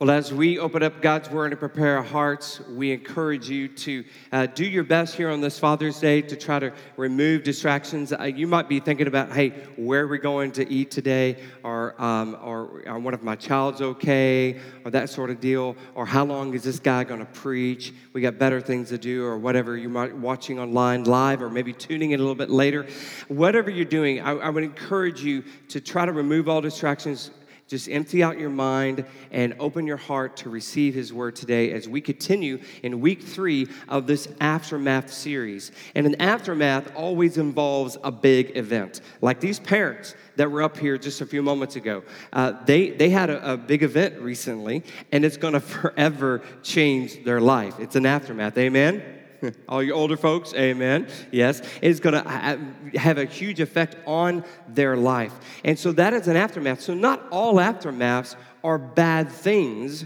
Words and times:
Well, 0.00 0.10
as 0.10 0.32
we 0.32 0.58
open 0.58 0.82
up 0.82 1.00
God's 1.00 1.30
Word 1.30 1.52
and 1.52 1.60
prepare 1.60 1.98
our 1.98 2.02
hearts, 2.02 2.58
we 2.68 2.90
encourage 2.90 3.48
you 3.48 3.68
to 3.68 4.04
uh, 4.32 4.46
do 4.46 4.64
your 4.64 4.82
best 4.82 5.14
here 5.14 5.30
on 5.30 5.40
this 5.40 5.56
Father's 5.56 6.00
Day 6.00 6.20
to 6.20 6.34
try 6.34 6.58
to 6.58 6.72
remove 6.96 7.44
distractions. 7.44 8.12
Uh, 8.12 8.24
you 8.24 8.48
might 8.48 8.68
be 8.68 8.80
thinking 8.80 9.06
about, 9.06 9.30
hey, 9.30 9.50
where 9.76 10.02
are 10.02 10.08
we 10.08 10.18
going 10.18 10.50
to 10.50 10.68
eat 10.68 10.90
today? 10.90 11.36
Or, 11.62 11.94
um, 12.02 12.36
or, 12.42 12.82
or 12.84 12.98
one 12.98 13.14
of 13.14 13.22
my 13.22 13.36
child's 13.36 13.80
okay? 13.80 14.58
Or 14.84 14.90
that 14.90 15.10
sort 15.10 15.30
of 15.30 15.38
deal. 15.38 15.76
Or 15.94 16.06
how 16.06 16.24
long 16.24 16.54
is 16.54 16.64
this 16.64 16.80
guy 16.80 17.04
going 17.04 17.20
to 17.20 17.32
preach? 17.32 17.94
We 18.14 18.20
got 18.20 18.36
better 18.36 18.60
things 18.60 18.88
to 18.88 18.98
do, 18.98 19.24
or 19.24 19.38
whatever 19.38 19.76
you 19.76 19.88
might 19.88 20.12
watching 20.12 20.58
online 20.58 21.04
live, 21.04 21.40
or 21.40 21.50
maybe 21.50 21.72
tuning 21.72 22.10
in 22.10 22.18
a 22.18 22.22
little 22.22 22.34
bit 22.34 22.50
later. 22.50 22.84
Whatever 23.28 23.70
you're 23.70 23.84
doing, 23.84 24.20
I, 24.20 24.32
I 24.32 24.48
would 24.50 24.64
encourage 24.64 25.22
you 25.22 25.44
to 25.68 25.80
try 25.80 26.04
to 26.04 26.12
remove 26.12 26.48
all 26.48 26.60
distractions 26.60 27.30
just 27.74 27.88
empty 27.88 28.22
out 28.22 28.38
your 28.38 28.50
mind 28.50 29.04
and 29.32 29.52
open 29.58 29.84
your 29.84 29.96
heart 29.96 30.36
to 30.36 30.48
receive 30.48 30.94
His 30.94 31.12
word 31.12 31.34
today 31.34 31.72
as 31.72 31.88
we 31.88 32.00
continue 32.00 32.60
in 32.84 33.00
week 33.00 33.20
three 33.20 33.66
of 33.88 34.06
this 34.06 34.28
Aftermath 34.40 35.12
series. 35.12 35.72
And 35.96 36.06
an 36.06 36.14
aftermath 36.20 36.94
always 36.94 37.36
involves 37.36 37.98
a 38.04 38.12
big 38.12 38.56
event. 38.56 39.00
Like 39.20 39.40
these 39.40 39.58
parents 39.58 40.14
that 40.36 40.52
were 40.52 40.62
up 40.62 40.78
here 40.78 40.96
just 40.96 41.20
a 41.20 41.26
few 41.26 41.42
moments 41.42 41.74
ago, 41.74 42.04
uh, 42.32 42.52
they, 42.64 42.90
they 42.90 43.10
had 43.10 43.28
a, 43.28 43.54
a 43.54 43.56
big 43.56 43.82
event 43.82 44.20
recently, 44.20 44.84
and 45.10 45.24
it's 45.24 45.36
going 45.36 45.54
to 45.54 45.60
forever 45.60 46.42
change 46.62 47.24
their 47.24 47.40
life. 47.40 47.80
It's 47.80 47.96
an 47.96 48.06
aftermath. 48.06 48.56
Amen? 48.56 49.13
All 49.68 49.82
you 49.82 49.92
older 49.92 50.16
folks, 50.16 50.54
amen. 50.54 51.08
Yes, 51.30 51.62
it's 51.82 52.00
going 52.00 52.22
to 52.22 52.98
have 52.98 53.18
a 53.18 53.24
huge 53.24 53.60
effect 53.60 53.96
on 54.06 54.44
their 54.68 54.96
life. 54.96 55.32
And 55.64 55.78
so 55.78 55.92
that 55.92 56.12
is 56.12 56.28
an 56.28 56.36
aftermath. 56.36 56.80
So, 56.80 56.94
not 56.94 57.26
all 57.30 57.56
aftermaths 57.56 58.36
are 58.62 58.78
bad 58.78 59.30
things, 59.30 60.04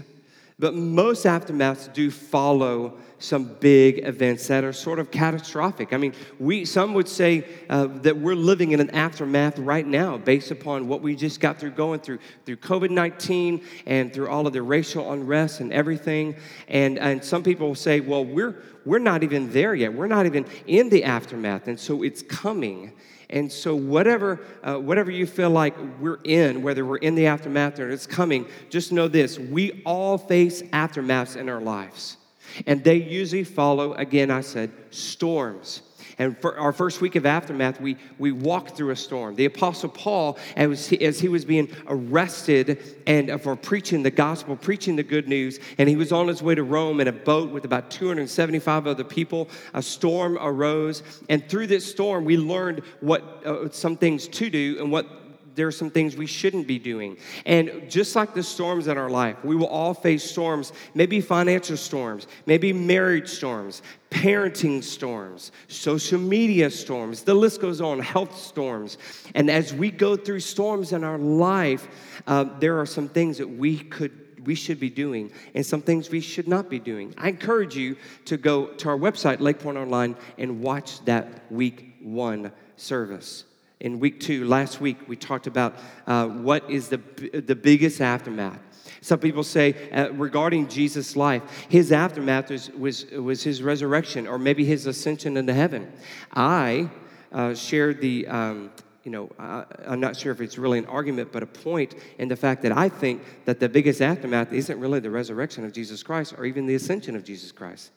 but 0.57 0.73
most 0.73 1.25
aftermaths 1.25 1.91
do 1.93 2.11
follow 2.11 2.97
some 3.19 3.43
big 3.59 4.07
events 4.07 4.47
that 4.47 4.63
are 4.63 4.73
sort 4.73 4.97
of 4.97 5.11
catastrophic. 5.11 5.93
I 5.93 5.97
mean, 5.97 6.13
we 6.39 6.65
some 6.65 6.93
would 6.93 7.07
say 7.07 7.45
uh, 7.69 7.87
that 8.01 8.17
we're 8.17 8.35
living 8.35 8.71
in 8.71 8.79
an 8.79 8.89
aftermath 8.91 9.59
right 9.59 9.85
now, 9.85 10.17
based 10.17 10.51
upon 10.51 10.87
what 10.87 11.01
we 11.01 11.15
just 11.15 11.39
got 11.39 11.59
through 11.59 11.71
going 11.71 11.99
through 11.99 12.19
through 12.45 12.57
COVID 12.57 12.89
nineteen 12.89 13.63
and 13.85 14.13
through 14.13 14.29
all 14.29 14.47
of 14.47 14.53
the 14.53 14.61
racial 14.61 15.11
unrest 15.11 15.59
and 15.59 15.71
everything. 15.73 16.35
And 16.69 16.97
and 16.97 17.23
some 17.23 17.43
people 17.43 17.67
will 17.67 17.75
say, 17.75 17.99
well, 17.99 18.25
we're 18.25 18.63
we're 18.89 18.97
not 18.97 19.21
even 19.21 19.51
there 19.51 19.75
yet. 19.75 19.93
We're 19.93 20.07
not 20.07 20.25
even 20.25 20.45
in 20.65 20.89
the 20.89 21.03
aftermath, 21.03 21.67
and 21.67 21.79
so 21.79 22.01
it's 22.01 22.23
coming. 22.23 22.91
And 23.29 23.51
so, 23.51 23.75
whatever, 23.75 24.39
uh, 24.63 24.77
whatever 24.77 25.11
you 25.11 25.27
feel 25.27 25.51
like 25.51 25.75
we're 25.99 26.19
in, 26.23 26.63
whether 26.63 26.83
we're 26.83 26.97
in 26.97 27.13
the 27.13 27.27
aftermath 27.27 27.79
or 27.79 27.91
it's 27.91 28.07
coming, 28.07 28.47
just 28.71 28.91
know 28.91 29.07
this 29.07 29.37
we 29.37 29.83
all 29.85 30.17
face 30.17 30.63
aftermaths 30.73 31.35
in 31.35 31.49
our 31.49 31.61
lives. 31.61 32.17
And 32.65 32.83
they 32.83 32.95
usually 32.95 33.43
follow, 33.43 33.93
again, 33.93 34.31
I 34.31 34.41
said, 34.41 34.71
storms. 34.89 35.83
And 36.19 36.37
for 36.37 36.59
our 36.59 36.73
first 36.73 36.99
week 36.99 37.15
of 37.15 37.25
aftermath, 37.25 37.79
we, 37.79 37.95
we 38.17 38.33
walked 38.33 38.75
through 38.75 38.91
a 38.91 38.95
storm. 38.95 39.35
The 39.35 39.45
Apostle 39.45 39.87
Paul, 39.89 40.37
as 40.57 40.87
he, 40.87 41.01
as 41.01 41.21
he 41.21 41.29
was 41.29 41.45
being 41.45 41.69
arrested 41.87 42.97
and 43.07 43.29
uh, 43.29 43.37
for 43.37 43.55
preaching 43.55 44.03
the 44.03 44.11
gospel, 44.11 44.57
preaching 44.57 44.97
the 44.97 45.03
good 45.03 45.29
news, 45.29 45.59
and 45.77 45.87
he 45.87 45.95
was 45.95 46.11
on 46.11 46.27
his 46.27 46.43
way 46.43 46.55
to 46.55 46.63
Rome 46.63 46.99
in 46.99 47.07
a 47.07 47.13
boat 47.13 47.51
with 47.51 47.63
about 47.63 47.89
275 47.89 48.85
other 48.85 49.05
people, 49.05 49.49
a 49.73 49.81
storm 49.81 50.37
arose. 50.39 51.03
And 51.29 51.47
through 51.49 51.67
this 51.67 51.89
storm, 51.89 52.25
we 52.25 52.37
learned 52.37 52.83
what 52.99 53.23
uh, 53.45 53.69
some 53.69 53.95
things 53.95 54.27
to 54.27 54.49
do 54.49 54.77
and 54.79 54.91
what 54.91 55.18
there 55.59 55.67
are 55.67 55.73
some 55.73 55.89
things 55.89 56.15
we 56.15 56.25
shouldn't 56.25 56.67
be 56.67 56.79
doing. 56.79 57.17
And 57.45 57.91
just 57.91 58.15
like 58.15 58.33
the 58.33 58.41
storms 58.41 58.87
in 58.87 58.97
our 58.97 59.09
life, 59.09 59.43
we 59.43 59.57
will 59.57 59.67
all 59.67 59.93
face 59.93 60.23
storms, 60.23 60.71
maybe 60.93 61.19
financial 61.19 61.75
storms, 61.75 62.27
maybe 62.45 62.71
marriage 62.71 63.27
storms, 63.27 63.81
parenting 64.09 64.81
storms, 64.81 65.51
social 65.67 66.17
media 66.17 66.71
storms, 66.71 67.23
the 67.23 67.33
list 67.33 67.59
goes 67.59 67.81
on, 67.81 67.99
health 67.99 68.37
storms. 68.37 68.97
And 69.35 69.51
as 69.51 69.73
we 69.73 69.91
go 69.91 70.15
through 70.15 70.39
storms 70.39 70.93
in 70.93 71.03
our 71.03 71.17
life, 71.17 71.89
uh, 72.25 72.45
there 72.61 72.79
are 72.79 72.85
some 72.85 73.09
things 73.09 73.37
that 73.39 73.49
we 73.49 73.79
could 73.79 74.27
we 74.45 74.55
should 74.55 74.79
be 74.79 74.89
doing 74.89 75.29
and 75.53 75.65
some 75.65 75.81
things 75.81 76.09
we 76.09 76.21
should 76.21 76.47
not 76.47 76.69
be 76.69 76.79
doing. 76.79 77.13
I 77.17 77.27
encourage 77.27 77.75
you 77.75 77.97
to 78.23 78.37
go 78.37 78.67
to 78.67 78.87
our 78.87 78.97
website, 78.97 79.41
Lake 79.41 79.59
Point 79.59 79.77
Online, 79.77 80.15
and 80.37 80.61
watch 80.61 81.03
that 81.03 81.51
week 81.51 81.97
one 81.99 82.53
service 82.77 83.43
in 83.79 83.99
week 83.99 84.19
two, 84.19 84.45
last 84.45 84.81
week, 84.81 84.97
we 85.07 85.15
talked 85.15 85.47
about 85.47 85.75
uh, 86.05 86.27
what 86.27 86.69
is 86.69 86.89
the, 86.89 86.97
the 86.97 87.55
biggest 87.55 88.01
aftermath. 88.01 88.59
Some 89.01 89.19
people 89.19 89.43
say 89.43 89.89
uh, 89.91 90.11
regarding 90.11 90.67
Jesus' 90.67 91.15
life, 91.15 91.43
his 91.69 91.91
aftermath 91.91 92.49
was, 92.49 92.69
was, 92.71 93.05
was 93.11 93.43
his 93.43 93.63
resurrection 93.63 94.27
or 94.27 94.37
maybe 94.37 94.65
his 94.65 94.85
ascension 94.85 95.37
into 95.37 95.53
heaven. 95.53 95.91
I 96.33 96.89
uh, 97.31 97.53
shared 97.53 98.01
the, 98.01 98.27
um, 98.27 98.71
you 99.05 99.11
know, 99.11 99.29
I'm 99.39 100.01
not 100.01 100.17
sure 100.17 100.33
if 100.33 100.41
it's 100.41 100.57
really 100.57 100.79
an 100.79 100.85
argument, 100.87 101.31
but 101.31 101.43
a 101.43 101.47
point 101.47 101.95
in 102.17 102.27
the 102.27 102.35
fact 102.35 102.61
that 102.63 102.77
I 102.77 102.89
think 102.89 103.23
that 103.45 103.61
the 103.61 103.69
biggest 103.69 104.01
aftermath 104.01 104.51
isn't 104.51 104.77
really 104.77 104.99
the 104.99 105.11
resurrection 105.11 105.63
of 105.63 105.71
Jesus 105.71 106.03
Christ 106.03 106.33
or 106.37 106.45
even 106.45 106.65
the 106.65 106.75
ascension 106.75 107.15
of 107.15 107.23
Jesus 107.23 107.53
Christ. 107.53 107.91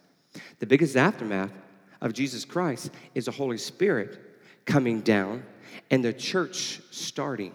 The 0.61 0.67
biggest 0.67 0.97
aftermath 0.97 1.51
of 2.01 2.13
Jesus 2.13 2.45
Christ 2.45 2.93
is 3.15 3.25
the 3.25 3.33
Holy 3.33 3.59
Spirit 3.59 4.21
coming 4.65 5.01
down 5.01 5.43
and 5.91 6.05
the 6.05 6.13
church 6.13 6.81
starting. 6.91 7.53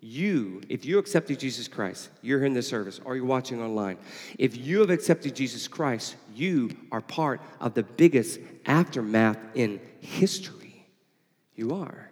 You, 0.00 0.62
if 0.68 0.84
you 0.84 0.98
accepted 0.98 1.38
Jesus 1.38 1.68
Christ, 1.68 2.10
you're 2.22 2.40
here 2.40 2.46
in 2.46 2.54
the 2.54 2.62
service 2.62 3.00
or 3.04 3.14
you're 3.14 3.24
watching 3.24 3.62
online. 3.62 3.98
If 4.36 4.56
you 4.56 4.80
have 4.80 4.90
accepted 4.90 5.36
Jesus 5.36 5.68
Christ, 5.68 6.16
you 6.34 6.70
are 6.90 7.00
part 7.00 7.40
of 7.60 7.74
the 7.74 7.84
biggest 7.84 8.40
aftermath 8.66 9.38
in 9.54 9.80
history. 10.00 10.88
You 11.54 11.74
are. 11.74 12.10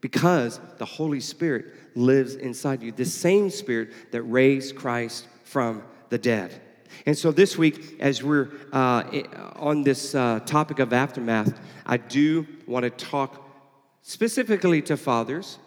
Because 0.00 0.60
the 0.78 0.86
Holy 0.86 1.20
Spirit 1.20 1.66
lives 1.94 2.36
inside 2.36 2.82
you, 2.82 2.92
the 2.92 3.04
same 3.04 3.50
Spirit 3.50 3.90
that 4.12 4.22
raised 4.22 4.76
Christ 4.76 5.26
from 5.44 5.82
the 6.08 6.18
dead. 6.18 6.62
And 7.04 7.16
so 7.16 7.32
this 7.32 7.58
week, 7.58 7.96
as 8.00 8.22
we're 8.22 8.48
uh, 8.72 9.02
on 9.56 9.82
this 9.82 10.14
uh, 10.14 10.40
topic 10.46 10.78
of 10.78 10.92
aftermath, 10.92 11.58
I 11.84 11.98
do 11.98 12.46
want 12.66 12.84
to 12.84 12.90
talk 12.90 13.45
specifically 14.06 14.80
to 14.80 14.96
fathers. 14.96 15.58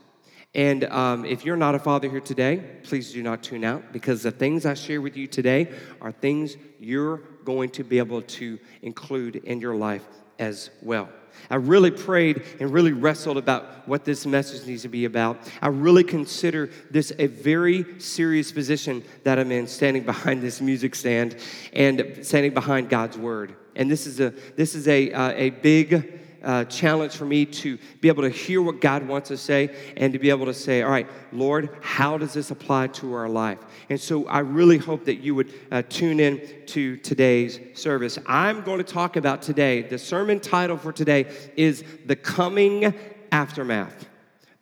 And 0.55 0.85
um, 0.85 1.25
if 1.25 1.44
you're 1.44 1.57
not 1.57 1.75
a 1.75 1.79
father 1.79 2.09
here 2.09 2.22
today, 2.22 2.63
please 2.83 3.11
do 3.11 3.22
not 3.22 3.44
tune 3.44 3.66
out 3.66 3.91
because 3.91 4.23
the 4.23 4.31
things 4.31 4.66
I 4.66 4.75
share 4.75 5.01
with 5.01 5.17
you 5.17 5.27
today 5.27 5.73
are 6.00 6.13
things 6.13 6.55
you're 6.79 7.17
going 7.44 7.69
to 7.72 7.83
be 7.83 7.97
able 7.97 8.22
to 8.22 8.57
include 8.81 9.35
in 9.35 9.59
your 9.59 9.75
life 9.75 10.07
as 10.39 10.69
well. 10.81 11.09
I 11.49 11.55
really 11.55 11.91
prayed 11.91 12.44
and 12.61 12.72
really 12.72 12.94
wrestled 12.94 13.38
about 13.38 13.88
what 13.88 14.05
this 14.05 14.25
message 14.25 14.66
needs 14.66 14.83
to 14.83 14.88
be 14.88 15.03
about. 15.03 15.38
I 15.61 15.67
really 15.67 16.05
consider 16.05 16.69
this 16.89 17.11
a 17.19 17.28
very 17.28 17.99
serious 17.99 18.53
position 18.53 19.03
that 19.25 19.38
I'm 19.38 19.51
in, 19.51 19.67
standing 19.67 20.03
behind 20.03 20.41
this 20.41 20.61
music 20.61 20.95
stand 20.95 21.35
and 21.73 22.19
standing 22.22 22.53
behind 22.53 22.89
God's 22.89 23.17
word. 23.17 23.55
And 23.75 23.91
this 23.91 24.07
is 24.07 24.22
a 24.22 24.29
this 24.55 24.75
is 24.75 24.88
a 24.88 25.11
uh, 25.11 25.31
a 25.31 25.49
big 25.51 26.19
uh, 26.44 26.66
challenge 26.66 27.16
for 27.16 27.25
me 27.25 27.45
to 27.45 27.77
be 28.01 28.07
able 28.07 28.23
to 28.23 28.29
hear 28.29 28.61
what 28.61 28.81
God 28.81 29.07
wants 29.07 29.29
to 29.29 29.38
say 29.38 29.75
and 29.97 30.13
to 30.13 30.19
be 30.19 30.29
able 30.29 30.45
to 30.45 30.53
say, 30.53 30.81
all 30.81 30.91
right, 30.91 31.07
Lord, 31.31 31.69
how 31.81 32.17
does 32.17 32.33
this 32.33 32.51
apply 32.51 32.88
to 32.88 33.13
our 33.13 33.29
life? 33.29 33.59
And 33.89 34.00
so 34.00 34.27
I 34.27 34.39
really 34.39 34.78
hope 34.78 35.05
that 35.05 35.16
you 35.16 35.35
would 35.35 35.53
uh, 35.72 35.83
tune 35.89 36.19
in 36.19 36.41
to 36.67 36.97
today's 36.97 37.59
service. 37.73 38.17
I'm 38.25 38.61
going 38.61 38.78
to 38.78 38.83
talk 38.83 39.16
about 39.16 39.41
today, 39.41 39.81
the 39.81 39.97
sermon 39.97 40.39
title 40.39 40.78
for 40.78 40.91
today 40.91 41.31
is 41.55 41.83
The 42.05 42.16
Coming 42.16 42.94
Aftermath. 43.31 44.07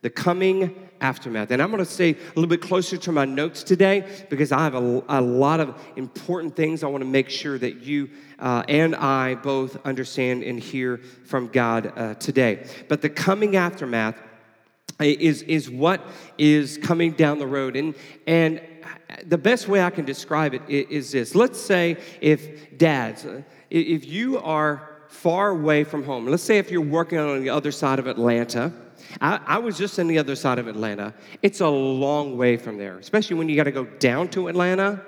The 0.02 0.10
Coming 0.10 0.87
aftermath. 1.00 1.50
And 1.50 1.62
I'm 1.62 1.70
going 1.70 1.84
to 1.84 1.90
stay 1.90 2.10
a 2.10 2.28
little 2.34 2.46
bit 2.46 2.60
closer 2.60 2.96
to 2.96 3.12
my 3.12 3.24
notes 3.24 3.62
today 3.62 4.06
because 4.28 4.52
I 4.52 4.64
have 4.64 4.74
a, 4.74 5.02
a 5.08 5.20
lot 5.20 5.60
of 5.60 5.80
important 5.96 6.56
things 6.56 6.82
I 6.82 6.86
want 6.88 7.02
to 7.02 7.08
make 7.08 7.30
sure 7.30 7.58
that 7.58 7.82
you 7.82 8.10
uh, 8.38 8.62
and 8.68 8.94
I 8.94 9.34
both 9.34 9.84
understand 9.84 10.42
and 10.42 10.60
hear 10.60 10.98
from 11.24 11.48
God 11.48 11.92
uh, 11.96 12.14
today. 12.14 12.66
But 12.88 13.02
the 13.02 13.08
coming 13.08 13.56
aftermath 13.56 14.16
is, 15.00 15.42
is 15.42 15.70
what 15.70 16.00
is 16.36 16.78
coming 16.78 17.12
down 17.12 17.38
the 17.38 17.46
road. 17.46 17.76
And, 17.76 17.94
and 18.26 18.60
the 19.24 19.38
best 19.38 19.68
way 19.68 19.82
I 19.82 19.90
can 19.90 20.04
describe 20.04 20.54
it 20.54 20.62
is 20.68 21.12
this. 21.12 21.34
Let's 21.34 21.60
say 21.60 21.96
if 22.20 22.76
dads, 22.78 23.24
uh, 23.24 23.42
if 23.70 24.06
you 24.06 24.38
are 24.38 24.88
far 25.08 25.50
away 25.50 25.84
from 25.84 26.04
home, 26.04 26.26
let's 26.26 26.42
say 26.42 26.58
if 26.58 26.70
you're 26.70 26.80
working 26.80 27.18
on 27.18 27.42
the 27.42 27.50
other 27.50 27.72
side 27.72 27.98
of 27.98 28.06
Atlanta, 28.06 28.72
I, 29.20 29.40
I, 29.46 29.58
was 29.58 29.78
just 29.78 29.98
on 29.98 30.06
the 30.06 30.18
other 30.18 30.36
side 30.36 30.58
of 30.58 30.68
Atlanta. 30.68 31.14
It's 31.42 31.60
a 31.60 31.68
long 31.68 32.36
way 32.36 32.56
from 32.56 32.78
there, 32.78 32.98
especially 32.98 33.36
when 33.36 33.48
you 33.48 33.56
got 33.56 33.64
to 33.64 33.72
go 33.72 33.84
down 33.84 34.28
to 34.28 34.48
Atlanta 34.48 35.02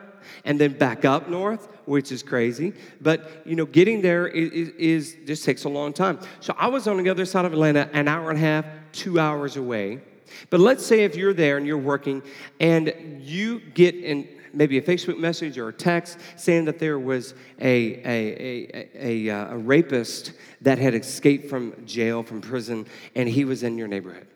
and 0.44 0.60
then 0.60 0.72
back 0.72 1.04
up 1.04 1.28
north, 1.28 1.68
which 1.86 2.12
is 2.12 2.22
crazy. 2.22 2.72
But 3.00 3.42
you 3.44 3.56
know, 3.56 3.66
getting 3.66 4.02
there 4.02 4.28
is, 4.28 4.50
is, 4.50 4.68
is 4.78 5.16
just 5.26 5.44
takes 5.44 5.64
a 5.64 5.68
long 5.68 5.92
time. 5.92 6.18
So 6.40 6.54
I 6.58 6.68
was 6.68 6.86
on 6.86 7.02
the 7.02 7.10
other 7.10 7.24
side 7.24 7.44
of 7.44 7.52
Atlanta, 7.52 7.88
an 7.92 8.08
hour 8.08 8.30
and 8.30 8.38
a 8.38 8.42
half, 8.42 8.64
two 8.92 9.18
hours 9.18 9.56
away. 9.56 10.00
But 10.48 10.60
let's 10.60 10.86
say 10.86 11.04
if 11.04 11.16
you're 11.16 11.34
there 11.34 11.56
and 11.56 11.66
you're 11.66 11.78
working 11.78 12.22
and 12.60 13.20
you 13.20 13.60
get 13.60 13.94
in 13.94 14.28
maybe 14.52 14.78
a 14.78 14.82
Facebook 14.82 15.18
message 15.18 15.58
or 15.58 15.68
a 15.68 15.72
text 15.72 16.18
saying 16.36 16.64
that 16.66 16.78
there 16.78 16.98
was 16.98 17.34
a, 17.60 17.94
a, 18.04 18.68
a, 18.74 19.28
a, 19.28 19.30
uh, 19.30 19.54
a 19.54 19.58
rapist 19.58 20.32
that 20.60 20.78
had 20.78 20.94
escaped 20.94 21.48
from 21.48 21.74
jail, 21.86 22.22
from 22.22 22.40
prison, 22.40 22.86
and 23.14 23.28
he 23.28 23.44
was 23.44 23.62
in 23.62 23.78
your 23.78 23.88
neighborhood. 23.88 24.26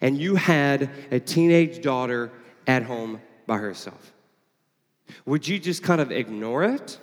And 0.00 0.18
you 0.18 0.34
had 0.34 0.90
a 1.10 1.20
teenage 1.20 1.82
daughter 1.82 2.32
at 2.66 2.82
home 2.82 3.20
by 3.46 3.58
herself. 3.58 4.12
Would 5.24 5.46
you 5.46 5.58
just 5.58 5.82
kind 5.82 6.00
of 6.00 6.10
ignore 6.10 6.64
it? 6.64 6.98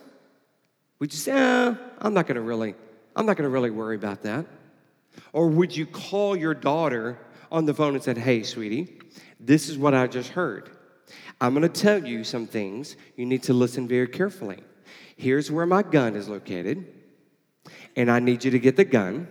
Would 1.00 1.12
you 1.12 1.20
say, 1.20 1.32
eh, 1.32 1.76
I'm 2.00 2.14
not 2.14 2.28
gonna 2.28 2.42
really, 2.42 2.76
I'm 3.16 3.26
not 3.26 3.38
gonna 3.38 3.50
really 3.50 3.72
worry 3.72 3.96
about 3.96 4.24
that? 4.24 4.46
Or 5.34 5.48
would 5.48 5.76
you 5.76 5.86
call 5.86 6.36
your 6.36 6.54
daughter 6.54 7.18
on 7.52 7.66
the 7.66 7.74
phone 7.74 7.96
and 7.96 8.04
said, 8.04 8.18
Hey, 8.18 8.44
sweetie, 8.44 9.00
this 9.40 9.70
is 9.70 9.78
what 9.78 9.94
I 9.94 10.08
just 10.08 10.30
heard. 10.30 10.70
I'm 11.40 11.54
going 11.54 11.64
to 11.64 11.70
tell 11.70 12.06
you 12.06 12.24
some 12.24 12.48
things. 12.48 12.96
You 13.16 13.26
need 13.26 13.44
to 13.44 13.54
listen 13.54 13.88
very 13.88 14.08
carefully. 14.08 14.60
Here's 15.16 15.52
where 15.52 15.66
my 15.66 15.84
gun 15.84 16.16
is 16.16 16.28
located, 16.28 16.86
and 17.96 18.12
I 18.12 18.20
need 18.20 18.44
you 18.44 18.52
to 18.52 18.60
get 18.60 18.76
the 18.76 18.86
gun, 18.86 19.28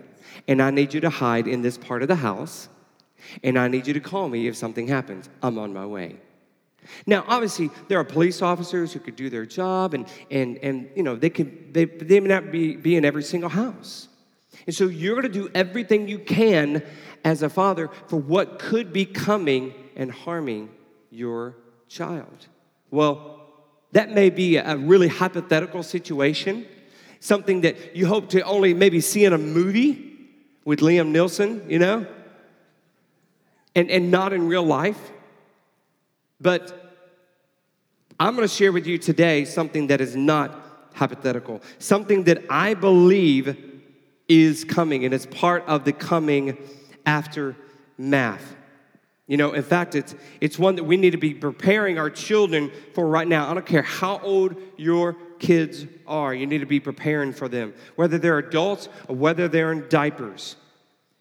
and 0.49 0.63
I 0.63 0.71
need 0.71 0.95
you 0.95 1.01
to 1.01 1.11
hide 1.11 1.47
in 1.47 1.63
this 1.63 1.77
part 1.77 2.03
of 2.03 2.09
the 2.09 2.17
house, 2.17 2.69
and 3.43 3.59
I 3.59 3.69
need 3.69 3.87
you 3.87 3.95
to 3.95 4.01
call 4.01 4.29
me 4.29 4.47
if 4.47 4.57
something 4.57 4.89
happens. 4.89 5.29
I'm 5.43 5.59
on 5.59 5.73
my 5.73 5.87
way. 5.87 6.17
Now, 7.07 7.25
obviously, 7.27 7.71
there 7.89 7.99
are 7.99 8.05
police 8.05 8.43
officers 8.43 8.93
who 8.93 9.01
could 9.01 9.17
do 9.17 9.31
their 9.31 9.47
job, 9.47 9.95
and, 9.95 10.07
and, 10.31 10.59
and 10.59 10.91
you 10.95 11.03
know, 11.03 11.17
they, 11.17 11.31
could, 11.31 11.73
they, 11.73 11.87
they 11.87 12.21
may 12.21 12.29
not 12.29 12.51
be, 12.51 12.77
be 12.77 12.97
in 12.97 13.05
every 13.05 13.23
single 13.23 13.51
house. 13.51 14.09
And 14.67 14.75
so 14.75 14.87
you're 14.87 15.21
going 15.21 15.31
to 15.31 15.41
do 15.41 15.51
everything 15.55 16.09
you 16.09 16.19
can 16.19 16.83
as 17.25 17.43
a 17.43 17.49
father 17.49 17.91
for 18.07 18.17
what 18.17 18.59
could 18.59 18.93
be 18.93 19.05
coming 19.05 19.75
and 19.97 20.11
harming 20.11 20.71
your 21.11 21.57
child. 21.95 22.49
Well, 22.91 23.41
that 23.93 24.11
may 24.11 24.29
be 24.29 24.57
a 24.57 24.77
really 24.77 25.07
hypothetical 25.07 25.85
situation, 25.85 26.67
something 27.21 27.61
that 27.61 27.95
you 27.95 28.07
hope 28.07 28.31
to 28.31 28.43
only 28.43 28.75
maybe 28.75 29.01
see 29.01 29.25
in 29.25 29.33
a 29.33 29.39
movie 29.39 30.13
with 30.65 30.81
Liam 30.81 31.13
Neeson, 31.13 31.71
you 31.71 31.79
know, 31.79 32.05
and, 33.77 33.89
and 33.91 34.11
not 34.11 34.33
in 34.33 34.49
real 34.49 34.65
life. 34.65 35.13
But 36.41 36.93
I'm 38.19 38.35
going 38.35 38.49
to 38.49 38.53
share 38.53 38.73
with 38.73 38.89
you 38.89 38.99
today 38.99 39.45
something 39.45 39.87
that 39.87 40.01
is 40.01 40.17
not 40.17 40.51
hypothetical, 40.95 41.63
something 41.79 42.25
that 42.25 42.43
I 42.51 42.75
believe 42.75 43.57
is 44.29 44.65
coming, 44.65 45.05
and 45.05 45.15
it's 45.15 45.27
part 45.27 45.65
of 45.69 45.85
the 45.85 45.93
coming 45.93 46.59
aftermath. 47.07 48.57
You 49.27 49.39
know, 49.39 49.53
in 49.53 49.63
fact, 49.63 49.95
it's, 49.95 50.15
it's 50.41 50.59
one 50.59 50.77
that 50.77 50.85
we 50.85 50.97
need 50.99 51.13
to 51.13 51.19
be 51.19 51.33
preparing 51.33 51.99
our 51.99 52.11
children 52.11 52.71
for 52.93 53.07
right 53.07 53.27
now. 53.27 53.51
I 53.51 53.55
don't 53.55 53.65
care 53.65 53.83
how 53.83 54.19
old 54.19 54.55
your 54.77 55.17
kids 55.39 55.87
are, 56.07 56.35
you 56.35 56.47
need 56.47 56.59
to 56.59 56.67
be 56.67 56.81
preparing 56.81 57.33
for 57.33 57.49
them, 57.49 57.75
whether 57.97 58.19
they're 58.19 58.39
adults 58.39 58.89
or 59.09 59.17
whether 59.17 59.49
they're 59.49 59.73
in 59.73 59.89
diapers. 59.89 60.57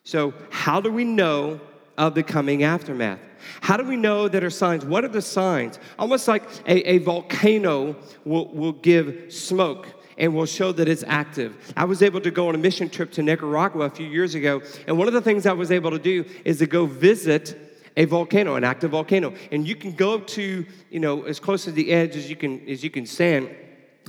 So, 0.04 0.34
how 0.50 0.82
do 0.82 0.92
we 0.92 1.06
know 1.06 1.62
of 1.98 2.16
the 2.16 2.24
coming 2.24 2.64
aftermath? 2.64 3.20
How 3.62 3.78
do 3.78 3.84
we 3.84 3.96
know 3.96 4.28
that 4.28 4.44
are 4.44 4.50
signs? 4.50 4.86
What 4.86 5.04
are 5.06 5.10
the 5.10 5.22
signs? 5.22 5.80
Almost 5.98 6.28
like 6.28 6.44
a, 6.66 6.90
a 6.90 6.98
volcano 7.00 7.96
will, 8.26 8.48
will 8.54 8.72
give 8.74 9.34
smoke 9.34 9.88
and 10.18 10.36
will 10.36 10.46
show 10.46 10.72
that 10.74 10.88
it's 10.88 11.04
active. 11.08 11.74
I 11.76 11.86
was 11.86 12.04
able 12.04 12.22
to 12.22 12.32
go 12.32 12.50
on 12.50 12.56
a 12.56 12.58
mission 12.58 12.90
trip 12.90 13.12
to 13.14 13.24
Nicaragua 13.24 13.86
a 13.86 13.90
few 13.90 14.08
years 14.08 14.36
ago, 14.36 14.62
and 14.88 14.98
one 14.98 15.08
of 15.08 15.14
the 15.14 15.22
things 15.22 15.46
I 15.46 15.54
was 15.54 15.72
able 15.72 15.92
to 15.92 16.00
do 16.00 16.26
is 16.44 16.60
to 16.60 16.66
go 16.66 16.86
visit 16.86 17.73
a 17.96 18.06
volcano, 18.06 18.56
an 18.56 18.64
active 18.64 18.92
volcano. 18.92 19.34
And 19.52 19.68
you 19.68 19.76
can 19.76 19.94
go 19.94 20.20
to, 20.20 20.66
you 20.90 21.00
know, 21.00 21.24
as 21.24 21.40
close 21.40 21.64
to 21.66 21.72
the 21.72 21.92
edge 21.92 22.16
as 22.16 22.30
you 22.30 22.36
can 22.36 22.68
as 22.68 22.84
you 22.84 22.90
can 22.90 23.06
stand, 23.06 23.50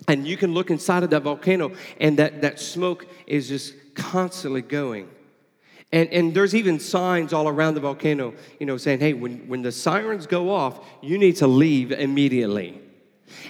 and 0.09 0.27
you 0.27 0.37
can 0.37 0.55
look 0.55 0.71
inside 0.71 1.03
of 1.03 1.11
that 1.11 1.23
volcano, 1.23 1.73
and 2.01 2.19
that, 2.19 2.43
that 2.43 2.61
smoke 2.61 3.07
is 3.27 3.49
just 3.49 3.75
constantly 3.95 4.63
going. 4.63 5.09
And, 5.93 6.09
and 6.11 6.35
there's 6.35 6.55
even 6.57 6.81
signs 6.81 7.33
all 7.33 7.47
around 7.47 7.75
the 7.75 7.81
volcano, 7.81 8.35
you 8.59 8.67
know, 8.67 8.77
saying, 8.77 8.99
hey, 8.99 9.13
when, 9.13 9.47
when 9.47 9.63
the 9.63 9.71
sirens 9.71 10.27
go 10.27 10.51
off, 10.51 10.85
you 11.01 11.19
need 11.19 11.37
to 11.37 11.47
leave 11.47 11.93
immediately. 11.93 12.81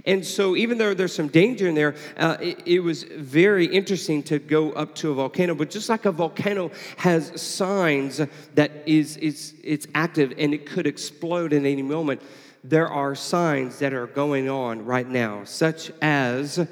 And 0.07 0.25
so, 0.25 0.57
even 0.57 0.79
though 0.79 0.95
there's 0.95 1.15
some 1.15 1.29
danger 1.29 1.69
in 1.69 1.75
there, 1.75 1.95
uh, 2.17 2.37
it, 2.41 2.63
it, 2.67 2.81
was 2.81 3.05
very 3.05 3.67
interesting 3.67 4.23
to 4.25 4.39
go 4.39 4.73
up 4.73 4.95
to 4.97 5.11
a 5.11 5.15
volcano. 5.15 5.55
But 5.55 5.71
just 5.71 5.89
like 5.89 6.05
a 6.05 6.13
volcano 6.13 6.71
has 6.97 7.41
signs 7.41 8.21
that 8.55 8.71
is 8.87 9.17
it's, 9.19 9.55
it's 9.63 9.87
active 9.95 10.35
and 10.39 10.55
it 10.55 10.67
could 10.67 10.87
explode 10.87 11.53
at 11.53 11.65
any 11.65 11.83
moment, 11.83 12.23
there 12.63 12.89
are 12.89 13.15
signs 13.15 13.79
that 13.81 13.93
are 13.93 14.07
going 14.07 14.49
on 14.49 14.85
right 14.85 15.09
now, 15.09 15.45
such 15.45 15.91
as 16.01 16.67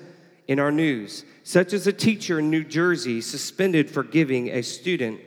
in 0.49 0.59
our 0.59 0.73
news, 0.73 1.25
such 1.45 1.73
as 1.73 1.87
a 1.87 1.93
teacher 1.93 2.39
in 2.39 2.51
New 2.51 2.65
Jersey 2.65 3.21
suspended 3.21 3.91
for 3.91 4.03
giving 4.03 4.49
a 4.49 4.63
student 4.63 5.21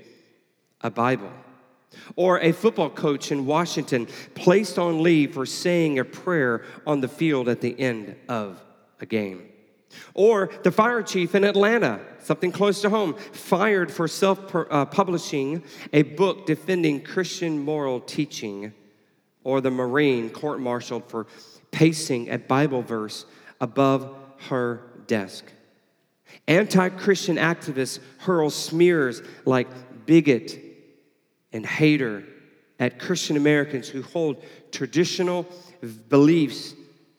a 0.82 0.90
Bible. 0.90 1.32
Or 2.16 2.40
a 2.40 2.52
football 2.52 2.90
coach 2.90 3.32
in 3.32 3.46
Washington 3.46 4.08
placed 4.34 4.78
on 4.80 5.02
leave 5.02 5.34
for 5.34 5.46
saying 5.46 6.00
a 6.00 6.06
prayer 6.06 6.64
on 6.86 7.02
the 7.02 7.08
field 7.08 7.50
at 7.50 7.62
the 7.62 7.80
end 7.80 8.16
of 8.28 8.64
a 9.00 9.06
game. 9.06 9.50
Or 10.14 10.50
the 10.64 10.72
fire 10.72 11.02
chief 11.02 11.36
in 11.36 11.44
Atlanta, 11.44 12.00
something 12.20 12.52
close 12.52 12.82
to 12.82 12.90
home, 12.90 13.16
fired 13.32 13.92
for 13.92 14.08
self 14.08 14.48
publishing 14.92 15.64
a 15.94 16.04
book 16.04 16.46
defending 16.46 17.02
Christian 17.02 17.60
moral 17.60 18.00
teaching. 18.00 18.74
Or 19.44 19.62
the 19.62 19.72
Marine 19.72 20.32
court 20.32 20.60
martialed 20.60 21.08
for 21.10 21.28
pacing 21.72 22.30
a 22.30 22.40
Bible 22.40 22.82
verse 22.82 23.26
above 23.62 24.16
her 24.50 24.82
desk. 25.08 25.46
Anti 26.48 26.90
Christian 26.90 27.38
activists 27.38 28.00
hurl 28.20 28.50
smears 28.50 29.22
like 29.46 29.68
bigot 30.06 30.60
and 31.56 31.66
hater 31.66 32.24
at 32.80 33.00
Christian 33.00 33.38
Americans 33.38 33.88
who 33.88 34.02
hold 34.02 34.44
traditional 34.72 35.48
beliefs 36.10 36.76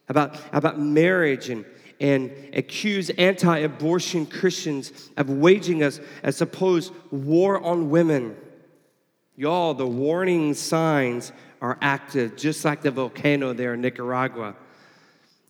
about, 0.08 0.36
about 0.52 0.78
marriage 0.78 1.48
and, 1.48 1.64
and 1.98 2.30
accuse 2.52 3.10
anti 3.10 3.58
abortion 3.58 4.26
Christians 4.26 5.10
of 5.16 5.30
waging 5.30 5.82
us 5.82 6.00
a 6.22 6.30
supposed 6.30 6.92
war 7.10 7.60
on 7.60 7.90
women. 7.90 8.36
Y'all, 9.34 9.74
the 9.74 9.86
warning 9.86 10.54
signs 10.54 11.32
are 11.60 11.78
active, 11.80 12.36
just 12.36 12.64
like 12.64 12.82
the 12.82 12.90
volcano 12.90 13.52
there 13.52 13.74
in 13.74 13.80
Nicaragua. 13.80 14.54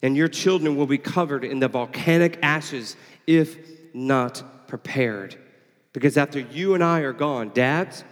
And 0.02 0.16
your 0.16 0.28
children 0.28 0.76
will 0.76 0.86
be 0.86 0.98
covered 0.98 1.44
in 1.44 1.58
the 1.58 1.68
volcanic 1.68 2.38
ashes 2.42 2.96
if 3.26 3.56
not 3.92 4.68
prepared. 4.68 5.36
Because 5.92 6.16
after 6.16 6.38
you 6.38 6.74
and 6.74 6.84
I 6.84 7.00
are 7.00 7.12
gone, 7.12 7.50
dads, 7.54 8.04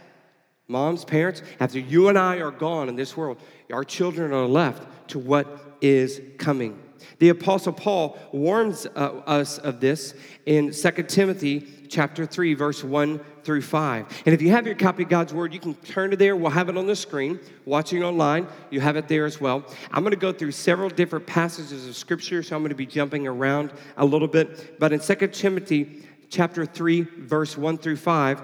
Moms, 0.66 1.04
parents, 1.04 1.42
after 1.60 1.78
you 1.78 2.08
and 2.08 2.18
I 2.18 2.36
are 2.36 2.50
gone 2.50 2.88
in 2.88 2.96
this 2.96 3.16
world, 3.16 3.38
our 3.72 3.84
children 3.84 4.32
are 4.32 4.46
left 4.46 5.08
to 5.08 5.18
what 5.18 5.76
is 5.80 6.20
coming. 6.38 6.80
The 7.18 7.28
apostle 7.28 7.72
Paul 7.72 8.18
warns 8.32 8.86
uh, 8.86 9.22
us 9.26 9.58
of 9.58 9.80
this 9.80 10.14
in 10.46 10.72
2 10.72 10.90
Timothy 11.02 11.68
chapter 11.88 12.24
3 12.24 12.54
verse 12.54 12.82
1 12.82 13.20
through 13.44 13.60
5. 13.60 14.22
And 14.24 14.34
if 14.34 14.40
you 14.40 14.50
have 14.50 14.66
your 14.66 14.74
copy 14.74 15.02
of 15.02 15.10
God's 15.10 15.34
word, 15.34 15.52
you 15.52 15.60
can 15.60 15.74
turn 15.74 16.10
to 16.10 16.16
there. 16.16 16.34
We'll 16.34 16.50
have 16.50 16.70
it 16.70 16.78
on 16.78 16.86
the 16.86 16.96
screen. 16.96 17.38
Watching 17.66 18.02
online, 18.02 18.46
you 18.70 18.80
have 18.80 18.96
it 18.96 19.06
there 19.06 19.26
as 19.26 19.40
well. 19.40 19.64
I'm 19.92 20.02
going 20.02 20.12
to 20.12 20.16
go 20.16 20.32
through 20.32 20.52
several 20.52 20.88
different 20.88 21.26
passages 21.26 21.86
of 21.86 21.94
scripture, 21.94 22.42
so 22.42 22.56
I'm 22.56 22.62
going 22.62 22.70
to 22.70 22.74
be 22.74 22.86
jumping 22.86 23.26
around 23.26 23.70
a 23.98 24.04
little 24.04 24.28
bit. 24.28 24.80
But 24.80 24.92
in 24.92 25.00
2 25.00 25.14
Timothy 25.28 26.06
chapter 26.30 26.64
3 26.64 27.02
verse 27.02 27.58
1 27.58 27.78
through 27.78 27.96
5, 27.96 28.42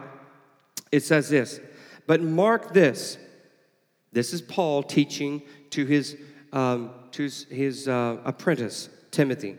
it 0.92 1.02
says 1.02 1.30
this: 1.30 1.60
but 2.10 2.20
mark 2.20 2.72
this 2.72 3.18
this 4.10 4.32
is 4.32 4.42
Paul 4.42 4.82
teaching 4.82 5.42
to 5.70 5.86
his, 5.86 6.16
um, 6.52 6.90
to 7.12 7.30
his, 7.48 7.86
uh, 7.86 8.16
apprentice, 8.24 8.88
Timothy. 9.12 9.56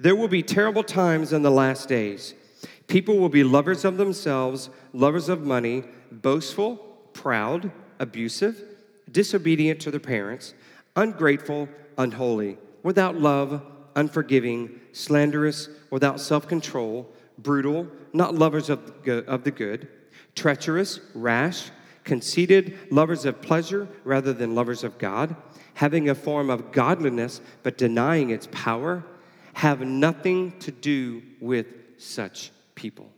There 0.00 0.16
will 0.16 0.26
be 0.26 0.42
terrible 0.42 0.82
times 0.82 1.32
in 1.32 1.42
the 1.42 1.50
last 1.52 1.88
days. 1.88 2.34
People 2.88 3.18
will 3.18 3.28
be 3.28 3.44
lovers 3.44 3.84
of 3.84 3.98
themselves, 3.98 4.68
lovers 4.92 5.28
of 5.28 5.42
money, 5.46 5.84
boastful, 6.10 6.74
proud, 7.12 7.70
abusive, 8.00 8.60
disobedient 9.08 9.78
to 9.82 9.92
their 9.92 10.00
parents, 10.00 10.54
ungrateful, 10.96 11.68
unholy, 11.98 12.58
without 12.82 13.14
love, 13.14 13.62
unforgiving, 13.94 14.80
slanderous, 14.90 15.68
without 15.92 16.18
self 16.18 16.48
control, 16.48 17.08
brutal, 17.38 17.86
not 18.12 18.34
lovers 18.34 18.70
of 18.70 19.04
the 19.04 19.52
good, 19.52 19.88
treacherous, 20.34 20.98
rash 21.14 21.70
conceited, 22.04 22.78
lovers 22.90 23.24
of 23.24 23.40
pleasure 23.40 23.88
rather 24.04 24.32
than 24.32 24.54
lovers 24.54 24.84
of 24.84 24.98
God, 24.98 25.36
having 25.74 26.08
a 26.08 26.14
form 26.14 26.50
of 26.50 26.72
godliness 26.72 27.40
but 27.62 27.78
denying 27.78 28.30
its 28.30 28.48
power, 28.50 29.04
have 29.54 29.80
nothing 29.80 30.58
to 30.60 30.70
do 30.70 31.22
with 31.40 31.66
such 31.98 32.50
people. 32.74 33.10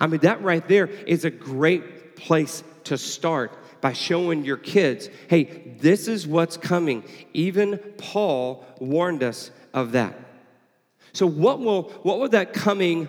I 0.00 0.06
mean, 0.06 0.20
that 0.20 0.42
right 0.42 0.66
there 0.68 0.86
is 0.86 1.24
a 1.24 1.30
great 1.30 2.16
place 2.16 2.62
to 2.84 2.98
start 2.98 3.52
by 3.80 3.92
showing 3.92 4.44
your 4.44 4.56
kids, 4.56 5.08
hey, 5.28 5.76
this 5.80 6.08
is 6.08 6.26
what's 6.26 6.56
coming. 6.56 7.04
Even 7.32 7.78
Paul 7.96 8.64
warned 8.80 9.22
us 9.22 9.50
of 9.72 9.92
that. 9.92 10.18
So, 11.12 11.26
what 11.26 11.60
will, 11.60 11.84
what 12.02 12.18
will 12.18 12.28
that 12.30 12.52
coming 12.52 13.08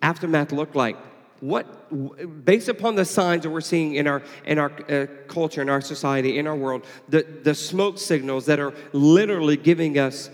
aftermath 0.00 0.52
look 0.52 0.74
like? 0.74 0.96
What, 1.42 2.44
based 2.44 2.68
upon 2.68 2.94
the 2.94 3.04
signs 3.04 3.42
that 3.42 3.50
we're 3.50 3.62
seeing 3.62 3.96
in 3.96 4.06
our, 4.06 4.22
in 4.46 4.60
our 4.60 4.70
uh, 4.88 5.06
culture, 5.26 5.60
in 5.60 5.68
our 5.68 5.80
society, 5.80 6.38
in 6.38 6.46
our 6.46 6.54
world, 6.54 6.86
the, 7.08 7.22
the 7.42 7.52
smoke 7.52 7.98
signals 7.98 8.46
that 8.46 8.60
are 8.60 8.72
literally 8.92 9.56
giving 9.56 9.98
us 9.98 10.30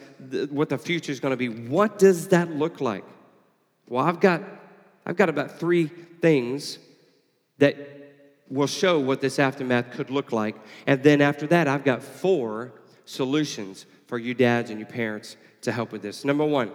what 0.51 0.69
the 0.69 0.77
future 0.77 1.11
is 1.11 1.19
going 1.19 1.31
to 1.31 1.39
be, 1.39 1.49
what 1.49 1.99
does 1.99 2.29
that 2.29 2.51
look 2.51 2.83
like? 2.83 3.05
Well, 3.89 4.05
I've 4.05 4.21
got, 4.21 4.43
I've 5.07 5.17
got 5.17 5.31
about 5.31 5.59
three 5.59 5.87
things 6.21 6.79
that 7.57 7.77
will 8.51 8.67
show 8.67 9.01
what 9.01 9.23
this 9.23 9.39
aftermath 9.39 9.93
could 9.93 10.11
look 10.11 10.31
like. 10.31 10.57
And 10.87 11.03
then 11.03 11.23
after 11.23 11.47
that, 11.47 11.69
I've 11.69 11.85
got 11.85 12.03
four 12.03 12.75
solutions 13.07 13.87
for 14.09 14.19
you 14.19 14.35
dads 14.35 14.69
and 14.69 14.79
your 14.79 14.91
parents 14.91 15.39
to 15.63 15.73
help 15.73 15.91
with 15.91 16.03
this. 16.03 16.23
Number 16.23 16.45
one, 16.45 16.71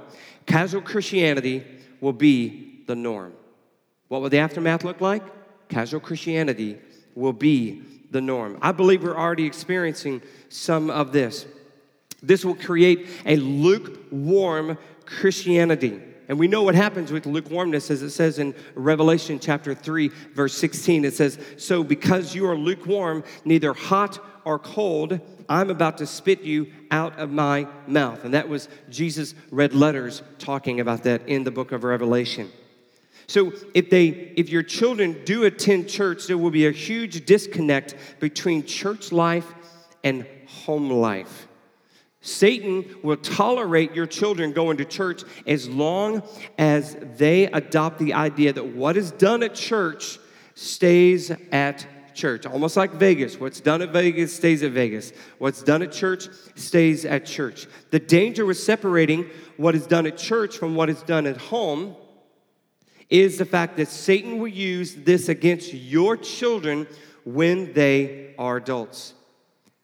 casual 0.47 0.81
Christianity 0.81 1.63
will 2.01 2.13
be 2.13 2.83
the 2.87 2.95
norm. 2.95 3.33
What 4.13 4.21
will 4.21 4.29
the 4.29 4.37
aftermath 4.37 4.83
look 4.83 5.01
like? 5.01 5.23
Casual 5.69 5.99
Christianity 5.99 6.77
will 7.15 7.33
be 7.33 7.81
the 8.11 8.21
norm. 8.21 8.59
I 8.61 8.71
believe 8.71 9.01
we're 9.01 9.17
already 9.17 9.47
experiencing 9.47 10.21
some 10.49 10.91
of 10.91 11.11
this. 11.11 11.47
This 12.21 12.45
will 12.45 12.53
create 12.53 13.07
a 13.25 13.37
lukewarm 13.37 14.77
Christianity. 15.07 15.99
And 16.27 16.37
we 16.37 16.47
know 16.47 16.61
what 16.61 16.75
happens 16.75 17.11
with 17.11 17.25
lukewarmness, 17.25 17.89
as 17.89 18.03
it 18.03 18.11
says 18.11 18.37
in 18.37 18.53
Revelation 18.75 19.39
chapter 19.39 19.73
3, 19.73 20.09
verse 20.35 20.55
16. 20.59 21.05
It 21.05 21.15
says, 21.15 21.39
So 21.57 21.83
because 21.83 22.35
you 22.35 22.45
are 22.45 22.55
lukewarm, 22.55 23.23
neither 23.45 23.73
hot 23.73 24.23
or 24.45 24.59
cold, 24.59 25.19
I'm 25.49 25.71
about 25.71 25.97
to 25.97 26.05
spit 26.05 26.41
you 26.41 26.67
out 26.91 27.17
of 27.17 27.31
my 27.31 27.67
mouth. 27.87 28.25
And 28.25 28.35
that 28.35 28.47
was 28.47 28.69
Jesus' 28.91 29.33
red 29.49 29.73
letters 29.73 30.21
talking 30.37 30.81
about 30.81 31.01
that 31.05 31.27
in 31.27 31.45
the 31.45 31.51
book 31.51 31.71
of 31.71 31.83
Revelation. 31.83 32.51
So 33.27 33.53
if 33.73 33.89
they 33.89 34.07
if 34.07 34.49
your 34.49 34.63
children 34.63 35.21
do 35.25 35.43
attend 35.45 35.89
church, 35.89 36.27
there 36.27 36.37
will 36.37 36.51
be 36.51 36.67
a 36.67 36.71
huge 36.71 37.25
disconnect 37.25 37.95
between 38.19 38.65
church 38.65 39.11
life 39.11 39.51
and 40.03 40.25
home 40.47 40.89
life. 40.89 41.47
Satan 42.21 42.85
will 43.03 43.17
tolerate 43.17 43.93
your 43.93 44.05
children 44.05 44.53
going 44.53 44.77
to 44.77 44.85
church 44.85 45.23
as 45.45 45.67
long 45.67 46.23
as 46.57 46.95
they 47.17 47.47
adopt 47.47 47.99
the 47.99 48.13
idea 48.13 48.53
that 48.53 48.65
what 48.65 48.95
is 48.95 49.11
done 49.11 49.43
at 49.43 49.55
church 49.55 50.19
stays 50.55 51.31
at 51.51 51.85
church. 52.15 52.45
Almost 52.45 52.77
like 52.77 52.91
Vegas. 52.91 53.39
What's 53.39 53.59
done 53.59 53.81
at 53.81 53.89
Vegas 53.89 54.33
stays 54.33 54.63
at 54.63 54.71
Vegas. 54.71 55.11
What's 55.37 55.63
done 55.63 55.81
at 55.81 55.91
church 55.91 56.29
stays 56.55 57.03
at 57.03 57.25
church. 57.25 57.67
The 57.91 57.99
danger 57.99 58.45
with 58.45 58.57
separating 58.57 59.29
what 59.57 59.75
is 59.75 59.85
done 59.85 60.05
at 60.05 60.17
church 60.17 60.57
from 60.57 60.75
what 60.75 60.89
is 60.89 61.01
done 61.03 61.25
at 61.25 61.37
home 61.37 61.95
is 63.13 63.37
the 63.37 63.45
fact 63.45 63.77
that 63.77 63.87
Satan 63.87 64.39
will 64.39 64.47
use 64.47 64.95
this 64.95 65.29
against 65.29 65.71
your 65.71 66.17
children 66.17 66.87
when 67.23 67.71
they 67.73 68.33
are 68.39 68.57
adults. 68.57 69.13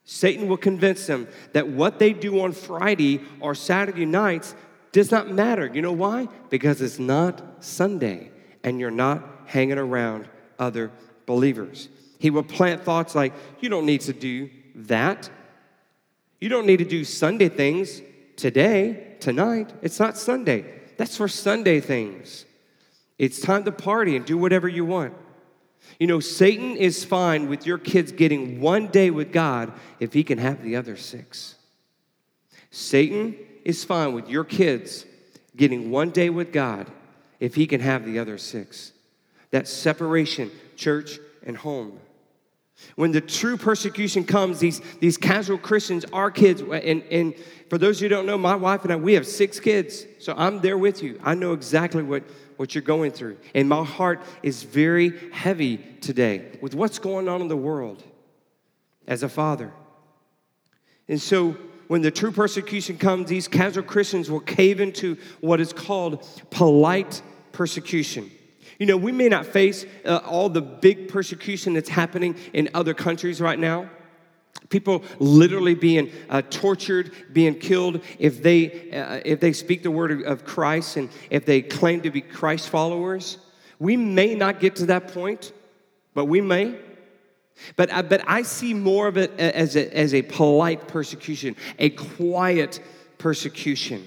Satan 0.02 0.48
will 0.48 0.56
convince 0.56 1.06
them 1.06 1.28
that 1.52 1.68
what 1.68 2.00
they 2.00 2.12
do 2.12 2.40
on 2.40 2.50
Friday 2.50 3.20
or 3.38 3.54
Saturday 3.54 4.04
nights 4.04 4.56
does 4.90 5.12
not 5.12 5.30
matter. 5.30 5.70
You 5.72 5.80
know 5.80 5.92
why? 5.92 6.26
Because 6.48 6.82
it's 6.82 6.98
not 6.98 7.40
Sunday 7.62 8.32
and 8.64 8.80
you're 8.80 8.90
not 8.90 9.24
hanging 9.46 9.78
around 9.78 10.28
other 10.58 10.90
believers. 11.24 11.88
He 12.18 12.30
will 12.30 12.42
plant 12.42 12.82
thoughts 12.82 13.14
like, 13.14 13.32
you 13.60 13.68
don't 13.68 13.86
need 13.86 14.00
to 14.02 14.12
do 14.12 14.50
that. 14.74 15.30
You 16.40 16.48
don't 16.48 16.66
need 16.66 16.78
to 16.78 16.84
do 16.84 17.04
Sunday 17.04 17.48
things 17.48 18.02
today, 18.34 19.14
tonight. 19.20 19.72
It's 19.82 20.00
not 20.00 20.18
Sunday. 20.18 20.64
That's 20.96 21.16
for 21.16 21.28
Sunday 21.28 21.78
things. 21.78 22.46
It's 23.20 23.38
time 23.38 23.64
to 23.64 23.72
party 23.72 24.16
and 24.16 24.24
do 24.24 24.38
whatever 24.38 24.66
you 24.66 24.86
want. 24.86 25.12
You 25.98 26.06
know, 26.06 26.20
Satan 26.20 26.74
is 26.74 27.04
fine 27.04 27.50
with 27.50 27.66
your 27.66 27.76
kids 27.76 28.12
getting 28.12 28.62
one 28.62 28.86
day 28.86 29.10
with 29.10 29.30
God 29.30 29.74
if 29.98 30.14
he 30.14 30.24
can 30.24 30.38
have 30.38 30.62
the 30.62 30.76
other 30.76 30.96
six. 30.96 31.56
Satan 32.70 33.36
is 33.62 33.84
fine 33.84 34.14
with 34.14 34.30
your 34.30 34.44
kids 34.44 35.04
getting 35.54 35.90
one 35.90 36.08
day 36.08 36.30
with 36.30 36.50
God 36.50 36.90
if 37.40 37.54
he 37.54 37.66
can 37.66 37.82
have 37.82 38.06
the 38.06 38.18
other 38.18 38.38
six. 38.38 38.92
That 39.50 39.68
separation, 39.68 40.50
church 40.76 41.18
and 41.42 41.58
home. 41.58 42.00
When 42.96 43.12
the 43.12 43.20
true 43.20 43.58
persecution 43.58 44.24
comes, 44.24 44.60
these, 44.60 44.80
these 45.00 45.18
casual 45.18 45.58
Christians, 45.58 46.06
our 46.14 46.30
kids, 46.30 46.62
and, 46.62 47.02
and 47.10 47.34
for 47.68 47.76
those 47.76 48.00
who 48.00 48.08
don't 48.08 48.24
know, 48.24 48.38
my 48.38 48.54
wife 48.54 48.84
and 48.84 48.92
I, 48.94 48.96
we 48.96 49.12
have 49.12 49.26
six 49.26 49.60
kids. 49.60 50.06
So 50.18 50.32
I'm 50.38 50.62
there 50.62 50.78
with 50.78 51.02
you. 51.02 51.20
I 51.22 51.34
know 51.34 51.52
exactly 51.52 52.02
what, 52.02 52.22
what 52.60 52.74
you're 52.74 52.82
going 52.82 53.10
through. 53.10 53.38
And 53.54 53.70
my 53.70 53.82
heart 53.82 54.20
is 54.42 54.64
very 54.64 55.18
heavy 55.32 55.78
today 56.02 56.58
with 56.60 56.74
what's 56.74 56.98
going 56.98 57.26
on 57.26 57.40
in 57.40 57.48
the 57.48 57.56
world 57.56 58.04
as 59.06 59.22
a 59.22 59.30
father. 59.30 59.72
And 61.08 61.18
so 61.18 61.56
when 61.88 62.02
the 62.02 62.10
true 62.10 62.30
persecution 62.30 62.98
comes, 62.98 63.30
these 63.30 63.48
casual 63.48 63.82
Christians 63.84 64.30
will 64.30 64.40
cave 64.40 64.78
into 64.78 65.16
what 65.40 65.58
is 65.58 65.72
called 65.72 66.28
polite 66.50 67.22
persecution. 67.52 68.30
You 68.78 68.84
know, 68.84 68.98
we 68.98 69.10
may 69.10 69.30
not 69.30 69.46
face 69.46 69.86
uh, 70.04 70.20
all 70.26 70.50
the 70.50 70.60
big 70.60 71.08
persecution 71.08 71.72
that's 71.72 71.88
happening 71.88 72.36
in 72.52 72.68
other 72.74 72.92
countries 72.92 73.40
right 73.40 73.58
now. 73.58 73.88
People 74.70 75.04
literally 75.18 75.74
being 75.74 76.10
uh, 76.30 76.42
tortured, 76.48 77.10
being 77.32 77.58
killed 77.58 78.00
if 78.18 78.42
they, 78.42 78.90
uh, 78.92 79.20
if 79.24 79.40
they 79.40 79.52
speak 79.52 79.82
the 79.82 79.90
word 79.90 80.22
of 80.22 80.44
Christ 80.44 80.96
and 80.96 81.10
if 81.28 81.44
they 81.44 81.60
claim 81.60 82.00
to 82.02 82.10
be 82.10 82.20
Christ 82.20 82.68
followers. 82.68 83.38
We 83.80 83.96
may 83.96 84.34
not 84.34 84.60
get 84.60 84.76
to 84.76 84.86
that 84.86 85.08
point, 85.08 85.52
but 86.14 86.26
we 86.26 86.40
may. 86.40 86.76
But, 87.76 87.90
uh, 87.90 88.02
but 88.02 88.22
I 88.26 88.42
see 88.42 88.72
more 88.72 89.08
of 89.08 89.16
it 89.16 89.38
as 89.38 89.76
a, 89.76 89.94
as 89.94 90.14
a 90.14 90.22
polite 90.22 90.86
persecution, 90.86 91.56
a 91.78 91.90
quiet 91.90 92.80
persecution. 93.18 94.06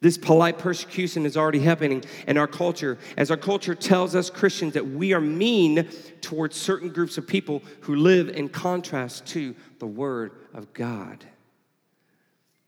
This 0.00 0.16
polite 0.16 0.58
persecution 0.58 1.26
is 1.26 1.36
already 1.36 1.58
happening 1.58 2.04
in 2.28 2.36
our 2.36 2.46
culture 2.46 2.98
as 3.16 3.32
our 3.32 3.36
culture 3.36 3.74
tells 3.74 4.14
us 4.14 4.30
Christians 4.30 4.74
that 4.74 4.86
we 4.86 5.12
are 5.12 5.20
mean 5.20 5.88
towards 6.20 6.56
certain 6.56 6.90
groups 6.90 7.18
of 7.18 7.26
people 7.26 7.62
who 7.80 7.96
live 7.96 8.28
in 8.28 8.48
contrast 8.48 9.26
to 9.28 9.56
the 9.80 9.86
Word 9.86 10.32
of 10.54 10.72
God. 10.72 11.24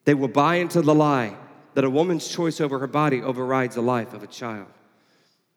They 0.05 0.15
will 0.15 0.29
buy 0.29 0.57
into 0.57 0.83
the 0.83 0.95
lie 0.95 1.37
that 1.75 1.85
a 1.85 1.91
woman's 1.91 2.27
choice 2.27 2.61
over 2.61 2.81
her 2.81 2.89
body 2.89 3.23
overrides 3.23 3.77
the 3.77 3.81
life 3.81 4.13
of 4.13 4.25
a 4.25 4.27
child. 4.27 4.67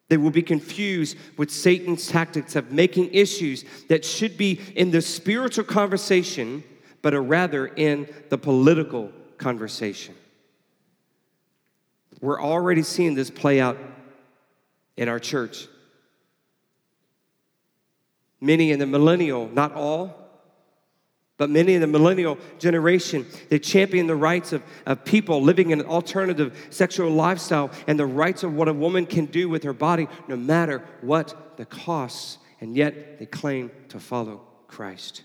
They 0.10 0.18
will 0.18 0.30
be 0.30 0.44
confused 0.44 1.18
with 1.38 1.50
Satan's 1.50 2.06
tactics 2.08 2.56
of 2.56 2.72
making 2.72 3.12
issues 3.14 3.66
that 3.88 4.06
should 4.06 4.38
be 4.38 4.60
in 4.76 4.92
the 4.92 5.02
spiritual 5.02 5.64
conversation, 5.64 6.64
but 7.02 7.16
are 7.16 7.24
rather 7.24 7.66
in 7.66 8.08
the 8.30 8.38
political 8.38 9.12
conversation. 9.40 10.14
We're 12.24 12.42
already 12.42 12.84
seeing 12.84 13.16
this 13.16 13.30
play 13.30 13.60
out 13.60 13.78
in 14.96 15.10
our 15.10 15.20
church. 15.20 15.68
Many 18.40 18.72
in 18.72 18.80
the 18.80 18.86
millennial, 18.86 19.50
not 19.50 19.74
all, 19.74 20.30
but 21.36 21.50
many 21.50 21.74
in 21.74 21.82
the 21.82 21.88
millennial 21.88 22.38
generation, 22.60 23.26
they 23.50 23.60
champion 23.60 24.08
the 24.08 24.16
rights 24.16 24.54
of, 24.54 24.64
of 24.86 25.04
people 25.04 25.42
living 25.42 25.72
in 25.72 25.82
an 25.82 25.86
alternative 25.86 26.58
sexual 26.70 27.10
lifestyle 27.10 27.72
and 27.88 28.00
the 28.00 28.06
rights 28.06 28.44
of 28.44 28.54
what 28.54 28.70
a 28.70 28.74
woman 28.74 29.06
can 29.06 29.26
do 29.26 29.50
with 29.50 29.64
her 29.64 29.74
body, 29.74 30.08
no 30.30 30.38
matter 30.38 30.82
what 31.02 31.58
the 31.58 31.66
costs. 31.66 32.38
And 32.62 32.74
yet 32.74 33.20
they 33.20 33.26
claim 33.26 33.70
to 33.90 34.00
follow 34.00 34.40
Christ. 34.70 35.24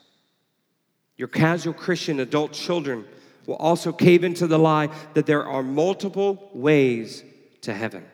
Your 1.17 1.29
casual 1.29 1.75
Christian 1.75 2.19
adult 2.19 2.51
children 2.51 3.05
will 3.49 3.57
also 3.57 3.91
cave 3.91 4.23
into 4.23 4.47
the 4.47 4.59
lie 4.59 4.91
that 5.15 5.25
there 5.25 5.45
are 5.45 5.63
multiple 5.63 6.51
ways 6.53 7.25
to 7.63 7.73
heaven. 7.73 8.05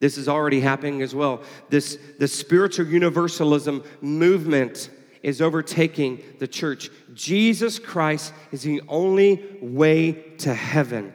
This 0.00 0.16
is 0.16 0.28
already 0.28 0.60
happening 0.60 1.02
as 1.02 1.14
well. 1.14 1.42
This 1.68 1.98
the 2.18 2.26
spiritual 2.26 2.86
universalism 2.86 3.84
movement 4.00 4.88
is 5.22 5.42
overtaking 5.42 6.22
the 6.38 6.48
church. 6.48 6.88
Jesus 7.12 7.78
Christ 7.78 8.32
is 8.50 8.62
the 8.62 8.80
only 8.88 9.58
way 9.60 10.12
to 10.38 10.54
heaven. 10.54 11.12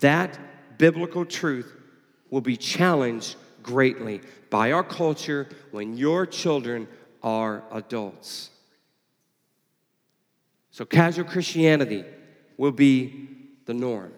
That 0.00 0.38
biblical 0.78 1.26
truth 1.26 1.70
will 2.30 2.40
be 2.40 2.56
challenged 2.56 3.36
greatly 3.62 4.22
by 4.48 4.72
our 4.72 4.82
culture 4.82 5.50
when 5.70 5.98
your 5.98 6.24
children 6.24 6.88
are 7.22 7.62
adults. 7.70 8.48
So, 10.70 10.86
casual 10.86 11.26
Christianity 11.26 12.06
will 12.56 12.72
be 12.72 13.28
the 13.66 13.74
norm. 13.74 14.12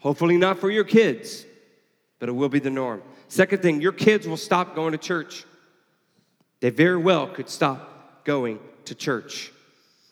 Hopefully, 0.00 0.36
not 0.36 0.58
for 0.58 0.70
your 0.70 0.84
kids, 0.84 1.44
but 2.18 2.28
it 2.28 2.32
will 2.32 2.48
be 2.48 2.60
the 2.60 2.70
norm. 2.70 3.02
Second 3.28 3.62
thing, 3.62 3.80
your 3.80 3.92
kids 3.92 4.26
will 4.26 4.36
stop 4.36 4.74
going 4.74 4.92
to 4.92 4.98
church. 4.98 5.44
They 6.60 6.70
very 6.70 6.96
well 6.96 7.28
could 7.28 7.48
stop 7.48 8.24
going 8.24 8.58
to 8.86 8.94
church. 8.94 9.52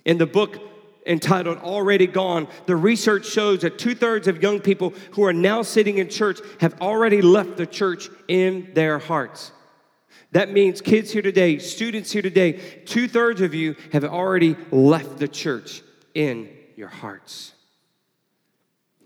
In 0.05 0.19
the 0.19 0.26
book 0.26 0.59
entitled 1.07 1.59
Already 1.59 2.07
Gone, 2.07 2.49
the 2.66 2.76
research 2.76 3.26
shows 3.26 3.61
that 3.61 3.78
two 3.78 3.95
thirds 3.95 4.28
of 4.28 4.43
young 4.43 4.61
people 4.61 4.93
who 5.12 5.25
are 5.25 5.33
now 5.33 5.62
sitting 5.62 5.99
in 5.99 6.09
church 6.09 6.40
have 6.61 6.81
already 6.81 7.23
left 7.23 7.57
the 7.57 7.66
church 7.66 8.09
in 8.28 8.71
their 8.75 8.99
hearts. 8.99 9.52
That 10.33 10.50
means 10.50 10.81
kids 10.81 11.12
here 11.12 11.23
today, 11.23 11.59
students 11.59 12.11
here 12.11 12.23
today, 12.23 12.55
two 12.85 13.09
thirds 13.09 13.40
of 13.40 13.55
you 13.55 13.76
have 13.93 14.05
already 14.05 14.57
left 14.71 15.19
the 15.19 15.28
church 15.28 15.83
in 16.14 16.49
your 16.76 16.88
hearts. 16.88 17.52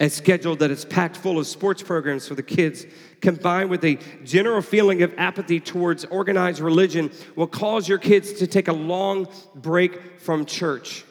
A 0.00 0.08
schedule 0.08 0.56
that 0.56 0.70
is 0.70 0.84
packed 0.84 1.16
full 1.16 1.38
of 1.38 1.46
sports 1.46 1.82
programs 1.82 2.26
for 2.26 2.34
the 2.34 2.42
kids, 2.42 2.86
combined 3.20 3.68
with 3.68 3.84
a 3.84 3.98
general 4.24 4.62
feeling 4.62 5.02
of 5.02 5.12
apathy 5.18 5.60
towards 5.60 6.06
organized 6.06 6.60
religion, 6.60 7.10
will 7.36 7.46
cause 7.46 7.86
your 7.86 7.98
kids 7.98 8.32
to 8.34 8.46
take 8.46 8.68
a 8.68 8.72
long 8.72 9.28
break 9.54 10.20
from 10.20 10.46
church. 10.46 11.04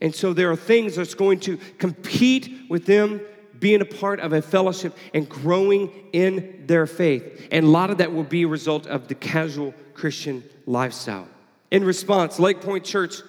And 0.00 0.12
so 0.14 0.32
there 0.32 0.50
are 0.50 0.56
things 0.56 0.96
that's 0.96 1.14
going 1.14 1.40
to 1.40 1.56
compete 1.78 2.68
with 2.68 2.84
them 2.84 3.20
being 3.60 3.80
a 3.80 3.86
part 3.86 4.18
of 4.18 4.32
a 4.32 4.42
fellowship 4.42 4.96
and 5.14 5.28
growing 5.28 5.90
in 6.12 6.64
their 6.66 6.86
faith. 6.86 7.48
And 7.52 7.64
a 7.64 7.68
lot 7.68 7.90
of 7.90 7.98
that 7.98 8.12
will 8.12 8.24
be 8.24 8.42
a 8.42 8.48
result 8.48 8.88
of 8.88 9.06
the 9.06 9.14
casual 9.14 9.72
Christian 9.94 10.42
lifestyle. 10.66 11.28
In 11.70 11.84
response, 11.84 12.38
Lake 12.40 12.60
Point 12.60 12.84
Church, 12.84 13.22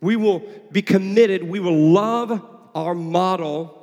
we 0.00 0.16
will 0.16 0.42
be 0.70 0.82
committed, 0.82 1.42
we 1.42 1.60
will 1.60 1.90
love 1.92 2.42
our 2.74 2.94
model, 2.94 3.74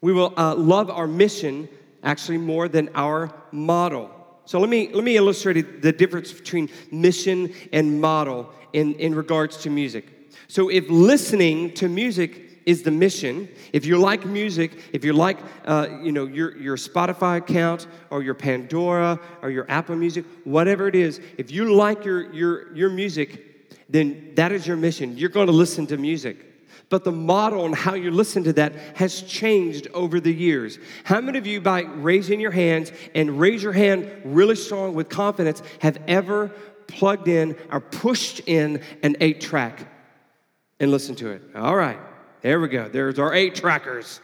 we 0.00 0.12
will 0.12 0.32
uh, 0.36 0.54
love 0.54 0.90
our 0.90 1.06
mission 1.06 1.68
actually 2.02 2.38
more 2.38 2.68
than 2.68 2.88
our 2.94 3.32
model. 3.50 4.14
So 4.44 4.60
let 4.60 4.70
me, 4.70 4.90
let 4.92 5.04
me 5.04 5.16
illustrate 5.16 5.82
the 5.82 5.92
difference 5.92 6.32
between 6.32 6.70
mission 6.90 7.52
and 7.72 8.00
model 8.00 8.50
in, 8.72 8.94
in 8.94 9.14
regards 9.14 9.58
to 9.58 9.70
music. 9.70 10.06
So 10.46 10.70
if 10.70 10.88
listening 10.88 11.74
to 11.74 11.88
music 11.88 12.48
is 12.68 12.82
the 12.82 12.90
mission. 12.90 13.48
If 13.72 13.86
you 13.86 13.96
like 13.96 14.26
music, 14.26 14.90
if 14.92 15.02
you 15.02 15.14
like, 15.14 15.38
uh, 15.64 15.88
you 16.02 16.12
know, 16.12 16.26
your, 16.26 16.54
your 16.58 16.76
Spotify 16.76 17.38
account 17.38 17.86
or 18.10 18.22
your 18.22 18.34
Pandora 18.34 19.18
or 19.40 19.48
your 19.48 19.64
Apple 19.70 19.96
Music, 19.96 20.26
whatever 20.44 20.86
it 20.86 20.94
is, 20.94 21.18
if 21.38 21.50
you 21.50 21.72
like 21.72 22.04
your, 22.04 22.30
your, 22.30 22.76
your 22.76 22.90
music, 22.90 23.47
then 23.88 24.32
that 24.34 24.52
is 24.52 24.66
your 24.66 24.76
mission. 24.76 25.16
You're 25.16 25.30
going 25.30 25.46
to 25.46 25.52
listen 25.52 25.86
to 25.88 25.96
music. 25.96 26.44
But 26.90 27.04
the 27.04 27.12
model 27.12 27.66
and 27.66 27.74
how 27.74 27.94
you 27.94 28.10
listen 28.10 28.44
to 28.44 28.52
that 28.54 28.72
has 28.96 29.22
changed 29.22 29.88
over 29.92 30.20
the 30.20 30.32
years. 30.32 30.78
How 31.04 31.20
many 31.20 31.36
of 31.36 31.46
you, 31.46 31.60
by 31.60 31.82
raising 31.82 32.40
your 32.40 32.50
hands 32.50 32.92
and 33.14 33.38
raise 33.38 33.62
your 33.62 33.72
hand 33.72 34.10
really 34.24 34.56
strong 34.56 34.94
with 34.94 35.08
confidence, 35.08 35.62
have 35.80 35.98
ever 36.08 36.50
plugged 36.86 37.28
in 37.28 37.56
or 37.70 37.80
pushed 37.80 38.40
in 38.46 38.82
an 39.02 39.16
eight 39.20 39.40
track 39.40 39.86
and 40.80 40.90
listened 40.90 41.18
to 41.18 41.28
it? 41.28 41.42
All 41.54 41.76
right. 41.76 41.98
There 42.40 42.60
we 42.60 42.68
go. 42.68 42.88
There's 42.88 43.18
our 43.18 43.34
eight 43.34 43.54
trackers. 43.54 44.20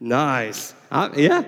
Nice. 0.00 0.74
I, 0.90 1.10
yeah. 1.14 1.44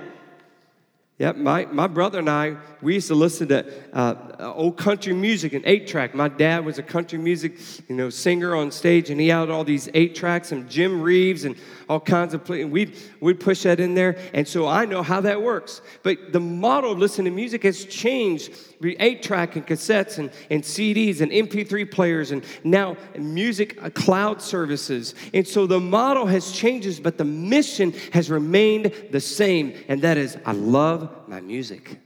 Yep, 1.19 1.37
my, 1.37 1.65
my 1.67 1.87
brother 1.87 2.19
and 2.19 2.29
I, 2.29 2.57
we 2.85 2.95
used 2.95 3.09
to 3.09 3.15
listen 3.15 3.49
to 3.49 3.65
uh, 3.95 4.53
old 4.55 4.77
country 4.77 5.15
music 5.15 5.55
and 5.55 5.65
eight 5.65 5.89
track. 5.89 6.15
My 6.15 6.29
dad 6.29 6.67
was 6.67 6.79
a 6.79 6.83
country 6.83 7.19
music, 7.19 7.59
you 7.89 7.97
know, 7.97 8.11
singer 8.11 8.55
on 8.55 8.71
stage, 8.71 9.09
and 9.09 9.19
he 9.19 9.29
had 9.29 9.49
all 9.49 9.65
these 9.65 9.89
eight 9.95 10.15
tracks 10.15 10.53
and 10.53 10.69
Jim 10.69 11.01
Reeves 11.01 11.47
and 11.47 11.57
all 11.89 11.99
kinds 11.99 12.35
of, 12.35 12.49
and 12.51 12.71
we'd, 12.71 12.97
we'd 13.21 13.41
push 13.41 13.63
that 13.63 13.81
in 13.81 13.95
there. 13.95 14.19
And 14.35 14.47
so 14.47 14.69
I 14.69 14.85
know 14.85 15.03
how 15.03 15.23
that 15.23 15.41
works. 15.41 15.81
But 16.03 16.33
the 16.33 16.41
model 16.41 16.93
of 16.93 16.99
listening 16.99 17.25
to 17.25 17.31
music 17.31 17.63
has 17.63 17.87
changed. 17.87 18.53
Eight 18.85 19.23
track 19.23 19.57
and 19.57 19.67
cassettes 19.67 20.19
and, 20.19 20.31
and 20.51 20.63
CDs 20.63 21.23
and 21.23 21.33
MP3 21.33 21.91
players 21.91 22.33
and 22.33 22.45
now 22.65 22.99
music 23.19 23.83
uh, 23.83 23.89
cloud 23.89 24.43
services. 24.43 25.15
And 25.33 25.49
so 25.49 25.67
the 25.67 25.81
model 25.81 26.27
has 26.27 26.53
changed, 26.53 27.03
but 27.03 27.17
the 27.17 27.25
mission 27.25 27.95
has 28.13 28.29
remained 28.29 28.93
the 29.11 29.21
same. 29.21 29.73
And 29.89 30.03
that 30.03 30.19
is, 30.19 30.37
I 30.45 30.53
love 30.53 31.09
my 31.29 31.41
music. 31.41 32.04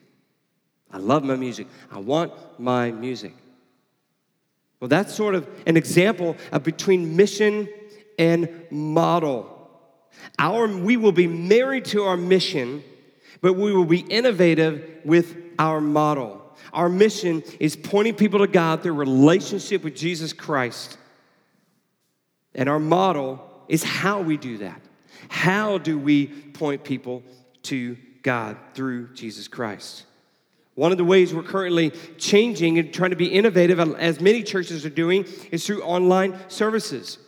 I 0.90 0.98
love 0.98 1.22
my 1.22 1.36
music. 1.36 1.66
I 1.90 1.98
want 1.98 2.32
my 2.58 2.90
music. 2.90 3.34
Well, 4.80 4.88
that's 4.88 5.14
sort 5.14 5.34
of 5.34 5.48
an 5.66 5.76
example 5.76 6.36
of 6.52 6.62
between 6.62 7.16
mission 7.16 7.68
and 8.18 8.48
model. 8.70 9.54
Our, 10.38 10.68
we 10.68 10.96
will 10.96 11.12
be 11.12 11.26
married 11.26 11.84
to 11.86 12.04
our 12.04 12.16
mission, 12.16 12.82
but 13.40 13.54
we 13.54 13.72
will 13.72 13.84
be 13.84 14.00
innovative 14.00 15.00
with 15.04 15.36
our 15.58 15.80
model. 15.80 16.42
Our 16.72 16.88
mission 16.88 17.42
is 17.60 17.76
pointing 17.76 18.14
people 18.14 18.40
to 18.40 18.46
God 18.46 18.82
through 18.82 18.94
relationship 18.94 19.84
with 19.84 19.96
Jesus 19.96 20.32
Christ. 20.32 20.98
And 22.54 22.68
our 22.68 22.78
model 22.78 23.44
is 23.68 23.82
how 23.82 24.20
we 24.20 24.36
do 24.36 24.58
that. 24.58 24.80
How 25.28 25.78
do 25.78 25.98
we 25.98 26.26
point 26.26 26.84
people 26.84 27.22
to 27.64 27.96
God 28.22 28.56
through 28.74 29.14
Jesus 29.14 29.48
Christ? 29.48 30.04
One 30.78 30.92
of 30.92 30.98
the 30.98 31.04
ways 31.04 31.34
we're 31.34 31.42
currently 31.42 31.90
changing 32.18 32.78
and 32.78 32.94
trying 32.94 33.10
to 33.10 33.16
be 33.16 33.26
innovative, 33.26 33.80
uh, 33.80 33.94
as 33.94 34.20
many 34.20 34.44
churches 34.44 34.86
are 34.86 34.90
doing, 34.90 35.26
is 35.50 35.66
through 35.66 35.82
online 35.82 36.38
services. 36.46 37.18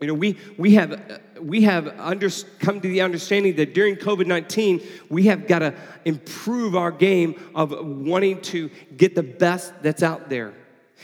You 0.00 0.06
know, 0.06 0.14
we, 0.14 0.38
we 0.56 0.74
have, 0.74 0.92
uh, 0.92 1.18
we 1.40 1.62
have 1.62 1.88
under, 1.98 2.30
come 2.60 2.80
to 2.80 2.86
the 2.86 3.00
understanding 3.00 3.56
that 3.56 3.74
during 3.74 3.96
COVID 3.96 4.26
19, 4.28 4.80
we 5.08 5.24
have 5.24 5.48
got 5.48 5.58
to 5.58 5.74
improve 6.04 6.76
our 6.76 6.92
game 6.92 7.50
of 7.52 7.74
wanting 7.84 8.40
to 8.42 8.70
get 8.96 9.16
the 9.16 9.24
best 9.24 9.72
that's 9.82 10.04
out 10.04 10.28
there. 10.28 10.54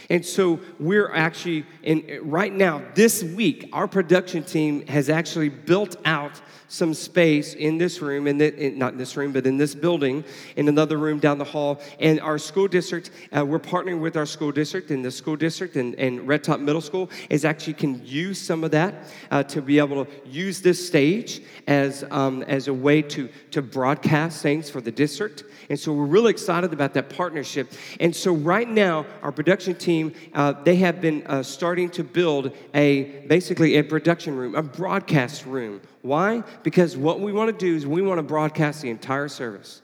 And 0.08 0.24
so 0.24 0.60
we're 0.78 1.12
actually, 1.12 1.66
in, 1.82 2.20
right 2.22 2.52
now, 2.52 2.82
this 2.94 3.24
week, 3.24 3.68
our 3.72 3.88
production 3.88 4.44
team 4.44 4.86
has 4.86 5.08
actually 5.08 5.48
built 5.48 5.96
out 6.04 6.40
some 6.74 6.92
space 6.92 7.54
in 7.54 7.78
this 7.78 8.02
room, 8.02 8.26
in, 8.26 8.38
the, 8.38 8.54
in 8.54 8.78
not 8.78 8.92
in 8.92 8.98
this 8.98 9.16
room, 9.16 9.32
but 9.32 9.46
in 9.46 9.56
this 9.56 9.74
building, 9.74 10.24
in 10.56 10.68
another 10.68 10.98
room 10.98 11.18
down 11.18 11.38
the 11.38 11.44
hall. 11.44 11.80
And 12.00 12.20
our 12.20 12.38
school 12.38 12.66
district, 12.66 13.10
uh, 13.34 13.44
we're 13.44 13.60
partnering 13.60 14.00
with 14.00 14.16
our 14.16 14.26
school 14.26 14.50
district, 14.50 14.90
and 14.90 15.04
the 15.04 15.10
school 15.10 15.36
district 15.36 15.76
and, 15.76 15.94
and 15.94 16.26
Red 16.26 16.42
Top 16.42 16.60
Middle 16.60 16.80
School 16.80 17.10
is 17.30 17.44
actually 17.44 17.74
can 17.74 18.04
use 18.04 18.40
some 18.40 18.64
of 18.64 18.72
that 18.72 18.94
uh, 19.30 19.42
to 19.44 19.62
be 19.62 19.78
able 19.78 20.04
to 20.04 20.10
use 20.26 20.60
this 20.60 20.84
stage 20.84 21.42
as, 21.66 22.04
um, 22.10 22.42
as 22.42 22.68
a 22.68 22.74
way 22.74 23.02
to, 23.02 23.28
to 23.52 23.62
broadcast 23.62 24.42
things 24.42 24.68
for 24.68 24.80
the 24.80 24.92
district. 24.92 25.44
And 25.70 25.78
so 25.78 25.92
we're 25.92 26.04
really 26.04 26.30
excited 26.30 26.72
about 26.72 26.92
that 26.94 27.08
partnership. 27.08 27.72
And 28.00 28.14
so 28.14 28.32
right 28.32 28.68
now, 28.68 29.06
our 29.22 29.32
production 29.32 29.74
team, 29.74 30.12
uh, 30.34 30.52
they 30.64 30.76
have 30.76 31.00
been 31.00 31.26
uh, 31.26 31.42
starting 31.42 31.88
to 31.90 32.04
build 32.04 32.52
a 32.74 33.24
basically 33.28 33.76
a 33.76 33.84
production 33.84 34.36
room, 34.36 34.54
a 34.54 34.62
broadcast 34.62 35.46
room 35.46 35.80
why? 36.04 36.42
Because 36.62 36.98
what 36.98 37.20
we 37.20 37.32
want 37.32 37.58
to 37.58 37.66
do 37.66 37.74
is 37.74 37.86
we 37.86 38.02
want 38.02 38.18
to 38.18 38.22
broadcast 38.22 38.82
the 38.82 38.90
entire 38.90 39.28
service. 39.28 39.80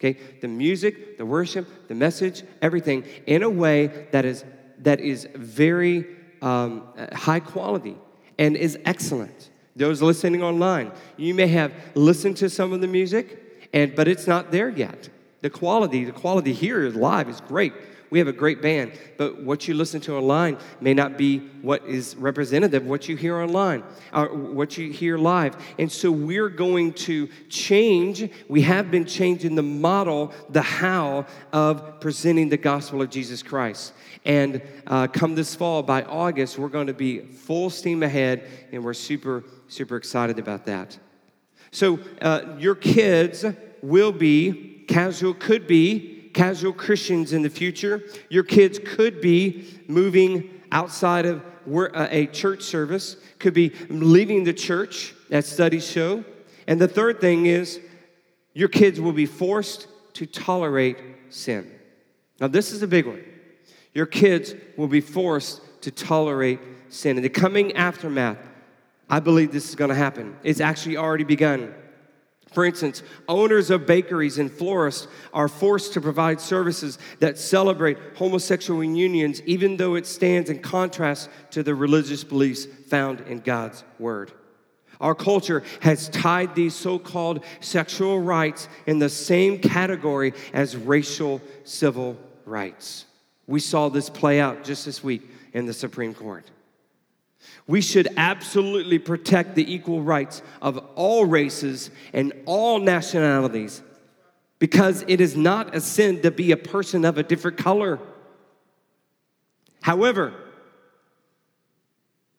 Okay? 0.00 0.18
The 0.40 0.48
music, 0.48 1.18
the 1.18 1.24
worship, 1.24 1.86
the 1.86 1.94
message, 1.94 2.42
everything 2.60 3.04
in 3.26 3.44
a 3.44 3.50
way 3.50 4.08
that 4.10 4.24
is 4.24 4.44
that 4.78 4.98
is 4.98 5.28
very 5.34 6.04
um, 6.40 6.88
high 7.12 7.38
quality 7.38 7.96
and 8.38 8.56
is 8.56 8.76
excellent. 8.84 9.50
Those 9.76 10.02
listening 10.02 10.42
online, 10.42 10.90
you 11.16 11.32
may 11.32 11.46
have 11.46 11.72
listened 11.94 12.36
to 12.38 12.50
some 12.50 12.72
of 12.72 12.80
the 12.80 12.88
music, 12.88 13.68
and 13.72 13.94
but 13.94 14.08
it's 14.08 14.26
not 14.26 14.50
there 14.50 14.68
yet. 14.68 15.08
The 15.42 15.50
quality, 15.50 16.04
the 16.04 16.12
quality 16.12 16.52
here 16.52 16.84
is 16.84 16.96
live 16.96 17.28
is 17.28 17.40
great. 17.40 17.72
We 18.12 18.18
have 18.18 18.28
a 18.28 18.32
great 18.32 18.60
band, 18.60 18.92
but 19.16 19.42
what 19.42 19.66
you 19.66 19.72
listen 19.72 20.02
to 20.02 20.16
online 20.16 20.58
may 20.82 20.92
not 20.92 21.16
be 21.16 21.38
what 21.62 21.86
is 21.86 22.14
representative 22.14 22.82
of 22.82 22.86
what 22.86 23.08
you 23.08 23.16
hear 23.16 23.40
online 23.40 23.84
or 24.12 24.26
what 24.26 24.76
you 24.76 24.92
hear 24.92 25.16
live. 25.16 25.56
And 25.78 25.90
so 25.90 26.12
we're 26.12 26.50
going 26.50 26.92
to 27.08 27.30
change. 27.48 28.30
We 28.50 28.60
have 28.60 28.90
been 28.90 29.06
changing 29.06 29.54
the 29.54 29.62
model, 29.62 30.34
the 30.50 30.60
how 30.60 31.24
of 31.54 32.00
presenting 32.00 32.50
the 32.50 32.58
gospel 32.58 33.00
of 33.00 33.08
Jesus 33.08 33.42
Christ. 33.42 33.94
And 34.26 34.60
uh, 34.86 35.06
come 35.06 35.34
this 35.34 35.54
fall, 35.54 35.82
by 35.82 36.02
August, 36.02 36.58
we're 36.58 36.68
going 36.68 36.88
to 36.88 36.92
be 36.92 37.20
full 37.20 37.70
steam 37.70 38.02
ahead, 38.02 38.46
and 38.72 38.84
we're 38.84 38.92
super, 38.92 39.42
super 39.68 39.96
excited 39.96 40.38
about 40.38 40.66
that. 40.66 40.98
So, 41.70 41.98
uh, 42.20 42.56
your 42.58 42.74
kids 42.74 43.46
will 43.80 44.12
be, 44.12 44.84
casual 44.86 45.32
could 45.32 45.66
be, 45.66 46.11
casual 46.32 46.72
Christians 46.72 47.32
in 47.32 47.42
the 47.42 47.50
future. 47.50 48.02
Your 48.28 48.44
kids 48.44 48.80
could 48.84 49.20
be 49.20 49.80
moving 49.88 50.62
outside 50.70 51.26
of 51.26 51.42
uh, 51.66 52.08
a 52.10 52.26
church 52.26 52.62
service, 52.62 53.16
could 53.38 53.54
be 53.54 53.70
leaving 53.88 54.44
the 54.44 54.52
church, 54.52 55.14
as 55.30 55.46
studies 55.46 55.88
show. 55.88 56.24
And 56.66 56.80
the 56.80 56.88
third 56.88 57.20
thing 57.20 57.46
is 57.46 57.80
your 58.54 58.68
kids 58.68 59.00
will 59.00 59.12
be 59.12 59.26
forced 59.26 59.88
to 60.14 60.26
tolerate 60.26 60.98
sin. 61.30 61.70
Now, 62.40 62.48
this 62.48 62.72
is 62.72 62.82
a 62.82 62.86
big 62.86 63.06
one. 63.06 63.22
Your 63.94 64.06
kids 64.06 64.54
will 64.76 64.88
be 64.88 65.00
forced 65.00 65.60
to 65.82 65.90
tolerate 65.90 66.60
sin. 66.88 67.16
In 67.16 67.22
the 67.22 67.28
coming 67.28 67.72
aftermath, 67.76 68.38
I 69.08 69.20
believe 69.20 69.52
this 69.52 69.68
is 69.68 69.74
going 69.74 69.90
to 69.90 69.94
happen. 69.94 70.36
It's 70.42 70.60
actually 70.60 70.96
already 70.96 71.24
begun. 71.24 71.74
For 72.52 72.64
instance, 72.64 73.02
owners 73.28 73.70
of 73.70 73.86
bakeries 73.86 74.38
and 74.38 74.50
florists 74.50 75.08
are 75.32 75.48
forced 75.48 75.94
to 75.94 76.00
provide 76.00 76.40
services 76.40 76.98
that 77.20 77.38
celebrate 77.38 77.98
homosexual 78.16 78.84
unions, 78.84 79.40
even 79.42 79.76
though 79.76 79.94
it 79.94 80.06
stands 80.06 80.50
in 80.50 80.60
contrast 80.60 81.30
to 81.52 81.62
the 81.62 81.74
religious 81.74 82.24
beliefs 82.24 82.66
found 82.88 83.20
in 83.22 83.40
God's 83.40 83.84
Word. 83.98 84.32
Our 85.00 85.14
culture 85.14 85.64
has 85.80 86.08
tied 86.10 86.54
these 86.54 86.74
so 86.74 86.98
called 86.98 87.44
sexual 87.60 88.20
rights 88.20 88.68
in 88.86 89.00
the 89.00 89.08
same 89.08 89.58
category 89.58 90.32
as 90.52 90.76
racial 90.76 91.40
civil 91.64 92.16
rights. 92.44 93.06
We 93.48 93.58
saw 93.58 93.88
this 93.88 94.08
play 94.08 94.40
out 94.40 94.62
just 94.62 94.84
this 94.84 95.02
week 95.02 95.28
in 95.52 95.66
the 95.66 95.72
Supreme 95.72 96.14
Court. 96.14 96.48
We 97.66 97.80
should 97.80 98.08
absolutely 98.16 98.98
protect 98.98 99.54
the 99.54 99.72
equal 99.72 100.02
rights 100.02 100.42
of 100.60 100.78
all 100.94 101.24
races 101.24 101.90
and 102.12 102.32
all 102.44 102.78
nationalities 102.78 103.82
because 104.58 105.04
it 105.08 105.20
is 105.20 105.36
not 105.36 105.74
a 105.74 105.80
sin 105.80 106.22
to 106.22 106.30
be 106.30 106.52
a 106.52 106.56
person 106.56 107.04
of 107.04 107.18
a 107.18 107.22
different 107.22 107.56
color. 107.56 107.98
However, 109.82 110.34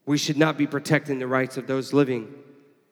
we 0.05 0.17
should 0.17 0.38
not 0.38 0.57
be 0.57 0.67
protecting 0.67 1.19
the 1.19 1.27
rights 1.27 1.57
of 1.57 1.67
those 1.67 1.93
living 1.93 2.33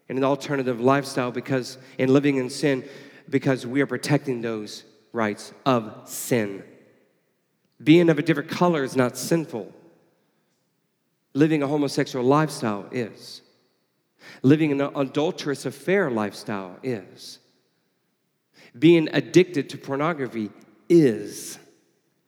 in 0.08 0.18
an 0.18 0.24
alternative 0.24 0.80
lifestyle 0.80 1.32
because 1.32 1.78
in 1.98 2.12
living 2.12 2.38
in 2.38 2.50
sin 2.50 2.84
because 3.30 3.66
we 3.66 3.82
are 3.82 3.86
protecting 3.86 4.42
those 4.42 4.84
rights 5.14 5.54
of 5.66 6.02
sin. 6.06 6.64
Being 7.82 8.10
of 8.10 8.20
a 8.20 8.22
different 8.22 8.50
color 8.50 8.84
is 8.84 8.96
not 8.96 9.18
sinful. 9.18 9.74
Living 11.34 11.64
a 11.64 11.68
homosexual 11.68 12.26
lifestyle 12.26 12.86
is. 12.92 13.42
Living 14.42 14.72
an 14.72 14.82
adulterous 14.96 15.66
affair 15.66 16.12
lifestyle 16.12 16.78
is. 16.84 17.40
Being 18.78 19.10
addicted 19.14 19.70
to 19.70 19.78
pornography 19.78 20.52
is. 20.90 21.58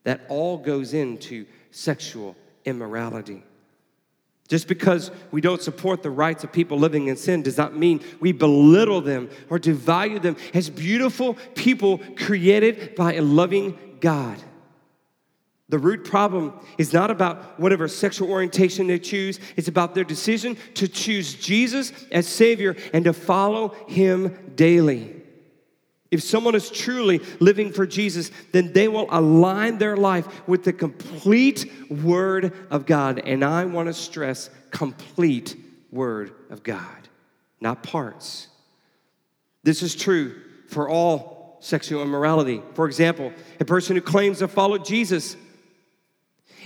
That 0.04 0.22
all 0.30 0.58
goes 0.58 0.94
into 0.94 1.46
sexual 1.72 2.36
immorality. 2.66 3.44
Just 4.50 4.68
because 4.68 5.10
we 5.32 5.42
don't 5.42 5.62
support 5.62 6.04
the 6.04 6.10
rights 6.10 6.44
of 6.44 6.52
people 6.52 6.78
living 6.78 7.08
in 7.08 7.16
sin 7.16 7.42
does 7.42 7.58
not 7.58 7.76
mean 7.76 8.02
we 8.20 8.32
belittle 8.32 9.02
them 9.02 9.30
or 9.50 9.58
devalue 9.58 10.22
them 10.22 10.36
as 10.54 10.70
beautiful 10.70 11.36
people 11.56 12.00
created 12.18 12.96
by 12.96 13.14
a 13.14 13.22
loving 13.22 13.78
God. 14.00 14.38
The 15.70 15.80
root 15.80 16.04
problem 16.04 16.54
is 16.78 16.94
not 16.94 17.10
about 17.10 17.60
whatever 17.60 17.88
sexual 17.88 18.30
orientation 18.30 18.88
they 18.88 19.00
choose, 19.00 19.40
it's 19.56 19.68
about 19.68 19.96
their 19.96 20.04
decision 20.04 20.58
to 20.76 20.88
choose 20.88 21.36
Jesus 21.36 21.94
as 22.12 22.28
Savior 22.28 22.76
and 22.94 23.06
to 23.06 23.14
follow 23.14 23.70
Him 23.88 24.54
daily. 24.56 25.16
If 26.12 26.22
someone 26.22 26.54
is 26.54 26.70
truly 26.70 27.22
living 27.40 27.72
for 27.72 27.88
Jesus, 27.88 28.30
then 28.52 28.72
they 28.74 28.88
will 28.88 29.08
align 29.10 29.80
their 29.80 29.98
life 29.98 30.48
with 30.48 30.64
the 30.64 30.74
complete 30.74 31.72
Word 31.90 32.54
of 32.70 32.86
God. 32.86 33.20
And 33.26 33.44
I 33.44 33.66
want 33.66 33.88
to 33.88 33.94
stress 33.96 34.52
complete 34.70 35.56
Word 35.92 36.34
of 36.52 36.62
God, 36.62 37.10
not 37.62 37.82
parts. 37.82 38.48
This 39.64 39.82
is 39.82 39.96
true 39.96 40.40
for 40.68 40.88
all 40.88 41.58
sexual 41.62 42.04
immorality. 42.04 42.62
For 42.74 42.86
example, 42.86 43.32
a 43.60 43.66
person 43.66 43.96
who 43.96 44.02
claims 44.02 44.40
to 44.40 44.48
follow 44.48 44.78
Jesus 44.78 45.36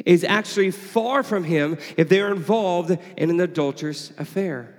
is 0.05 0.23
actually 0.23 0.71
far 0.71 1.23
from 1.23 1.43
him 1.43 1.77
if 1.97 2.10
they're 2.10 2.31
involved 2.31 2.97
in 3.17 3.29
an 3.29 3.39
adulterous 3.39 4.12
affair. 4.17 4.73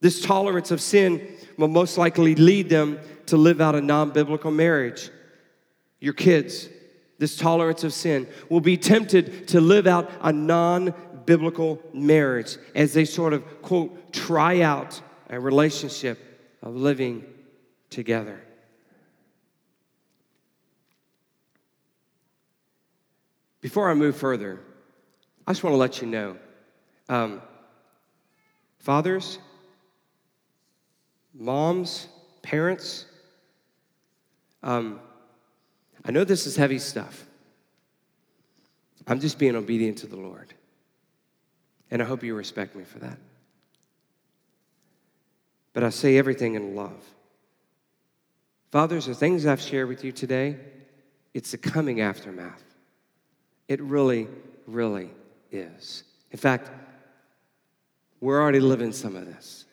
This 0.00 0.22
tolerance 0.22 0.70
of 0.70 0.80
sin 0.80 1.26
will 1.56 1.68
most 1.68 1.98
likely 1.98 2.34
lead 2.34 2.68
them 2.68 3.00
to 3.26 3.36
live 3.36 3.60
out 3.60 3.74
a 3.74 3.80
non 3.80 4.10
biblical 4.10 4.50
marriage. 4.50 5.10
Your 6.00 6.12
kids, 6.12 6.68
this 7.18 7.36
tolerance 7.36 7.82
of 7.82 7.92
sin, 7.92 8.28
will 8.48 8.60
be 8.60 8.76
tempted 8.76 9.48
to 9.48 9.60
live 9.60 9.86
out 9.86 10.10
a 10.20 10.32
non 10.32 10.94
biblical 11.26 11.82
marriage 11.92 12.56
as 12.74 12.94
they 12.94 13.04
sort 13.04 13.32
of, 13.32 13.62
quote, 13.62 14.12
try 14.12 14.60
out 14.60 15.00
a 15.28 15.38
relationship 15.38 16.18
of 16.62 16.74
living 16.74 17.24
together. 17.90 18.40
Before 23.60 23.90
I 23.90 23.94
move 23.94 24.16
further, 24.16 24.60
I 25.46 25.52
just 25.52 25.64
want 25.64 25.74
to 25.74 25.78
let 25.78 26.00
you 26.00 26.06
know 26.06 26.36
um, 27.08 27.42
fathers, 28.78 29.38
moms, 31.34 32.08
parents, 32.42 33.06
um, 34.62 35.00
I 36.04 36.10
know 36.10 36.24
this 36.24 36.46
is 36.46 36.56
heavy 36.56 36.78
stuff. 36.78 37.26
I'm 39.06 39.20
just 39.20 39.38
being 39.38 39.56
obedient 39.56 39.98
to 39.98 40.06
the 40.06 40.16
Lord. 40.16 40.52
And 41.90 42.02
I 42.02 42.04
hope 42.04 42.22
you 42.22 42.34
respect 42.34 42.76
me 42.76 42.84
for 42.84 42.98
that. 42.98 43.18
But 45.72 45.84
I 45.84 45.90
say 45.90 46.18
everything 46.18 46.54
in 46.54 46.74
love. 46.74 47.02
Fathers, 48.70 49.06
the 49.06 49.14
things 49.14 49.46
I've 49.46 49.60
shared 49.60 49.88
with 49.88 50.04
you 50.04 50.12
today, 50.12 50.58
it's 51.32 51.52
the 51.52 51.58
coming 51.58 52.00
aftermath. 52.00 52.62
It 53.68 53.80
really, 53.82 54.26
really 54.66 55.10
is. 55.52 56.04
In 56.30 56.38
fact, 56.38 56.70
we're 58.20 58.40
already 58.40 58.60
living 58.60 58.92
some 58.92 59.14
of 59.14 59.26
this. 59.26 59.66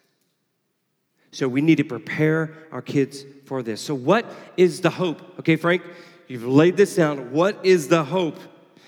So 1.32 1.48
we 1.48 1.62
need 1.62 1.78
to 1.78 1.84
prepare 1.84 2.54
our 2.72 2.82
kids 2.82 3.26
for 3.46 3.64
this. 3.64 3.82
So, 3.82 3.94
what 3.96 4.26
is 4.56 4.82
the 4.82 4.90
hope? 4.90 5.40
Okay, 5.40 5.56
Frank, 5.56 5.82
you've 6.28 6.46
laid 6.46 6.78
this 6.78 6.96
down. 6.96 7.32
What 7.32 7.66
is 7.66 7.88
the 7.88 8.04
hope? 8.04 8.38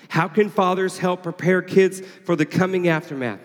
How 0.08 0.28
can 0.28 0.48
fathers 0.48 0.96
help 0.96 1.22
prepare 1.22 1.60
kids 1.60 2.00
for 2.24 2.36
the 2.36 2.46
coming 2.46 2.88
aftermath? 2.88 3.40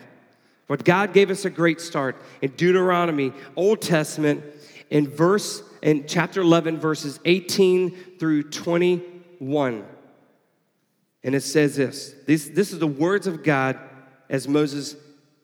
But 0.67 0.85
God 0.85 1.13
gave 1.13 1.29
us 1.29 1.43
a 1.43 1.49
great 1.49 1.81
start 1.81 2.15
in 2.41 2.51
Deuteronomy, 2.51 3.33
Old 3.57 3.81
Testament, 3.81 4.43
in 4.89 5.09
verse 5.09 5.61
in 5.81 6.07
chapter 6.07 6.39
11, 6.39 6.79
verses 6.79 7.19
18 7.25 8.17
through 8.17 8.43
21. 8.43 9.83
And 11.23 11.35
it 11.35 11.41
says 11.41 11.75
this 11.75 12.15
this, 12.25 12.49
this 12.49 12.71
is 12.71 12.79
the 12.79 12.87
words 12.87 13.27
of 13.27 13.43
God 13.43 13.79
as 14.29 14.47
Moses 14.47 14.95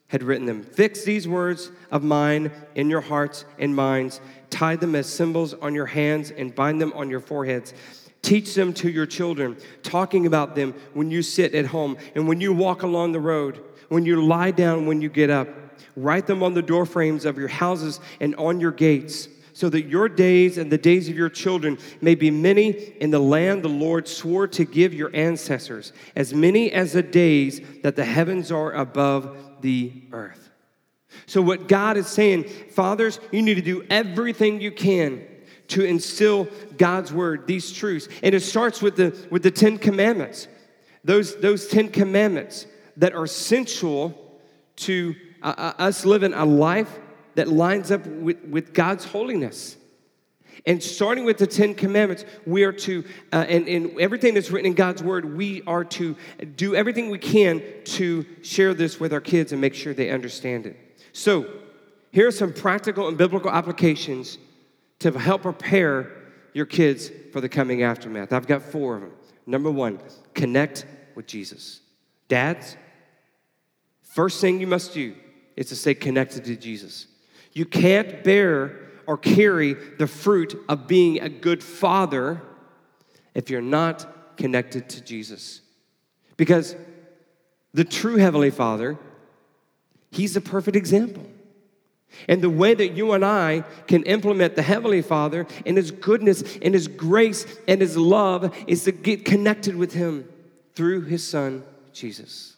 had 0.08 0.24
written 0.24 0.46
them. 0.46 0.64
Fix 0.64 1.04
these 1.04 1.28
words 1.28 1.72
of 1.92 2.04
mine 2.04 2.52
in 2.76 2.90
your 2.90 3.02
hearts 3.02 3.46
and 3.60 3.76
minds. 3.76 4.20
Tie 4.50 4.76
them 4.76 4.96
as 4.96 5.08
symbols 5.08 5.54
on 5.54 5.76
your 5.76 5.86
hands 5.86 6.32
and 6.32 6.54
bind 6.54 6.82
them 6.82 6.92
on 6.94 7.10
your 7.10 7.20
foreheads. 7.20 7.74
Teach 8.22 8.54
them 8.56 8.74
to 8.74 8.90
your 8.90 9.06
children, 9.06 9.56
talking 9.84 10.26
about 10.26 10.56
them 10.56 10.74
when 10.94 11.10
you 11.10 11.22
sit 11.22 11.54
at 11.56 11.68
home 11.68 11.96
and 12.16 12.28
when 12.28 12.42
you 12.42 12.52
walk 12.52 12.82
along 12.84 13.12
the 13.12 13.20
road, 13.20 13.64
when 13.88 14.04
you 14.04 14.26
lie 14.26 14.52
down, 14.52 14.88
when 14.88 15.02
you 15.02 15.10
get 15.10 15.30
up. 15.30 15.48
Write 15.96 16.28
them 16.28 16.44
on 16.44 16.54
the 16.54 16.62
doorframes 16.62 17.24
of 17.24 17.38
your 17.38 17.48
houses 17.48 18.00
and 18.20 18.36
on 18.36 18.60
your 18.60 18.72
gates 18.72 19.28
so 19.60 19.68
that 19.68 19.88
your 19.88 20.08
days 20.08 20.58
and 20.58 20.72
the 20.72 20.78
days 20.78 21.10
of 21.10 21.18
your 21.18 21.28
children 21.28 21.78
may 22.00 22.16
be 22.16 22.32
many 22.32 22.70
in 22.70 23.12
the 23.12 23.20
land 23.20 23.62
the 23.62 23.68
Lord 23.68 24.08
swore 24.08 24.48
to 24.48 24.64
give 24.64 24.94
your 24.94 25.14
ancestors, 25.14 25.92
as 26.16 26.34
many 26.34 26.72
as 26.72 26.94
the 26.94 27.04
days 27.04 27.60
that 27.84 27.98
the 27.98 28.06
heavens 28.06 28.54
are 28.54 28.72
above 28.72 29.38
the 29.60 29.92
earth. 30.14 30.50
So, 31.26 31.42
what 31.42 31.68
God 31.68 31.98
is 31.98 32.08
saying, 32.08 32.46
fathers, 32.72 33.20
you 33.34 33.42
need 33.42 33.56
to 33.56 33.62
do 33.62 33.86
everything 33.90 34.62
you 34.62 34.72
can 34.72 35.28
to 35.68 35.84
instill 35.84 36.48
God's 36.78 37.12
word, 37.12 37.46
these 37.46 37.74
truths. 37.74 38.08
And 38.24 38.34
it 38.34 38.44
starts 38.44 38.82
with 38.82 38.96
the, 38.96 39.28
with 39.30 39.44
the 39.44 39.52
Ten 39.52 39.78
Commandments. 39.78 40.48
Those, 41.04 41.36
those 41.36 41.68
Ten 41.68 41.90
Commandments 41.90 42.66
that 42.96 43.14
are 43.14 43.26
essential 43.26 44.40
to 44.78 45.16
uh, 45.44 45.54
uh 45.58 45.74
us 45.80 46.06
living 46.06 46.34
a 46.34 46.46
life 46.46 46.98
that 47.40 47.48
lines 47.48 47.90
up 47.90 48.06
with, 48.06 48.44
with 48.44 48.74
God's 48.74 49.06
holiness. 49.06 49.78
And 50.66 50.84
starting 50.84 51.24
with 51.24 51.38
the 51.38 51.48
Ten 51.48 51.74
Commandments, 51.74 52.26
we 52.46 52.66
are 52.66 52.74
to, 52.74 53.06
uh, 53.32 53.46
and, 53.48 53.66
and 53.66 53.98
everything 53.98 54.34
that's 54.34 54.52
written 54.52 54.66
in 54.66 54.74
God's 54.74 55.02
Word, 55.02 55.38
we 55.38 55.62
are 55.66 55.86
to 55.86 56.18
do 56.58 56.76
everything 56.76 57.10
we 57.10 57.18
can 57.18 57.64
to 57.86 58.26
share 58.42 58.74
this 58.74 59.00
with 59.00 59.14
our 59.14 59.22
kids 59.22 59.54
and 59.54 59.62
make 59.62 59.74
sure 59.74 59.94
they 59.94 60.10
understand 60.10 60.66
it. 60.66 60.76
So, 61.14 61.46
here 62.12 62.28
are 62.28 62.32
some 62.32 62.52
practical 62.52 63.08
and 63.08 63.18
biblical 63.18 63.50
applications 63.50 64.38
to 65.00 65.18
help 65.18 65.44
prepare 65.44 66.12
your 66.54 66.66
kids 66.66 67.10
for 67.32 67.40
the 67.40 67.48
coming 67.48 67.84
aftermath. 67.84 68.34
I've 68.34 68.48
got 68.48 68.64
four 68.64 68.96
of 68.96 69.02
them. 69.02 69.14
Number 69.46 69.72
one, 69.72 70.02
connect 70.34 70.86
with 71.16 71.26
Jesus. 71.26 71.80
Dads, 72.28 72.76
first 74.02 74.42
thing 74.42 74.60
you 74.60 74.68
must 74.68 74.94
do 74.94 75.16
is 75.56 75.70
to 75.70 75.78
stay 75.78 75.94
connected 75.94 76.44
to 76.44 76.58
Jesus. 76.58 77.08
You 77.54 77.66
can't 77.66 78.24
bear 78.24 78.80
or 79.08 79.18
carry 79.18 79.74
the 79.74 80.08
fruit 80.08 80.56
of 80.70 80.88
being 80.88 81.20
a 81.20 81.30
good 81.30 81.64
father 81.64 82.42
if 83.34 83.50
you're 83.50 83.62
not 83.62 84.38
connected 84.38 84.90
to 84.90 85.02
Jesus. 85.02 85.62
Because 86.38 86.76
the 87.74 87.84
true 87.84 88.18
Heavenly 88.18 88.52
Father, 88.52 88.98
He's 90.12 90.36
a 90.36 90.42
perfect 90.42 90.76
example. 90.76 91.26
And 92.28 92.42
the 92.42 92.50
way 92.50 92.74
that 92.74 92.90
you 92.90 93.14
and 93.14 93.24
I 93.24 93.64
can 93.88 94.04
implement 94.04 94.56
the 94.56 94.64
Heavenly 94.64 95.02
Father 95.02 95.46
and 95.66 95.78
His 95.78 95.92
goodness 95.92 96.58
and 96.62 96.74
His 96.74 96.88
grace 96.88 97.46
and 97.68 97.82
His 97.82 97.96
love 97.96 98.56
is 98.68 98.84
to 98.86 98.92
get 98.92 99.26
connected 99.26 99.76
with 99.76 99.94
Him 99.94 100.28
through 100.74 101.02
His 101.02 101.28
Son, 101.28 101.64
Jesus. 101.94 102.56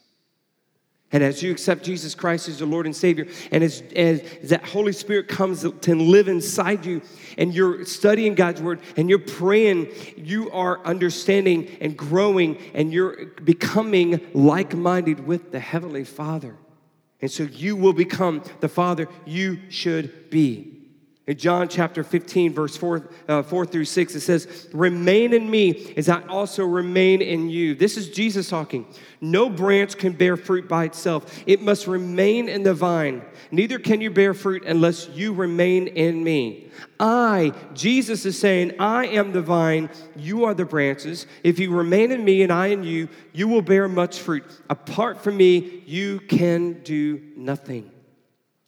And 1.13 1.23
as 1.23 1.43
you 1.43 1.51
accept 1.51 1.83
Jesus 1.83 2.15
Christ 2.15 2.47
as 2.47 2.59
your 2.59 2.69
Lord 2.69 2.85
and 2.85 2.95
Savior, 2.95 3.27
and 3.51 3.63
as, 3.63 3.83
as, 3.95 4.21
that 4.43 4.65
Holy 4.65 4.93
Spirit 4.93 5.27
comes 5.27 5.61
to 5.61 5.95
live 5.95 6.29
inside 6.29 6.85
you, 6.85 7.01
and 7.37 7.53
you're 7.53 7.83
studying 7.85 8.33
God's 8.33 8.61
Word, 8.61 8.79
and 8.95 9.09
you're 9.09 9.19
praying, 9.19 9.89
you 10.15 10.49
are 10.51 10.79
understanding 10.85 11.67
and 11.81 11.97
growing, 11.97 12.57
and 12.73 12.93
you're 12.93 13.25
becoming 13.43 14.21
like 14.33 14.73
minded 14.73 15.25
with 15.27 15.51
the 15.51 15.59
Heavenly 15.59 16.05
Father. 16.05 16.55
And 17.21 17.29
so 17.29 17.43
you 17.43 17.75
will 17.75 17.93
become 17.93 18.43
the 18.61 18.69
Father 18.69 19.07
you 19.25 19.59
should 19.69 20.29
be. 20.29 20.80
In 21.27 21.37
John 21.37 21.69
chapter 21.69 22.03
15, 22.03 22.51
verse 22.51 22.75
4, 22.75 23.09
uh, 23.27 23.43
4 23.43 23.65
through 23.67 23.85
6, 23.85 24.15
it 24.15 24.21
says, 24.21 24.67
Remain 24.73 25.33
in 25.33 25.49
me 25.49 25.93
as 25.95 26.09
I 26.09 26.23
also 26.23 26.65
remain 26.65 27.21
in 27.21 27.47
you. 27.47 27.75
This 27.75 27.95
is 27.95 28.09
Jesus 28.09 28.49
talking. 28.49 28.87
No 29.21 29.47
branch 29.47 29.99
can 29.99 30.13
bear 30.13 30.35
fruit 30.35 30.67
by 30.67 30.85
itself, 30.85 31.43
it 31.45 31.61
must 31.61 31.85
remain 31.85 32.49
in 32.49 32.63
the 32.63 32.73
vine. 32.73 33.21
Neither 33.51 33.77
can 33.77 34.01
you 34.01 34.09
bear 34.09 34.33
fruit 34.33 34.63
unless 34.65 35.09
you 35.09 35.31
remain 35.31 35.87
in 35.89 36.23
me. 36.23 36.71
I, 36.99 37.53
Jesus 37.75 38.25
is 38.25 38.39
saying, 38.39 38.73
I 38.79 39.05
am 39.05 39.31
the 39.31 39.43
vine, 39.43 39.91
you 40.15 40.45
are 40.45 40.55
the 40.55 40.65
branches. 40.65 41.27
If 41.43 41.59
you 41.59 41.71
remain 41.71 42.11
in 42.11 42.25
me 42.25 42.41
and 42.41 42.51
I 42.51 42.67
in 42.67 42.83
you, 42.83 43.09
you 43.31 43.47
will 43.47 43.61
bear 43.61 43.87
much 43.87 44.19
fruit. 44.19 44.43
Apart 44.71 45.21
from 45.23 45.37
me, 45.37 45.83
you 45.85 46.19
can 46.21 46.81
do 46.81 47.21
nothing. 47.37 47.91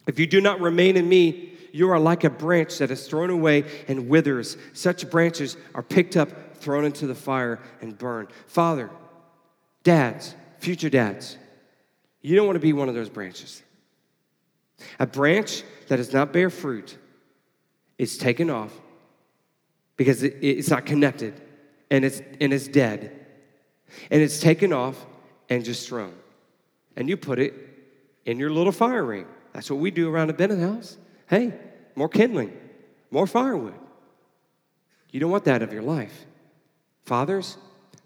If 0.06 0.20
you 0.20 0.28
do 0.28 0.40
not 0.40 0.60
remain 0.60 0.98
in 0.98 1.10
me, 1.10 1.53
you 1.74 1.90
are 1.90 2.00
like 2.00 2.24
a 2.24 2.30
branch 2.30 2.78
that 2.78 2.92
is 2.92 3.08
thrown 3.08 3.32
away 3.32 3.66
and 3.88 4.08
withers. 4.08 4.58
Such 4.74 5.10
branches 5.10 5.58
are 5.74 5.82
picked 5.82 6.16
up, 6.16 6.56
thrown 6.58 6.86
into 6.86 7.08
the 7.08 7.16
fire, 7.16 7.60
and 7.82 7.98
burned. 7.98 8.30
Father, 8.46 8.92
dads, 9.82 10.36
future 10.60 10.90
dads, 10.90 11.36
you 12.22 12.36
don't 12.36 12.46
want 12.46 12.56
to 12.56 12.62
be 12.62 12.74
one 12.74 12.90
of 12.90 12.96
those 12.96 13.10
branches. 13.10 13.64
A 15.00 15.08
branch 15.08 15.64
that 15.88 15.98
does 15.98 16.14
not 16.14 16.32
bear 16.32 16.52
fruit 16.52 16.96
is 17.98 18.20
taken 18.20 18.52
off 18.52 18.72
because 19.98 20.22
it's 20.22 20.70
not 20.70 20.86
connected 20.86 21.42
and 21.90 22.06
it's, 22.06 22.22
and 22.40 22.54
it's 22.54 22.68
dead. 22.68 23.20
And 24.12 24.22
it's 24.22 24.40
taken 24.40 24.72
off 24.72 25.04
and 25.50 25.66
just 25.66 25.88
thrown. 25.88 26.14
And 26.96 27.10
you 27.10 27.18
put 27.18 27.40
it 27.40 27.54
in 28.26 28.38
your 28.38 28.52
little 28.52 28.72
fire 28.72 29.04
ring. 29.04 29.26
That's 29.54 29.72
what 29.72 29.80
we 29.80 29.90
do 29.90 30.10
around 30.10 30.28
the 30.28 30.34
Bennett 30.34 30.60
house. 30.60 30.98
Hey, 31.34 31.52
more 31.96 32.10
kindling, 32.10 32.56
more 33.10 33.26
firewood. 33.26 33.74
You 35.10 35.20
don't 35.20 35.32
want 35.32 35.46
that 35.46 35.64
of 35.64 35.74
your 35.74 35.82
life. 35.82 36.28
Fathers, 37.06 37.58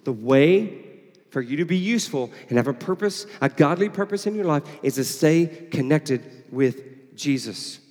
the 0.06 0.14
way 0.14 0.86
for 1.30 1.42
you 1.42 1.58
to 1.58 1.66
be 1.66 1.76
useful 1.76 2.32
and 2.48 2.58
have 2.58 2.70
a 2.70 2.74
purpose, 2.74 3.26
a 3.42 3.50
godly 3.50 3.90
purpose 3.90 4.28
in 4.28 4.34
your 4.34 4.46
life, 4.46 4.64
is 4.82 4.96
to 4.96 5.04
stay 5.04 5.46
connected 5.72 6.46
with 6.54 7.18
Jesus. 7.18 7.82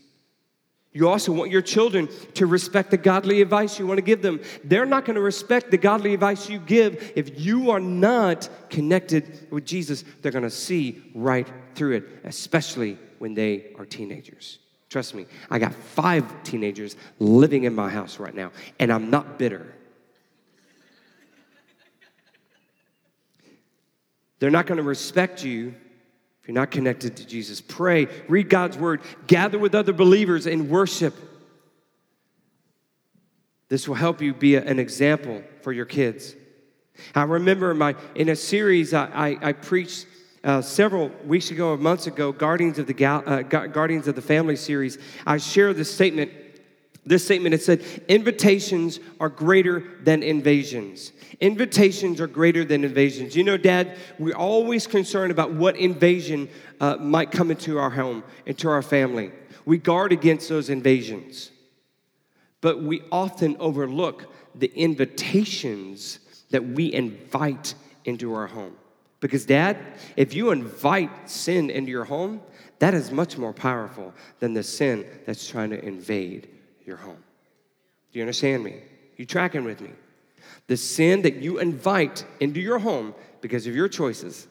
You 0.94 1.06
also 1.06 1.32
want 1.32 1.50
your 1.50 1.60
children 1.60 2.08
to 2.32 2.46
respect 2.46 2.90
the 2.90 2.96
godly 2.96 3.42
advice 3.42 3.78
you 3.78 3.86
want 3.86 3.98
to 3.98 4.02
give 4.02 4.22
them. 4.22 4.40
They're 4.64 4.86
not 4.86 5.04
going 5.04 5.16
to 5.16 5.20
respect 5.20 5.70
the 5.70 5.76
godly 5.76 6.14
advice 6.14 6.48
you 6.48 6.60
give 6.60 7.12
if 7.14 7.38
you 7.38 7.72
are 7.72 7.80
not 7.80 8.48
connected 8.70 9.48
with 9.50 9.66
Jesus. 9.66 10.02
They're 10.22 10.32
going 10.32 10.44
to 10.44 10.50
see 10.50 11.02
right 11.14 11.46
through 11.74 11.96
it, 11.96 12.04
especially 12.24 12.96
when 13.18 13.34
they 13.34 13.74
are 13.76 13.84
teenagers. 13.84 14.60
Trust 14.88 15.14
me, 15.14 15.26
I 15.50 15.58
got 15.58 15.74
five 15.74 16.24
teenagers 16.44 16.96
living 17.18 17.64
in 17.64 17.74
my 17.74 17.88
house 17.88 18.18
right 18.18 18.34
now, 18.34 18.52
and 18.78 18.92
I'm 18.92 19.10
not 19.10 19.38
bitter. 19.38 19.74
They're 24.38 24.50
not 24.50 24.66
going 24.66 24.76
to 24.76 24.84
respect 24.84 25.42
you 25.44 25.74
if 26.40 26.48
you're 26.48 26.54
not 26.54 26.70
connected 26.70 27.16
to 27.16 27.26
Jesus. 27.26 27.60
Pray, 27.60 28.06
read 28.28 28.48
God's 28.48 28.78
word, 28.78 29.00
gather 29.26 29.58
with 29.58 29.74
other 29.74 29.92
believers, 29.92 30.46
and 30.46 30.70
worship. 30.70 31.14
This 33.68 33.88
will 33.88 33.96
help 33.96 34.22
you 34.22 34.32
be 34.32 34.54
an 34.54 34.78
example 34.78 35.42
for 35.62 35.72
your 35.72 35.86
kids. 35.86 36.36
I 37.14 37.24
remember 37.24 37.74
my 37.74 37.96
in 38.14 38.28
a 38.28 38.36
series 38.36 38.94
I, 38.94 39.06
I, 39.06 39.48
I 39.48 39.52
preached 39.52 40.06
uh, 40.46 40.62
several 40.62 41.10
weeks 41.24 41.50
ago 41.50 41.70
or 41.70 41.76
months 41.76 42.06
ago, 42.06 42.30
Guardians 42.30 42.78
of 42.78 42.86
the 42.86 42.94
Gal- 42.94 43.24
uh, 43.26 43.42
Guardians 43.42 44.06
of 44.06 44.14
the 44.14 44.22
Family 44.22 44.54
series, 44.54 44.96
I 45.26 45.38
shared 45.38 45.76
this 45.76 45.92
statement. 45.92 46.30
This 47.04 47.24
statement 47.24 47.54
it 47.54 47.62
said, 47.62 47.84
"Invitations 48.08 49.00
are 49.20 49.28
greater 49.28 49.82
than 50.02 50.22
invasions. 50.22 51.12
Invitations 51.40 52.20
are 52.20 52.28
greater 52.28 52.64
than 52.64 52.84
invasions." 52.84 53.34
You 53.34 53.42
know, 53.42 53.56
Dad, 53.56 53.96
we're 54.20 54.36
always 54.36 54.86
concerned 54.86 55.32
about 55.32 55.52
what 55.52 55.76
invasion 55.76 56.48
uh, 56.80 56.96
might 56.96 57.32
come 57.32 57.50
into 57.50 57.78
our 57.78 57.90
home, 57.90 58.22
into 58.46 58.68
our 58.68 58.82
family. 58.82 59.32
We 59.64 59.78
guard 59.78 60.12
against 60.12 60.48
those 60.48 60.70
invasions, 60.70 61.50
but 62.60 62.82
we 62.82 63.02
often 63.10 63.56
overlook 63.58 64.32
the 64.54 64.72
invitations 64.74 66.20
that 66.50 66.64
we 66.64 66.92
invite 66.92 67.74
into 68.04 68.32
our 68.32 68.46
home. 68.46 68.76
Because, 69.20 69.46
Dad, 69.46 69.78
if 70.16 70.34
you 70.34 70.50
invite 70.50 71.30
sin 71.30 71.70
into 71.70 71.90
your 71.90 72.04
home, 72.04 72.42
that 72.78 72.94
is 72.94 73.10
much 73.10 73.38
more 73.38 73.52
powerful 73.52 74.12
than 74.40 74.52
the 74.52 74.62
sin 74.62 75.06
that's 75.24 75.48
trying 75.48 75.70
to 75.70 75.82
invade 75.82 76.48
your 76.84 76.96
home. 76.96 77.22
Do 78.12 78.18
you 78.18 78.22
understand 78.22 78.62
me? 78.62 78.82
You 79.16 79.24
tracking 79.24 79.64
with 79.64 79.80
me? 79.80 79.90
The 80.66 80.76
sin 80.76 81.22
that 81.22 81.36
you 81.36 81.58
invite 81.58 82.24
into 82.40 82.60
your 82.60 82.78
home 82.78 83.14
because 83.40 83.66
of 83.66 83.74
your 83.74 83.88
choices, 83.88 84.46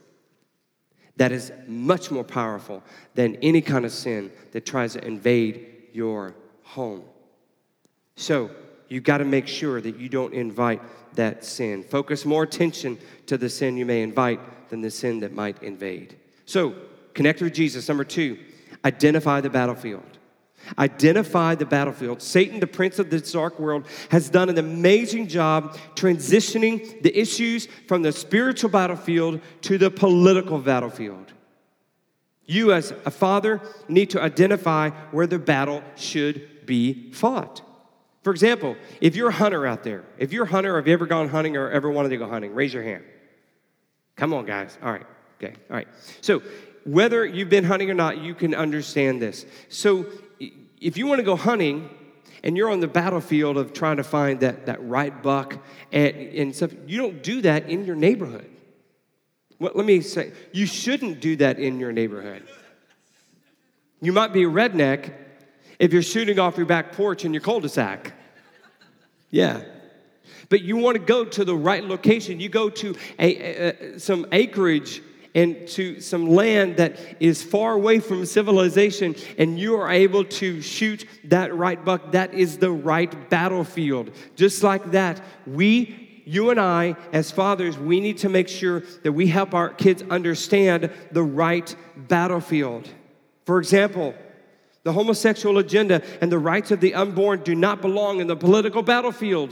that 1.18 1.32
is 1.32 1.52
much 1.68 2.12
more 2.12 2.24
powerful 2.24 2.84
than 3.14 3.36
any 3.38 3.62
kind 3.62 3.86
of 3.86 3.92
sin 3.92 4.32
that 4.52 4.66
tries 4.66 4.94
to 4.94 5.06
invade 5.06 5.68
your 5.94 6.36
home. 6.64 7.04
So, 8.16 8.50
you've 8.90 9.04
got 9.04 9.20
to 9.20 9.26
make 9.26 9.48
sure 9.48 9.82
that 9.82 9.98
you 9.98 10.10
don't 10.10 10.34
invite 10.34 10.82
that 11.16 11.46
sin. 11.46 11.84
Focus 11.84 12.26
more 12.26 12.44
attention 12.44 12.98
to 13.28 13.38
the 13.38 13.50
sin 13.50 13.78
you 13.78 13.86
may 13.86 14.02
invite 14.02 14.40
than 14.70 14.82
the 14.82 14.92
sin 14.92 15.20
that 15.22 15.34
might 15.34 15.62
invade. 15.64 16.16
So, 16.46 16.76
connect 17.14 17.42
with 17.42 17.54
Jesus. 17.54 17.88
Number 17.88 18.04
two, 18.04 18.38
identify 18.84 19.42
the 19.42 19.50
battlefield. 19.50 20.04
Identify 20.80 21.56
the 21.56 21.66
battlefield. 21.66 22.22
Satan, 22.22 22.60
the 22.60 22.68
prince 22.68 22.98
of 22.98 23.10
this 23.10 23.32
dark 23.32 23.60
world, 23.60 23.86
has 24.10 24.30
done 24.30 24.50
an 24.50 24.58
amazing 24.58 25.28
job 25.28 25.78
transitioning 25.96 27.02
the 27.04 27.18
issues 27.18 27.68
from 27.88 28.02
the 28.02 28.12
spiritual 28.12 28.70
battlefield 28.70 29.42
to 29.62 29.78
the 29.78 29.92
political 29.92 30.60
battlefield. 30.60 31.34
You, 32.46 32.74
as 32.74 32.92
a 33.06 33.12
father, 33.12 33.62
need 33.88 34.12
to 34.12 34.22
identify 34.22 34.90
where 35.12 35.28
the 35.28 35.40
battle 35.40 35.84
should 35.96 36.66
be 36.66 37.12
fought. 37.12 37.62
For 38.26 38.32
example, 38.32 38.76
if 39.02 39.16
you're 39.16 39.30
a 39.30 39.32
hunter 39.32 39.68
out 39.68 39.84
there, 39.84 40.04
if 40.18 40.34
you're 40.34 40.46
a 40.46 40.50
hunter, 40.50 40.78
have 40.78 40.88
you 40.88 40.94
ever 40.94 41.06
gone 41.06 41.30
hunting 41.30 41.56
or 41.56 41.70
ever 41.70 41.92
wanted 41.92 42.10
to 42.10 42.18
go 42.18 42.28
hunting? 42.28 42.56
Raise 42.56 42.74
your 42.74 42.82
hand. 42.82 43.04
Come 44.16 44.34
on, 44.34 44.48
guys. 44.48 44.80
All 44.82 44.92
right. 44.92 45.06
Okay. 45.38 45.54
All 45.70 45.76
right. 45.76 45.88
So, 46.22 46.42
whether 46.86 47.24
you've 47.24 47.50
been 47.50 47.66
hunting 47.66 47.92
or 47.92 47.94
not, 47.94 48.18
you 48.18 48.34
can 48.34 48.56
understand 48.56 49.22
this. 49.22 49.46
So, 49.70 50.08
if 50.82 50.98
you 50.98 51.06
want 51.06 51.20
to 51.20 51.24
go 51.24 51.36
hunting 51.36 51.88
and 52.44 52.58
you're 52.58 52.72
on 52.72 52.80
the 52.80 52.88
battlefield 52.88 53.60
of 53.60 53.74
trying 53.74 53.98
to 53.98 54.04
find 54.04 54.40
that, 54.40 54.66
that 54.66 54.84
right 54.84 55.22
buck 55.22 55.64
and, 55.92 56.16
and 56.16 56.56
stuff, 56.56 56.72
you 56.88 57.00
don't 57.00 57.22
do 57.22 57.42
that 57.42 57.70
in 57.70 57.86
your 57.86 57.96
neighborhood. 57.96 58.50
Well, 59.60 59.74
let 59.76 59.86
me 59.86 60.02
say, 60.02 60.32
you 60.52 60.66
shouldn't 60.66 61.20
do 61.20 61.36
that 61.36 61.60
in 61.60 61.80
your 61.80 61.92
neighborhood. 61.92 62.42
You 64.02 64.14
might 64.14 64.34
be 64.34 64.46
a 64.46 64.50
redneck 64.50 65.14
if 65.80 65.94
you're 65.94 66.02
shooting 66.02 66.40
off 66.40 66.58
your 66.58 66.66
back 66.66 66.94
porch 66.94 67.26
in 67.26 67.34
your 67.34 67.42
cul 67.42 67.60
de 67.60 67.70
sac. 67.70 68.14
Yeah. 69.30 69.64
But 70.50 70.62
you 70.62 70.78
want 70.78 70.96
to 70.96 71.04
go 71.04 71.26
to 71.26 71.44
the 71.44 71.56
right 71.56 71.84
location. 71.84 72.40
You 72.40 72.50
go 72.50 72.70
to 72.70 72.96
a, 73.20 73.36
a, 73.36 74.00
some 74.00 74.28
acreage 74.32 75.02
and 75.34 75.68
to 75.68 76.00
some 76.00 76.28
land 76.28 76.78
that 76.78 76.98
is 77.20 77.44
far 77.44 77.74
away 77.74 78.00
from 78.00 78.26
civilization, 78.26 79.14
and 79.38 79.60
you 79.60 79.76
are 79.76 79.92
able 79.92 80.24
to 80.24 80.62
shoot 80.62 81.06
that 81.26 81.54
right 81.54 81.84
buck. 81.84 82.14
That 82.14 82.34
is 82.34 82.58
the 82.58 82.72
right 82.72 83.30
battlefield. 83.30 84.12
Just 84.38 84.64
like 84.64 84.92
that, 84.92 85.22
we, 85.46 86.24
you 86.24 86.52
and 86.52 86.60
I, 86.60 86.96
as 87.12 87.32
fathers, 87.32 87.78
we 87.78 88.00
need 88.00 88.20
to 88.20 88.30
make 88.30 88.48
sure 88.48 88.84
that 89.04 89.12
we 89.12 89.28
help 89.28 89.54
our 89.54 89.70
kids 89.70 90.04
understand 90.10 90.90
the 91.12 91.24
right 91.24 91.76
battlefield. 91.98 92.88
For 93.46 93.60
example, 93.60 94.16
the 94.86 94.94
homosexual 94.94 95.58
agenda 95.58 96.04
and 96.22 96.32
the 96.32 96.38
rights 96.38 96.70
of 96.70 96.80
the 96.80 96.94
unborn 96.94 97.42
do 97.42 97.56
not 97.56 97.82
belong 97.82 98.22
in 98.22 98.28
the 98.28 98.36
political 98.36 98.84
battlefield. 98.84 99.50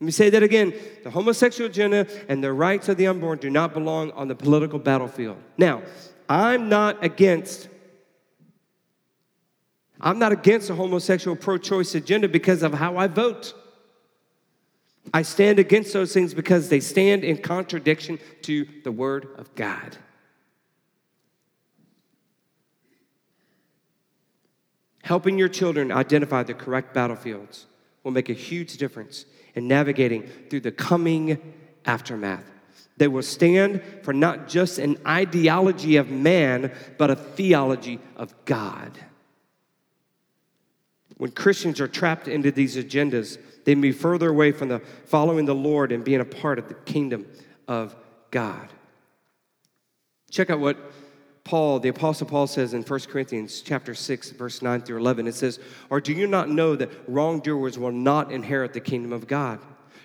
Let 0.00 0.04
me 0.06 0.10
say 0.10 0.28
that 0.30 0.42
again. 0.42 0.74
The 1.04 1.10
homosexual 1.10 1.70
agenda 1.70 2.08
and 2.28 2.42
the 2.42 2.52
rights 2.52 2.88
of 2.88 2.96
the 2.96 3.06
unborn 3.06 3.38
do 3.38 3.48
not 3.48 3.72
belong 3.72 4.10
on 4.10 4.26
the 4.26 4.34
political 4.34 4.80
battlefield. 4.80 5.36
Now, 5.56 5.82
I'm 6.28 6.68
not 6.68 7.02
against 7.04 7.68
I'm 10.00 10.18
not 10.18 10.32
against 10.32 10.68
a 10.68 10.74
homosexual 10.74 11.36
pro 11.36 11.58
choice 11.58 11.94
agenda 11.94 12.28
because 12.28 12.64
of 12.64 12.74
how 12.74 12.96
I 12.96 13.06
vote. 13.06 13.54
I 15.14 15.22
stand 15.22 15.60
against 15.60 15.92
those 15.92 16.12
things 16.12 16.34
because 16.34 16.70
they 16.70 16.80
stand 16.80 17.22
in 17.22 17.38
contradiction 17.38 18.18
to 18.42 18.66
the 18.82 18.90
Word 18.90 19.28
of 19.38 19.54
God. 19.54 19.96
Helping 25.02 25.38
your 25.38 25.48
children 25.48 25.92
identify 25.92 26.42
the 26.42 26.54
correct 26.54 26.94
battlefields 26.94 27.66
will 28.02 28.12
make 28.12 28.28
a 28.28 28.34
huge 28.34 28.76
difference 28.76 29.26
in 29.54 29.68
navigating 29.68 30.28
through 30.48 30.60
the 30.60 30.72
coming 30.72 31.54
aftermath. 31.84 32.44
They 32.96 33.08
will 33.08 33.22
stand 33.22 33.82
for 34.02 34.12
not 34.12 34.48
just 34.48 34.78
an 34.78 34.96
ideology 35.06 35.96
of 35.96 36.10
man, 36.10 36.72
but 36.98 37.10
a 37.10 37.16
theology 37.16 37.98
of 38.16 38.32
God. 38.44 38.98
When 41.16 41.32
Christians 41.32 41.80
are 41.80 41.88
trapped 41.88 42.28
into 42.28 42.50
these 42.50 42.76
agendas, 42.76 43.38
they 43.64 43.74
move 43.74 43.96
further 43.96 44.28
away 44.28 44.52
from 44.52 44.68
the 44.68 44.80
following 45.06 45.46
the 45.46 45.54
Lord 45.54 45.92
and 45.92 46.04
being 46.04 46.20
a 46.20 46.24
part 46.24 46.58
of 46.58 46.68
the 46.68 46.74
kingdom 46.74 47.26
of 47.68 47.94
God. 48.30 48.68
Check 50.30 50.50
out 50.50 50.60
what 50.60 50.76
Paul, 51.52 51.80
the 51.80 51.90
apostle 51.90 52.26
Paul 52.26 52.46
says 52.46 52.72
in 52.72 52.82
1 52.82 53.00
Corinthians 53.10 53.60
chapter 53.60 53.94
6 53.94 54.30
verse 54.30 54.62
9 54.62 54.80
through 54.80 54.96
11 54.96 55.26
it 55.26 55.34
says, 55.34 55.58
"Or 55.90 56.00
do 56.00 56.14
you 56.14 56.26
not 56.26 56.48
know 56.48 56.74
that 56.76 56.88
wrongdoers 57.06 57.78
will 57.78 57.92
not 57.92 58.32
inherit 58.32 58.72
the 58.72 58.80
kingdom 58.80 59.12
of 59.12 59.26
God?" 59.26 59.58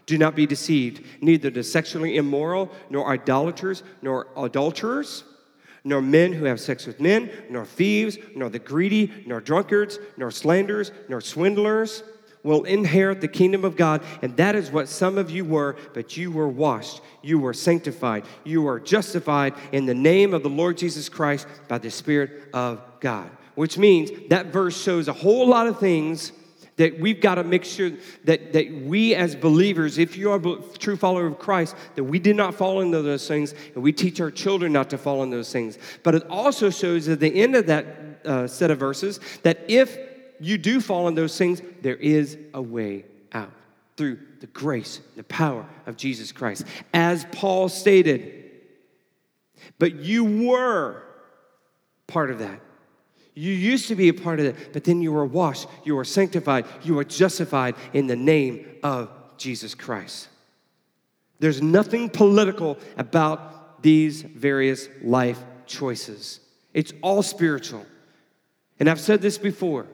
Do 0.06 0.18
not 0.18 0.36
be 0.36 0.46
deceived. 0.46 1.06
Neither 1.22 1.50
the 1.50 1.64
sexually 1.64 2.18
immoral, 2.18 2.70
nor 2.90 3.08
idolaters, 3.08 3.82
nor 4.02 4.28
adulterers, 4.36 5.24
nor 5.86 6.02
men 6.02 6.34
who 6.34 6.44
have 6.44 6.60
sex 6.60 6.86
with 6.86 7.00
men, 7.00 7.30
nor 7.50 7.64
thieves, 7.64 8.18
nor 8.36 8.50
the 8.50 8.60
greedy, 8.60 9.10
nor 9.26 9.40
drunkards, 9.40 10.00
nor 10.18 10.32
slanderers, 10.32 10.92
nor 11.08 11.22
swindlers 11.22 12.04
will 12.44 12.64
inherit 12.64 13.22
the 13.22 13.28
kingdom 13.28 13.66
of 13.66 13.76
God. 13.76 14.02
And 14.22 14.36
that 14.38 14.56
is 14.56 14.72
what 14.72 14.88
some 14.88 15.18
of 15.18 15.30
you 15.30 15.46
were, 15.46 15.76
but 15.94 16.18
you 16.18 16.32
were 16.32 16.48
washed, 16.48 17.02
you 17.22 17.40
were 17.40 17.54
sanctified, 17.54 18.26
you 18.44 18.62
were 18.62 18.80
justified 18.80 19.54
in 19.72 19.86
the 19.86 19.94
name 19.94 20.34
of 20.34 20.44
the 20.44 20.50
Lord 20.50 20.78
Jesus 20.78 21.10
Christ 21.10 21.48
by 21.68 21.78
the 21.78 21.92
Spirit 21.92 22.50
of 22.54 22.82
God. 23.00 23.30
Which 23.56 23.78
means 23.78 24.12
that 24.30 24.48
verse 24.48 24.80
shows 24.80 25.08
a 25.08 25.14
whole 25.14 25.48
lot 25.48 25.68
of 25.68 25.80
things 25.80 26.32
that 26.78 27.00
we've 27.00 27.20
got 27.20 27.36
to 27.36 27.44
make 27.44 27.66
sure 27.66 27.92
that, 28.26 28.54
that 28.54 28.72
we 28.72 29.16
as 29.16 29.36
believers, 29.36 29.98
if 29.98 30.16
you 30.16 30.32
are 30.32 30.40
a 30.40 30.78
true 30.78 30.96
follower 30.96 31.26
of 31.26 31.40
Christ, 31.40 31.76
that 31.96 32.04
we 32.04 32.20
did 32.20 32.36
not 32.36 32.54
fall 32.54 32.82
into 32.82 33.02
those 33.02 33.28
things 33.28 33.54
and 33.74 33.84
we 33.84 33.92
teach 33.92 34.22
our 34.22 34.32
children 34.32 34.72
not 34.72 34.92
to 34.92 34.98
fall 34.98 35.24
in 35.24 35.32
those 35.32 35.52
things. 35.52 35.78
But 36.04 36.16
it 36.16 36.24
also 36.30 36.70
shows 36.70 37.08
at 37.08 37.20
the 37.20 37.42
end 37.42 37.56
of 37.56 37.66
that 37.66 37.86
uh, 38.24 38.48
set 38.48 38.70
of 38.70 38.78
verses 38.78 39.20
that 39.42 39.66
if 39.68 39.98
you 40.40 40.58
do 40.58 40.80
fall 40.82 41.08
in 41.08 41.16
those 41.16 41.38
things, 41.38 41.62
there 41.82 41.96
is 41.96 42.38
a 42.54 42.62
way 42.62 43.06
out 43.34 43.52
through 43.96 44.20
the 44.40 44.48
grace, 44.48 45.02
the 45.16 45.24
power 45.24 45.66
of 45.86 45.98
Jesus 45.98 46.32
Christ. 46.32 46.66
As 46.94 47.26
Paul 47.32 47.70
stated, 47.70 48.46
but 49.80 49.96
you 49.96 50.48
were 50.48 51.04
part 52.06 52.30
of 52.32 52.40
that. 52.40 52.62
You 53.34 53.52
used 53.54 53.88
to 53.90 53.96
be 53.96 54.10
a 54.10 54.14
part 54.14 54.40
of 54.40 54.48
it, 54.48 54.74
but 54.74 54.84
then 54.84 55.02
you 55.02 55.12
were 55.12 55.26
washed, 55.26 55.68
you 55.84 55.96
were 55.96 56.06
sanctified, 56.06 56.66
you 56.84 56.96
were 56.96 57.04
justified 57.04 57.76
in 57.94 58.08
the 58.08 58.16
name 58.16 58.68
of 58.82 59.10
Jesus 59.38 59.76
Christ. 59.76 60.30
There's 61.40 61.62
nothing 61.62 62.10
political 62.10 62.78
about 62.98 63.84
these 63.84 64.24
various 64.24 64.90
life 65.04 65.40
choices, 65.66 66.40
it's 66.74 66.94
all 67.02 67.22
spiritual. 67.22 67.86
And 68.80 68.90
I've 68.90 69.00
said 69.00 69.22
this 69.22 69.40
before 69.40 69.88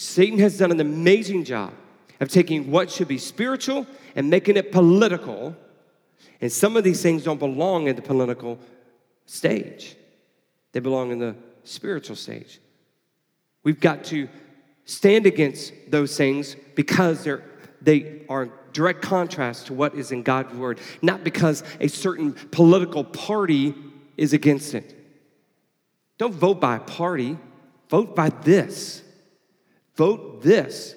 Satan 0.00 0.38
has 0.38 0.56
done 0.56 0.70
an 0.70 0.80
amazing 0.80 1.44
job 1.44 1.74
of 2.20 2.30
taking 2.30 2.70
what 2.70 2.90
should 2.90 3.06
be 3.06 3.18
spiritual 3.18 3.86
and 4.16 4.30
making 4.30 4.56
it 4.56 4.72
political. 4.72 5.54
And 6.40 6.50
some 6.50 6.74
of 6.74 6.84
these 6.84 7.02
things 7.02 7.22
don't 7.22 7.38
belong 7.38 7.86
in 7.86 7.96
the 7.96 8.00
political 8.00 8.58
stage, 9.26 9.96
they 10.72 10.80
belong 10.80 11.10
in 11.10 11.18
the 11.18 11.36
spiritual 11.64 12.16
stage. 12.16 12.60
We've 13.62 13.78
got 13.78 14.04
to 14.04 14.30
stand 14.86 15.26
against 15.26 15.74
those 15.90 16.16
things 16.16 16.56
because 16.74 17.22
they're, 17.22 17.44
they 17.82 18.22
are 18.30 18.48
direct 18.72 19.02
contrast 19.02 19.66
to 19.66 19.74
what 19.74 19.94
is 19.94 20.12
in 20.12 20.22
God's 20.22 20.54
word, 20.54 20.80
not 21.02 21.24
because 21.24 21.62
a 21.78 21.88
certain 21.88 22.32
political 22.32 23.04
party 23.04 23.74
is 24.16 24.32
against 24.32 24.72
it. 24.72 24.96
Don't 26.16 26.34
vote 26.34 26.58
by 26.58 26.76
a 26.76 26.80
party, 26.80 27.36
vote 27.90 28.16
by 28.16 28.30
this. 28.30 29.02
Vote 30.00 30.40
this. 30.40 30.94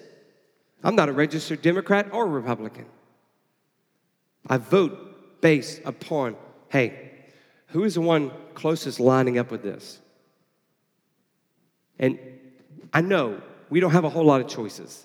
I'm 0.82 0.96
not 0.96 1.10
a 1.10 1.12
registered 1.12 1.62
Democrat 1.62 2.14
or 2.14 2.26
Republican. 2.26 2.86
I 4.48 4.56
vote 4.56 5.42
based 5.42 5.82
upon, 5.84 6.38
hey, 6.70 7.12
who 7.68 7.84
is 7.84 7.96
the 7.96 8.00
one 8.00 8.32
closest 8.54 9.02
lining 9.02 9.38
up 9.38 9.52
with 9.52 9.62
this? 9.62 10.00
And 12.00 12.18
I 12.94 13.02
know 13.02 13.42
we 13.70 13.82
don't 13.82 13.92
have 13.92 14.06
a 14.06 14.10
whole 14.10 14.24
lot 14.24 14.40
of 14.40 14.48
choices. 14.48 15.04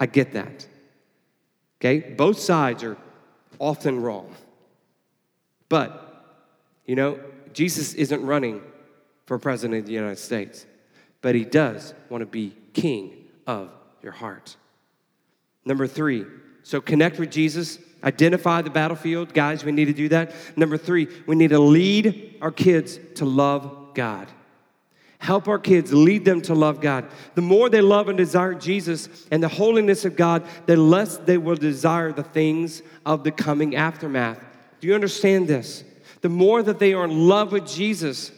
I 0.00 0.06
get 0.06 0.32
that. 0.32 0.66
Okay? 1.78 2.14
Both 2.14 2.38
sides 2.38 2.82
are 2.84 2.96
often 3.58 4.00
wrong. 4.00 4.34
But, 5.68 6.24
you 6.86 6.96
know, 6.96 7.20
Jesus 7.52 7.92
isn't 7.92 8.24
running 8.24 8.62
for 9.26 9.38
president 9.38 9.80
of 9.80 9.86
the 9.86 9.92
United 9.92 10.20
States, 10.20 10.64
but 11.20 11.34
he 11.34 11.44
does 11.44 11.92
want 12.08 12.22
to 12.22 12.26
be 12.26 12.56
king 12.72 13.24
of 13.46 13.70
your 14.02 14.12
heart. 14.12 14.56
Number 15.64 15.86
three, 15.86 16.24
so 16.62 16.80
connect 16.80 17.18
with 17.18 17.30
Jesus, 17.30 17.78
identify 18.02 18.62
the 18.62 18.70
battlefield. 18.70 19.32
Guys, 19.34 19.64
we 19.64 19.72
need 19.72 19.86
to 19.86 19.92
do 19.92 20.08
that. 20.08 20.32
Number 20.56 20.76
three, 20.76 21.08
we 21.26 21.36
need 21.36 21.50
to 21.50 21.58
lead 21.58 22.38
our 22.40 22.50
kids 22.50 22.98
to 23.16 23.24
love 23.24 23.94
God. 23.94 24.28
Help 25.18 25.48
our 25.48 25.58
kids, 25.58 25.92
lead 25.92 26.24
them 26.24 26.42
to 26.42 26.54
love 26.54 26.80
God. 26.80 27.06
The 27.34 27.42
more 27.42 27.68
they 27.68 27.80
love 27.80 28.08
and 28.08 28.18
desire 28.18 28.54
Jesus 28.54 29.26
and 29.30 29.42
the 29.42 29.48
holiness 29.48 30.04
of 30.04 30.14
God, 30.14 30.46
the 30.66 30.76
less 30.76 31.16
they 31.16 31.38
will 31.38 31.56
desire 31.56 32.12
the 32.12 32.22
things 32.22 32.82
of 33.04 33.24
the 33.24 33.32
coming 33.32 33.74
aftermath. 33.74 34.38
Do 34.80 34.86
you 34.86 34.94
understand 34.94 35.48
this? 35.48 35.84
The 36.20 36.28
more 36.28 36.62
that 36.62 36.78
they 36.78 36.92
are 36.92 37.04
in 37.04 37.28
love 37.28 37.52
with 37.52 37.66
Jesus, 37.66 38.30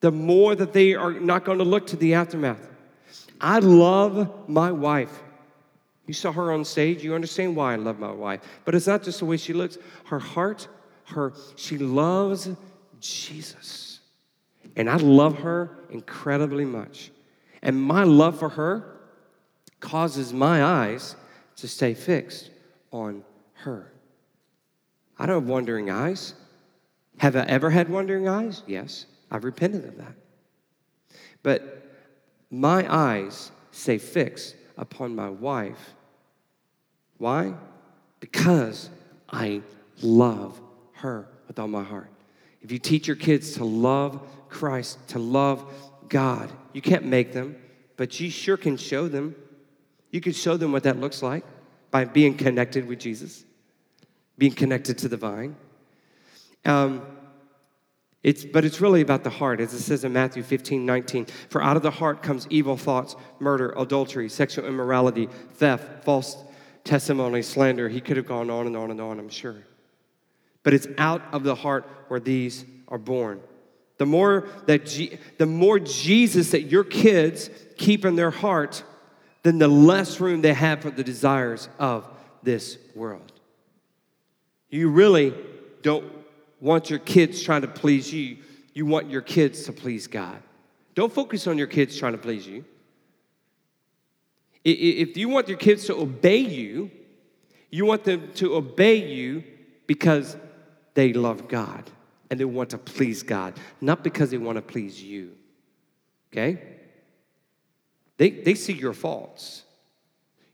the 0.00 0.12
more 0.12 0.54
that 0.54 0.72
they 0.72 0.94
are 0.94 1.12
not 1.12 1.44
going 1.44 1.58
to 1.58 1.64
look 1.64 1.88
to 1.88 1.96
the 1.96 2.14
aftermath. 2.14 2.60
I 3.40 3.58
love 3.58 4.48
my 4.48 4.72
wife. 4.72 5.22
You 6.06 6.14
saw 6.14 6.32
her 6.32 6.52
on 6.52 6.64
stage, 6.64 7.02
you 7.02 7.14
understand 7.14 7.56
why 7.56 7.72
I 7.72 7.76
love 7.76 7.98
my 7.98 8.12
wife. 8.12 8.40
But 8.64 8.74
it's 8.74 8.86
not 8.86 9.02
just 9.02 9.18
the 9.18 9.24
way 9.24 9.36
she 9.36 9.52
looks, 9.52 9.76
her 10.06 10.18
heart, 10.18 10.68
her 11.06 11.32
she 11.56 11.78
loves 11.78 12.48
Jesus. 13.00 14.00
And 14.76 14.88
I 14.88 14.96
love 14.96 15.38
her 15.38 15.78
incredibly 15.90 16.64
much. 16.64 17.10
And 17.62 17.80
my 17.80 18.04
love 18.04 18.38
for 18.38 18.50
her 18.50 19.00
causes 19.80 20.32
my 20.32 20.62
eyes 20.62 21.16
to 21.56 21.66
stay 21.66 21.94
fixed 21.94 22.50
on 22.92 23.24
her. 23.54 23.92
I 25.18 25.26
don't 25.26 25.42
have 25.42 25.48
wandering 25.48 25.90
eyes. 25.90 26.34
Have 27.18 27.34
I 27.34 27.40
ever 27.42 27.70
had 27.70 27.88
wandering 27.88 28.28
eyes? 28.28 28.62
Yes, 28.66 29.06
I've 29.30 29.44
repented 29.44 29.86
of 29.86 29.96
that. 29.96 30.14
But 31.42 31.75
my 32.50 32.86
eyes 32.92 33.50
stay 33.70 33.98
fixed 33.98 34.56
upon 34.76 35.14
my 35.14 35.30
wife. 35.30 35.94
Why? 37.18 37.54
Because 38.20 38.90
I 39.30 39.62
love 40.02 40.60
her 40.92 41.28
with 41.48 41.58
all 41.58 41.68
my 41.68 41.82
heart. 41.82 42.10
If 42.62 42.72
you 42.72 42.78
teach 42.78 43.06
your 43.06 43.16
kids 43.16 43.54
to 43.54 43.64
love 43.64 44.20
Christ, 44.48 44.98
to 45.08 45.18
love 45.18 45.64
God. 46.08 46.50
You 46.72 46.80
can't 46.80 47.04
make 47.04 47.32
them, 47.32 47.56
but 47.96 48.20
you 48.20 48.30
sure 48.30 48.56
can 48.56 48.76
show 48.76 49.08
them. 49.08 49.34
You 50.10 50.20
can 50.20 50.32
show 50.32 50.56
them 50.56 50.72
what 50.72 50.84
that 50.84 50.98
looks 50.98 51.22
like 51.22 51.44
by 51.90 52.04
being 52.04 52.36
connected 52.36 52.86
with 52.86 52.98
Jesus, 52.98 53.44
being 54.38 54.52
connected 54.52 54.98
to 54.98 55.08
the 55.08 55.16
vine. 55.16 55.56
Um, 56.64 57.02
it's, 58.26 58.44
but 58.44 58.64
it's 58.64 58.80
really 58.80 59.02
about 59.02 59.22
the 59.22 59.30
heart, 59.30 59.60
as 59.60 59.72
it 59.72 59.78
says 59.78 60.02
in 60.02 60.12
Matthew 60.12 60.42
15, 60.42 60.84
19. 60.84 61.26
For 61.48 61.62
out 61.62 61.76
of 61.76 61.84
the 61.84 61.92
heart 61.92 62.24
comes 62.24 62.44
evil 62.50 62.76
thoughts, 62.76 63.14
murder, 63.38 63.72
adultery, 63.78 64.28
sexual 64.28 64.66
immorality, 64.66 65.28
theft, 65.54 66.02
false 66.02 66.36
testimony, 66.82 67.40
slander. 67.42 67.88
He 67.88 68.00
could 68.00 68.16
have 68.16 68.26
gone 68.26 68.50
on 68.50 68.66
and 68.66 68.76
on 68.76 68.90
and 68.90 69.00
on, 69.00 69.20
I'm 69.20 69.28
sure. 69.28 69.62
But 70.64 70.74
it's 70.74 70.88
out 70.98 71.22
of 71.30 71.44
the 71.44 71.54
heart 71.54 71.88
where 72.08 72.18
these 72.18 72.64
are 72.88 72.98
born. 72.98 73.40
The 73.98 74.06
more 74.06 74.48
that 74.66 74.86
G- 74.86 75.20
the 75.38 75.46
more 75.46 75.78
Jesus 75.78 76.50
that 76.50 76.62
your 76.62 76.82
kids 76.82 77.48
keep 77.76 78.04
in 78.04 78.16
their 78.16 78.32
heart, 78.32 78.82
then 79.44 79.58
the 79.58 79.68
less 79.68 80.18
room 80.18 80.42
they 80.42 80.52
have 80.52 80.82
for 80.82 80.90
the 80.90 81.04
desires 81.04 81.68
of 81.78 82.04
this 82.42 82.76
world. 82.96 83.30
You 84.68 84.90
really 84.90 85.32
don't 85.82 86.15
want 86.60 86.90
your 86.90 86.98
kids 86.98 87.42
trying 87.42 87.62
to 87.62 87.68
please 87.68 88.12
you. 88.12 88.38
You 88.74 88.86
want 88.86 89.10
your 89.10 89.22
kids 89.22 89.64
to 89.64 89.72
please 89.72 90.06
God. 90.06 90.42
Don't 90.94 91.12
focus 91.12 91.46
on 91.46 91.58
your 91.58 91.66
kids 91.66 91.96
trying 91.96 92.12
to 92.12 92.18
please 92.18 92.46
you. 92.46 92.64
If 94.64 95.16
you 95.16 95.28
want 95.28 95.48
your 95.48 95.58
kids 95.58 95.86
to 95.86 95.94
obey 95.94 96.38
you, 96.38 96.90
you 97.70 97.84
want 97.84 98.04
them 98.04 98.32
to 98.34 98.56
obey 98.56 98.96
you 98.96 99.44
because 99.86 100.36
they 100.94 101.12
love 101.12 101.46
God 101.46 101.88
and 102.30 102.40
they 102.40 102.44
want 102.44 102.70
to 102.70 102.78
please 102.78 103.22
God, 103.22 103.54
not 103.80 104.02
because 104.02 104.30
they 104.30 104.38
want 104.38 104.56
to 104.56 104.62
please 104.62 105.00
you. 105.00 105.32
Okay? 106.32 106.60
They, 108.16 108.30
they 108.30 108.54
see 108.54 108.72
your 108.72 108.92
faults. 108.92 109.62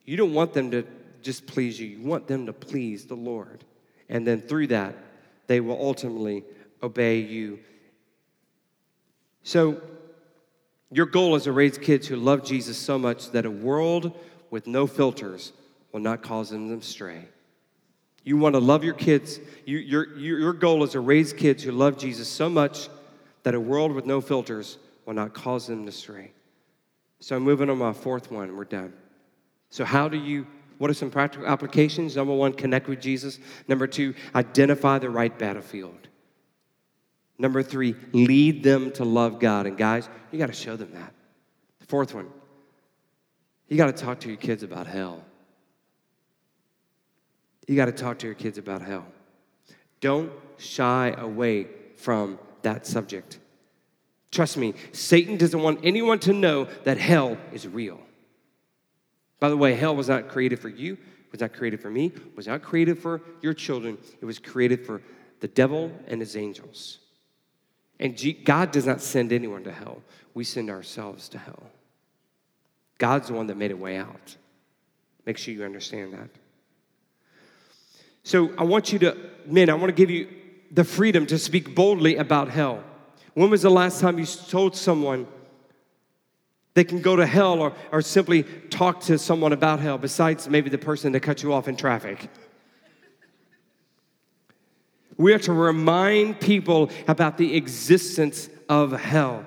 You 0.04 0.16
don't 0.16 0.34
want 0.34 0.52
them 0.52 0.70
to 0.72 0.84
just 1.22 1.46
please 1.46 1.78
you, 1.78 1.86
you 1.86 2.06
want 2.06 2.26
them 2.26 2.46
to 2.46 2.52
please 2.52 3.06
the 3.06 3.14
Lord. 3.14 3.64
And 4.08 4.26
then 4.26 4.40
through 4.40 4.66
that, 4.68 4.96
they 5.52 5.60
will 5.60 5.78
ultimately 5.78 6.44
obey 6.82 7.18
you. 7.18 7.58
So, 9.42 9.82
your 10.90 11.04
goal 11.04 11.34
is 11.34 11.42
to 11.42 11.52
raise 11.52 11.76
kids 11.76 12.06
who 12.08 12.16
love 12.16 12.42
Jesus 12.42 12.78
so 12.78 12.98
much 12.98 13.30
that 13.32 13.44
a 13.44 13.50
world 13.50 14.18
with 14.48 14.66
no 14.66 14.86
filters 14.86 15.52
will 15.92 16.00
not 16.00 16.22
cause 16.22 16.48
them 16.48 16.80
to 16.80 16.86
stray. 16.86 17.28
You 18.24 18.38
want 18.38 18.54
to 18.54 18.60
love 18.60 18.82
your 18.82 18.94
kids. 18.94 19.40
You, 19.66 19.76
your, 19.76 20.16
your 20.16 20.54
goal 20.54 20.84
is 20.84 20.92
to 20.92 21.00
raise 21.00 21.34
kids 21.34 21.62
who 21.62 21.72
love 21.72 21.98
Jesus 21.98 22.28
so 22.28 22.48
much 22.48 22.88
that 23.42 23.54
a 23.54 23.60
world 23.60 23.92
with 23.92 24.06
no 24.06 24.22
filters 24.22 24.78
will 25.04 25.12
not 25.12 25.34
cause 25.34 25.66
them 25.66 25.84
to 25.84 25.92
stray. 25.92 26.32
So 27.20 27.36
I'm 27.36 27.42
moving 27.42 27.68
on 27.68 27.76
my 27.76 27.92
fourth 27.92 28.30
one. 28.30 28.56
We're 28.56 28.64
done. 28.64 28.94
So, 29.68 29.84
how 29.84 30.08
do 30.08 30.16
you, 30.16 30.46
what 30.82 30.90
are 30.90 30.94
some 30.94 31.12
practical 31.12 31.46
applications? 31.46 32.16
Number 32.16 32.34
one, 32.34 32.54
connect 32.54 32.88
with 32.88 33.00
Jesus. 33.00 33.38
Number 33.68 33.86
two, 33.86 34.16
identify 34.34 34.98
the 34.98 35.10
right 35.10 35.38
battlefield. 35.38 36.08
Number 37.38 37.62
three, 37.62 37.94
lead 38.10 38.64
them 38.64 38.90
to 38.94 39.04
love 39.04 39.38
God. 39.38 39.68
And 39.68 39.78
guys, 39.78 40.08
you 40.32 40.40
got 40.40 40.48
to 40.48 40.52
show 40.52 40.74
them 40.74 40.90
that. 40.94 41.14
The 41.78 41.86
fourth 41.86 42.12
one, 42.16 42.26
you 43.68 43.76
got 43.76 43.96
to 43.96 44.04
talk 44.04 44.18
to 44.22 44.28
your 44.28 44.36
kids 44.36 44.64
about 44.64 44.88
hell. 44.88 45.22
You 47.68 47.76
got 47.76 47.86
to 47.86 47.92
talk 47.92 48.18
to 48.18 48.26
your 48.26 48.34
kids 48.34 48.58
about 48.58 48.82
hell. 48.82 49.06
Don't 50.00 50.32
shy 50.58 51.14
away 51.16 51.68
from 51.94 52.40
that 52.62 52.88
subject. 52.88 53.38
Trust 54.32 54.56
me, 54.56 54.74
Satan 54.90 55.36
doesn't 55.36 55.62
want 55.62 55.78
anyone 55.84 56.18
to 56.18 56.32
know 56.32 56.66
that 56.82 56.98
hell 56.98 57.38
is 57.52 57.68
real. 57.68 58.00
By 59.42 59.48
the 59.48 59.56
way, 59.56 59.74
hell 59.74 59.96
was 59.96 60.08
not 60.08 60.28
created 60.28 60.60
for 60.60 60.68
you, 60.68 60.96
was 61.32 61.40
not 61.40 61.52
created 61.52 61.80
for 61.80 61.90
me, 61.90 62.12
was 62.36 62.46
not 62.46 62.62
created 62.62 62.96
for 62.96 63.20
your 63.40 63.54
children. 63.54 63.98
It 64.20 64.24
was 64.24 64.38
created 64.38 64.86
for 64.86 65.02
the 65.40 65.48
devil 65.48 65.90
and 66.06 66.20
his 66.20 66.36
angels. 66.36 67.00
And 67.98 68.16
God 68.44 68.70
does 68.70 68.86
not 68.86 69.00
send 69.00 69.32
anyone 69.32 69.64
to 69.64 69.72
hell. 69.72 70.00
We 70.32 70.44
send 70.44 70.70
ourselves 70.70 71.28
to 71.30 71.38
hell. 71.38 71.64
God's 72.98 73.26
the 73.26 73.34
one 73.34 73.48
that 73.48 73.56
made 73.56 73.72
a 73.72 73.76
way 73.76 73.96
out. 73.96 74.36
Make 75.26 75.38
sure 75.38 75.52
you 75.52 75.64
understand 75.64 76.12
that. 76.12 76.28
So 78.22 78.54
I 78.56 78.62
want 78.62 78.92
you 78.92 79.00
to, 79.00 79.16
men, 79.44 79.70
I 79.70 79.74
want 79.74 79.88
to 79.88 79.92
give 79.92 80.08
you 80.08 80.28
the 80.70 80.84
freedom 80.84 81.26
to 81.26 81.36
speak 81.36 81.74
boldly 81.74 82.14
about 82.14 82.48
hell. 82.48 82.84
When 83.34 83.50
was 83.50 83.62
the 83.62 83.70
last 83.70 84.00
time 84.00 84.20
you 84.20 84.24
told 84.24 84.76
someone 84.76 85.26
they 86.74 86.84
can 86.84 87.00
go 87.00 87.16
to 87.16 87.26
hell 87.26 87.60
or, 87.60 87.74
or 87.90 88.02
simply 88.02 88.44
talk 88.70 89.00
to 89.00 89.18
someone 89.18 89.52
about 89.52 89.80
hell 89.80 89.98
besides 89.98 90.48
maybe 90.48 90.70
the 90.70 90.78
person 90.78 91.12
that 91.12 91.20
cut 91.20 91.42
you 91.42 91.52
off 91.52 91.68
in 91.68 91.76
traffic? 91.76 92.30
We 95.16 95.34
are 95.34 95.38
to 95.40 95.52
remind 95.52 96.40
people 96.40 96.90
about 97.06 97.36
the 97.36 97.54
existence 97.54 98.48
of 98.68 98.92
hell. 98.92 99.44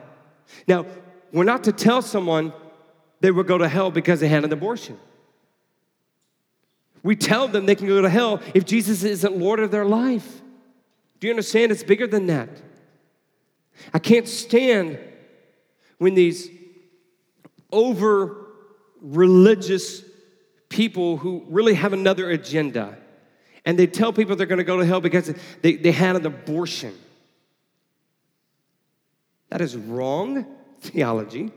Now, 0.67 0.85
we're 1.31 1.43
not 1.43 1.63
to 1.65 1.71
tell 1.71 2.01
someone 2.01 2.53
they 3.19 3.31
will 3.31 3.43
go 3.43 3.57
to 3.57 3.67
hell 3.67 3.91
because 3.91 4.19
they 4.19 4.27
had 4.27 4.43
an 4.43 4.53
abortion. 4.53 4.99
We 7.01 7.15
tell 7.15 7.47
them 7.47 7.65
they 7.65 7.75
can 7.75 7.87
go 7.87 8.01
to 8.01 8.09
hell 8.09 8.41
if 8.53 8.65
Jesus 8.65 9.03
isn't 9.03 9.37
Lord 9.37 9.59
of 9.59 9.71
their 9.71 9.85
life. 9.85 10.41
Do 11.19 11.27
you 11.27 11.33
understand? 11.33 11.71
It's 11.71 11.83
bigger 11.83 12.07
than 12.07 12.27
that. 12.27 12.49
I 13.93 13.99
can't 13.99 14.27
stand 14.27 14.97
when 15.97 16.13
these 16.13 16.49
over 17.75 18.37
religious 19.01 20.03
people 20.69 21.17
who 21.17 21.45
really 21.49 21.75
have 21.75 21.93
another 21.93 22.29
agenda 22.29 22.97
and 23.65 23.77
they 23.77 23.87
tell 23.87 24.13
people 24.13 24.35
they're 24.35 24.45
going 24.45 24.59
to 24.59 24.63
go 24.63 24.77
to 24.77 24.85
hell 24.85 25.01
because 25.01 25.33
they, 25.61 25.75
they 25.75 25.91
had 25.91 26.15
an 26.15 26.25
abortion. 26.25 26.93
That 29.49 29.61
is 29.61 29.75
wrong 29.75 30.45
theology. 30.79 31.51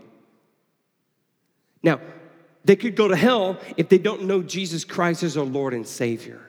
Now, 1.82 2.00
they 2.64 2.76
could 2.76 2.96
go 2.96 3.08
to 3.08 3.16
hell 3.16 3.58
if 3.76 3.88
they 3.88 3.98
don't 3.98 4.24
know 4.24 4.42
Jesus 4.42 4.84
Christ 4.84 5.22
as 5.22 5.34
their 5.34 5.44
Lord 5.44 5.74
and 5.74 5.86
Savior. 5.86 6.40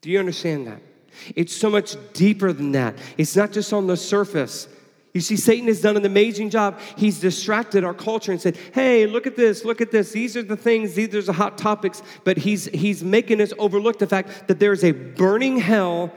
Do 0.00 0.10
you 0.10 0.18
understand 0.18 0.68
that? 0.68 0.80
It's 1.34 1.54
so 1.54 1.70
much 1.70 1.96
deeper 2.12 2.52
than 2.52 2.72
that. 2.72 2.96
It's 3.16 3.34
not 3.34 3.52
just 3.52 3.72
on 3.72 3.86
the 3.86 3.96
surface. 3.96 4.68
You 5.16 5.22
see, 5.22 5.36
Satan 5.36 5.66
has 5.68 5.80
done 5.80 5.96
an 5.96 6.04
amazing 6.04 6.50
job. 6.50 6.78
He's 6.94 7.18
distracted 7.18 7.84
our 7.84 7.94
culture 7.94 8.32
and 8.32 8.38
said, 8.38 8.58
hey, 8.74 9.06
look 9.06 9.26
at 9.26 9.34
this, 9.34 9.64
look 9.64 9.80
at 9.80 9.90
this. 9.90 10.12
These 10.12 10.36
are 10.36 10.42
the 10.42 10.58
things, 10.58 10.92
these 10.92 11.14
are 11.14 11.22
the 11.22 11.32
hot 11.32 11.56
topics. 11.56 12.02
But 12.22 12.36
he's, 12.36 12.66
he's 12.66 13.02
making 13.02 13.40
us 13.40 13.54
overlook 13.58 13.98
the 13.98 14.06
fact 14.06 14.46
that 14.48 14.58
there 14.58 14.74
is 14.74 14.84
a 14.84 14.92
burning 14.92 15.56
hell 15.56 16.12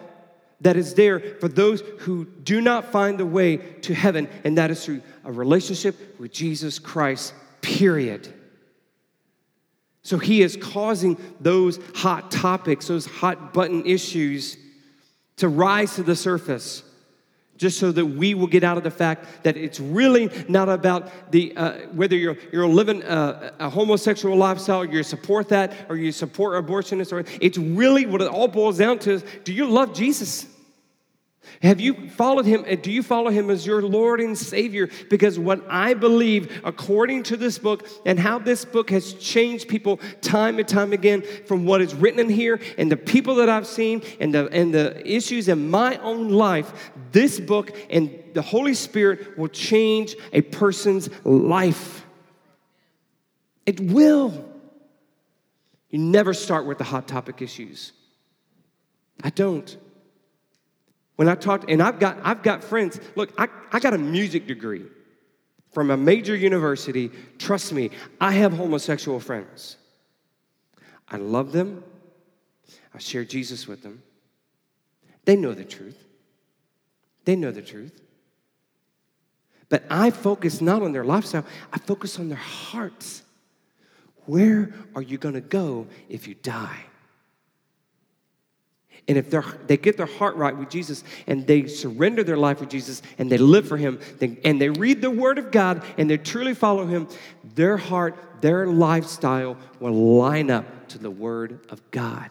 that 0.59 0.75
is 0.75 0.95
there 0.95 1.21
for 1.39 1.47
those 1.47 1.79
who 1.99 2.25
do 2.25 2.59
not 2.59 2.91
find 2.91 3.17
the 3.17 3.25
way 3.25 3.55
to 3.55 3.93
heaven, 3.93 4.27
and 4.43 4.57
that 4.57 4.69
is 4.69 4.83
through 4.83 5.01
a 5.23 5.31
relationship 5.31 6.19
with 6.19 6.33
Jesus 6.33 6.77
Christ, 6.77 7.33
period. 7.61 8.27
So 10.01 10.17
he 10.17 10.41
is 10.41 10.57
causing 10.57 11.15
those 11.39 11.79
hot 11.95 12.31
topics, 12.31 12.89
those 12.89 13.05
hot 13.05 13.53
button 13.53 13.85
issues 13.85 14.57
to 15.37 15.47
rise 15.47 15.95
to 15.95 16.03
the 16.03 16.17
surface 16.17 16.83
just 17.59 17.77
so 17.77 17.91
that 17.91 18.05
we 18.05 18.33
will 18.33 18.47
get 18.47 18.63
out 18.63 18.77
of 18.77 18.83
the 18.83 18.89
fact 18.89 19.43
that 19.43 19.57
it's 19.57 19.79
really 19.81 20.31
not 20.47 20.69
about 20.69 21.31
the 21.31 21.55
uh, 21.55 21.73
whether 21.91 22.15
you're 22.15 22.37
you're 22.51 22.67
living 22.67 23.03
a, 23.03 23.53
a, 23.59 23.69
homosexual 23.69 24.35
lifestyle, 24.35 24.85
you 24.85 25.03
support 25.03 25.49
that, 25.49 25.73
or 25.89 25.97
you 25.97 26.11
support 26.11 26.65
abortionists, 26.65 27.11
or 27.11 27.25
it's 27.41 27.57
really 27.57 28.05
what 28.05 28.21
it 28.21 28.29
all 28.29 28.47
boils 28.47 28.77
down 28.77 28.97
to 28.99 29.11
is: 29.11 29.25
Do 29.43 29.53
you 29.53 29.69
love 29.69 29.93
Jesus? 29.93 30.47
Have 31.61 31.79
you 31.79 32.09
followed 32.09 32.45
him? 32.45 32.65
Uh, 32.69 32.75
do 32.75 32.91
you 32.91 33.03
follow 33.03 33.29
him 33.29 33.49
as 33.49 33.65
your 33.65 33.81
Lord 33.81 34.21
and 34.21 34.37
Savior? 34.37 34.89
Because 35.09 35.37
what 35.37 35.65
I 35.69 35.93
believe, 35.93 36.61
according 36.63 37.23
to 37.23 37.37
this 37.37 37.57
book, 37.57 37.87
and 38.05 38.19
how 38.19 38.39
this 38.39 38.65
book 38.65 38.89
has 38.89 39.13
changed 39.13 39.67
people 39.67 39.99
time 40.21 40.59
and 40.59 40.67
time 40.67 40.93
again 40.93 41.23
from 41.45 41.65
what 41.65 41.81
is 41.81 41.93
written 41.93 42.19
in 42.19 42.29
here 42.29 42.59
and 42.77 42.91
the 42.91 42.97
people 42.97 43.35
that 43.35 43.49
I've 43.49 43.67
seen 43.67 44.01
and 44.19 44.33
the, 44.33 44.47
and 44.49 44.73
the 44.73 45.05
issues 45.05 45.47
in 45.47 45.69
my 45.69 45.97
own 45.97 46.29
life, 46.29 46.91
this 47.11 47.39
book 47.39 47.75
and 47.89 48.23
the 48.33 48.41
Holy 48.41 48.73
Spirit 48.73 49.37
will 49.37 49.47
change 49.47 50.15
a 50.33 50.41
person's 50.41 51.09
life. 51.25 52.05
It 53.65 53.79
will. 53.79 54.45
You 55.89 55.99
never 55.99 56.33
start 56.33 56.65
with 56.65 56.77
the 56.77 56.83
hot 56.83 57.07
topic 57.07 57.41
issues. 57.41 57.91
I 59.23 59.29
don't. 59.29 59.75
When 61.19 61.27
I 61.27 61.35
talked, 61.35 61.69
and 61.69 61.83
I've 61.83 61.99
got, 61.99 62.17
I've 62.23 62.43
got 62.43 62.63
friends, 62.63 62.97
look, 63.17 63.33
I, 63.37 63.49
I 63.73 63.81
got 63.81 63.93
a 63.93 63.97
music 63.97 64.47
degree 64.47 64.85
from 65.73 65.91
a 65.91 65.97
major 65.97 66.33
university. 66.33 67.11
Trust 67.37 67.73
me, 67.73 67.89
I 68.21 68.31
have 68.31 68.53
homosexual 68.53 69.19
friends. 69.19 69.75
I 71.09 71.17
love 71.17 71.51
them. 71.51 71.83
I 72.95 72.99
share 72.99 73.25
Jesus 73.25 73.67
with 73.67 73.83
them. 73.83 74.01
They 75.25 75.35
know 75.35 75.53
the 75.53 75.65
truth. 75.65 76.01
They 77.25 77.35
know 77.35 77.51
the 77.51 77.63
truth. 77.63 78.01
But 79.67 79.83
I 79.89 80.11
focus 80.11 80.61
not 80.61 80.81
on 80.81 80.93
their 80.93 81.03
lifestyle, 81.03 81.45
I 81.73 81.79
focus 81.79 82.17
on 82.17 82.29
their 82.29 82.37
hearts. 82.37 83.23
Where 84.25 84.73
are 84.95 85.01
you 85.01 85.17
going 85.17 85.35
to 85.35 85.41
go 85.41 85.87
if 86.07 86.29
you 86.29 86.35
die? 86.35 86.85
And 89.09 89.17
if 89.17 89.31
they 89.65 89.75
get 89.75 89.97
their 89.97 90.05
heart 90.05 90.35
right 90.35 90.55
with 90.55 90.69
Jesus 90.69 91.03
and 91.25 91.47
they 91.47 91.65
surrender 91.65 92.23
their 92.23 92.37
life 92.37 92.59
with 92.59 92.69
Jesus 92.69 93.01
and 93.17 93.29
they 93.29 93.39
live 93.39 93.67
for 93.67 93.75
Him 93.75 93.99
and 94.21 94.61
they 94.61 94.69
read 94.69 95.01
the 95.01 95.09
Word 95.09 95.39
of 95.39 95.49
God 95.49 95.83
and 95.97 96.07
they 96.07 96.17
truly 96.17 96.53
follow 96.53 96.85
Him, 96.85 97.07
their 97.55 97.75
heart, 97.75 98.15
their 98.41 98.67
lifestyle 98.67 99.57
will 99.79 100.19
line 100.19 100.51
up 100.51 100.87
to 100.89 100.99
the 100.99 101.09
Word 101.09 101.65
of 101.69 101.81
God. 101.89 102.29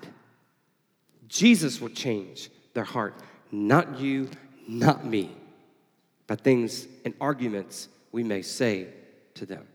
Jesus 1.27 1.81
will 1.81 1.89
change 1.89 2.49
their 2.75 2.85
heart, 2.85 3.15
not 3.51 3.99
you, 3.99 4.31
not 4.69 5.05
me, 5.05 5.33
but 6.29 6.43
things 6.43 6.87
and 7.05 7.13
arguments 7.21 7.89
we 8.13 8.23
may 8.23 8.41
say 8.41 8.87
to 9.35 9.47
them. 9.47 9.67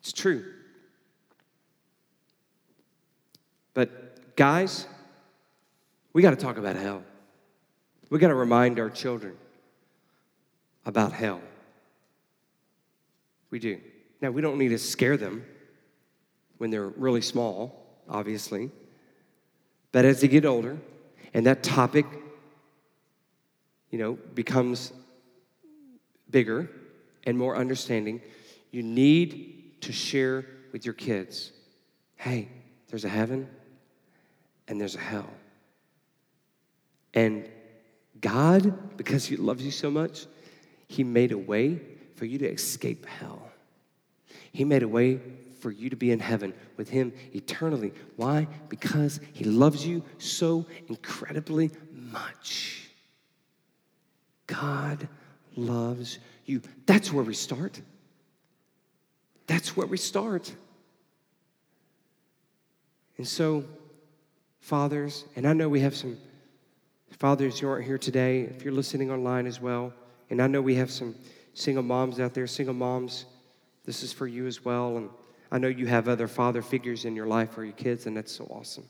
It's 0.00 0.12
true. 0.12 0.44
But 3.72 4.18
guys, 4.36 4.86
we 6.12 6.22
got 6.22 6.30
to 6.30 6.36
talk 6.36 6.58
about 6.58 6.76
hell. 6.76 7.02
We 8.10 8.18
got 8.18 8.28
to 8.28 8.34
remind 8.34 8.78
our 8.78 8.90
children 8.90 9.36
about 10.84 11.12
hell. 11.12 11.40
We 13.50 13.58
do. 13.58 13.80
Now, 14.20 14.30
we 14.30 14.42
don't 14.42 14.58
need 14.58 14.68
to 14.68 14.78
scare 14.78 15.16
them 15.16 15.44
when 16.58 16.70
they're 16.70 16.88
really 16.88 17.22
small, 17.22 17.86
obviously. 18.08 18.70
But 19.90 20.04
as 20.04 20.20
they 20.20 20.28
get 20.28 20.44
older 20.44 20.78
and 21.34 21.46
that 21.46 21.62
topic, 21.62 22.06
you 23.90 23.98
know, 23.98 24.18
becomes 24.34 24.92
bigger 26.30 26.70
and 27.24 27.36
more 27.36 27.56
understanding, 27.56 28.20
you 28.70 28.82
need 28.82 29.80
to 29.82 29.92
share 29.92 30.46
with 30.72 30.84
your 30.84 30.94
kids 30.94 31.52
hey, 32.16 32.48
there's 32.88 33.04
a 33.04 33.08
heaven 33.08 33.48
and 34.68 34.80
there's 34.80 34.94
a 34.94 35.00
hell. 35.00 35.30
And 37.14 37.48
God, 38.20 38.96
because 38.96 39.24
He 39.26 39.36
loves 39.36 39.64
you 39.64 39.70
so 39.70 39.90
much, 39.90 40.26
He 40.88 41.04
made 41.04 41.32
a 41.32 41.38
way 41.38 41.80
for 42.16 42.24
you 42.24 42.38
to 42.38 42.48
escape 42.48 43.06
hell. 43.06 43.50
He 44.52 44.64
made 44.64 44.82
a 44.82 44.88
way 44.88 45.20
for 45.60 45.70
you 45.70 45.90
to 45.90 45.96
be 45.96 46.10
in 46.10 46.20
heaven 46.20 46.52
with 46.76 46.88
Him 46.88 47.12
eternally. 47.34 47.92
Why? 48.16 48.48
Because 48.68 49.20
He 49.32 49.44
loves 49.44 49.86
you 49.86 50.02
so 50.18 50.66
incredibly 50.88 51.70
much. 51.92 52.90
God 54.46 55.08
loves 55.56 56.18
you. 56.44 56.60
That's 56.86 57.12
where 57.12 57.24
we 57.24 57.34
start. 57.34 57.80
That's 59.46 59.76
where 59.76 59.86
we 59.86 59.96
start. 59.96 60.52
And 63.18 63.26
so, 63.26 63.64
fathers, 64.62 65.26
and 65.36 65.46
I 65.46 65.52
know 65.52 65.68
we 65.68 65.80
have 65.80 65.94
some 65.94 66.16
fathers 67.10 67.58
who 67.60 67.68
aren't 67.68 67.84
here 67.84 67.98
today, 67.98 68.42
if 68.42 68.64
you're 68.64 68.72
listening 68.72 69.10
online 69.10 69.46
as 69.46 69.60
well, 69.60 69.92
and 70.30 70.40
I 70.40 70.46
know 70.46 70.62
we 70.62 70.76
have 70.76 70.90
some 70.90 71.14
single 71.52 71.82
moms 71.82 72.18
out 72.18 72.32
there, 72.32 72.46
single 72.46 72.74
moms, 72.74 73.26
this 73.84 74.02
is 74.02 74.12
for 74.12 74.26
you 74.26 74.46
as 74.46 74.64
well. 74.64 74.96
And 74.96 75.10
I 75.50 75.58
know 75.58 75.68
you 75.68 75.86
have 75.86 76.08
other 76.08 76.28
father 76.28 76.62
figures 76.62 77.04
in 77.04 77.14
your 77.14 77.26
life 77.26 77.50
for 77.50 77.64
your 77.64 77.74
kids, 77.74 78.06
and 78.06 78.16
that's 78.16 78.32
so 78.32 78.44
awesome. 78.44 78.84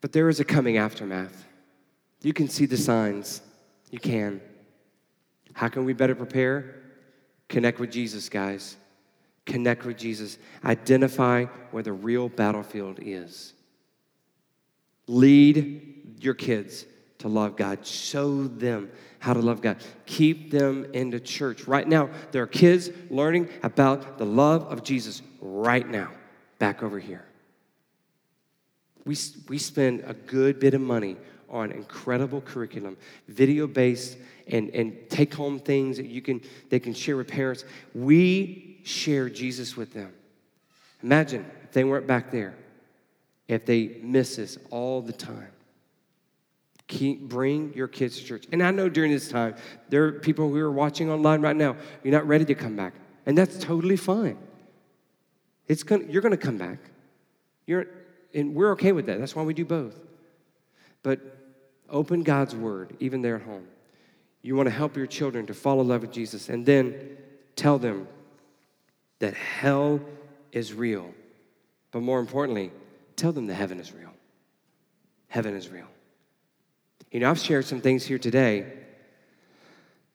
But 0.00 0.12
there 0.12 0.28
is 0.28 0.38
a 0.38 0.44
coming 0.44 0.76
aftermath. 0.76 1.44
You 2.22 2.32
can 2.32 2.48
see 2.48 2.66
the 2.66 2.76
signs. 2.76 3.40
You 3.90 3.98
can. 3.98 4.40
How 5.54 5.68
can 5.68 5.84
we 5.84 5.92
better 5.94 6.14
prepare? 6.14 6.76
Connect 7.48 7.80
with 7.80 7.90
Jesus, 7.90 8.28
guys. 8.28 8.76
Connect 9.46 9.84
with 9.84 9.96
Jesus. 9.96 10.38
Identify 10.64 11.44
where 11.70 11.82
the 11.82 11.92
real 11.92 12.28
battlefield 12.28 12.98
is. 13.00 13.54
Lead 15.06 16.16
your 16.20 16.34
kids 16.34 16.86
to 17.18 17.28
love 17.28 17.56
God. 17.56 17.86
Show 17.86 18.44
them 18.46 18.90
how 19.18 19.32
to 19.32 19.40
love 19.40 19.62
God. 19.62 19.78
Keep 20.06 20.50
them 20.50 20.86
into 20.92 21.18
church. 21.20 21.66
Right 21.66 21.88
now, 21.88 22.10
there 22.32 22.42
are 22.42 22.46
kids 22.46 22.90
learning 23.10 23.48
about 23.62 24.18
the 24.18 24.26
love 24.26 24.64
of 24.64 24.82
Jesus 24.82 25.22
right 25.40 25.88
now, 25.88 26.10
back 26.58 26.82
over 26.82 26.98
here. 26.98 27.24
We, 29.04 29.16
we 29.48 29.58
spend 29.58 30.02
a 30.06 30.14
good 30.14 30.58
bit 30.60 30.74
of 30.74 30.80
money 30.80 31.16
on 31.48 31.70
incredible 31.72 32.40
curriculum, 32.40 32.96
video 33.28 33.66
based, 33.66 34.18
and, 34.48 34.70
and 34.70 34.94
take 35.08 35.32
home 35.32 35.58
things 35.58 35.96
that 35.98 36.06
you 36.06 36.20
can, 36.20 36.40
they 36.68 36.80
can 36.80 36.92
share 36.92 37.16
with 37.16 37.28
parents. 37.28 37.64
We 37.94 38.80
share 38.84 39.28
Jesus 39.30 39.76
with 39.76 39.92
them. 39.92 40.12
Imagine 41.02 41.46
if 41.62 41.72
they 41.72 41.84
weren't 41.84 42.06
back 42.06 42.30
there, 42.30 42.54
if 43.48 43.66
they 43.66 43.98
miss 44.02 44.36
this 44.36 44.58
all 44.70 45.02
the 45.02 45.12
time. 45.12 45.48
Keep, 46.86 47.28
bring 47.28 47.72
your 47.74 47.88
kids 47.88 48.18
to 48.18 48.24
church. 48.24 48.46
And 48.52 48.62
I 48.62 48.70
know 48.70 48.88
during 48.88 49.10
this 49.10 49.28
time, 49.28 49.56
there 49.88 50.04
are 50.04 50.12
people 50.12 50.50
who 50.50 50.58
are 50.58 50.72
watching 50.72 51.10
online 51.10 51.40
right 51.40 51.56
now, 51.56 51.76
you're 52.02 52.12
not 52.12 52.26
ready 52.26 52.44
to 52.46 52.54
come 52.54 52.76
back. 52.76 52.94
And 53.26 53.36
that's 53.36 53.58
totally 53.58 53.96
fine. 53.96 54.36
It's 55.66 55.82
gonna, 55.82 56.04
you're 56.04 56.20
going 56.20 56.32
to 56.32 56.36
come 56.36 56.58
back. 56.58 56.78
You're, 57.66 57.86
and 58.34 58.54
we're 58.54 58.72
okay 58.72 58.92
with 58.92 59.06
that. 59.06 59.18
That's 59.18 59.34
why 59.34 59.42
we 59.42 59.54
do 59.54 59.64
both. 59.64 59.98
But 61.02 61.20
open 61.88 62.22
God's 62.22 62.54
word, 62.54 62.96
even 63.00 63.22
there 63.22 63.36
at 63.36 63.42
home. 63.42 63.66
You 64.42 64.56
want 64.56 64.66
to 64.66 64.74
help 64.74 64.96
your 64.96 65.06
children 65.06 65.46
to 65.46 65.54
fall 65.54 65.80
in 65.80 65.88
love 65.88 66.02
with 66.02 66.12
Jesus, 66.12 66.50
and 66.50 66.66
then 66.66 67.16
tell 67.56 67.78
them 67.78 68.08
that 69.20 69.32
hell 69.32 70.00
is 70.52 70.74
real. 70.74 71.14
But 71.92 72.02
more 72.02 72.20
importantly, 72.20 72.70
tell 73.16 73.32
them 73.32 73.46
that 73.46 73.54
heaven 73.54 73.80
is 73.80 73.92
real. 73.92 74.12
Heaven 75.28 75.54
is 75.54 75.68
real. 75.68 75.86
You 77.10 77.20
know, 77.20 77.30
I've 77.30 77.38
shared 77.38 77.64
some 77.64 77.80
things 77.80 78.04
here 78.04 78.18
today 78.18 78.72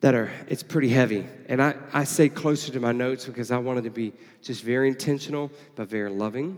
that 0.01 0.15
are, 0.15 0.31
it's 0.47 0.63
pretty 0.63 0.89
heavy. 0.89 1.25
And 1.47 1.61
I, 1.61 1.75
I 1.93 2.03
say 2.03 2.29
closer 2.29 2.71
to 2.71 2.79
my 2.79 2.91
notes 2.91 3.25
because 3.25 3.51
I 3.51 3.57
wanted 3.57 3.83
to 3.83 3.89
be 3.89 4.13
just 4.41 4.63
very 4.63 4.87
intentional, 4.87 5.51
but 5.75 5.89
very 5.89 6.09
loving. 6.09 6.57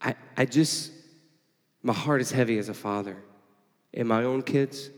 I, 0.00 0.14
I 0.36 0.44
just, 0.44 0.92
my 1.82 1.92
heart 1.92 2.20
is 2.20 2.30
heavy 2.30 2.58
as 2.58 2.68
a 2.68 2.74
father 2.74 3.16
in 3.92 4.06
my 4.06 4.24
own 4.24 4.42
kids. 4.42 4.90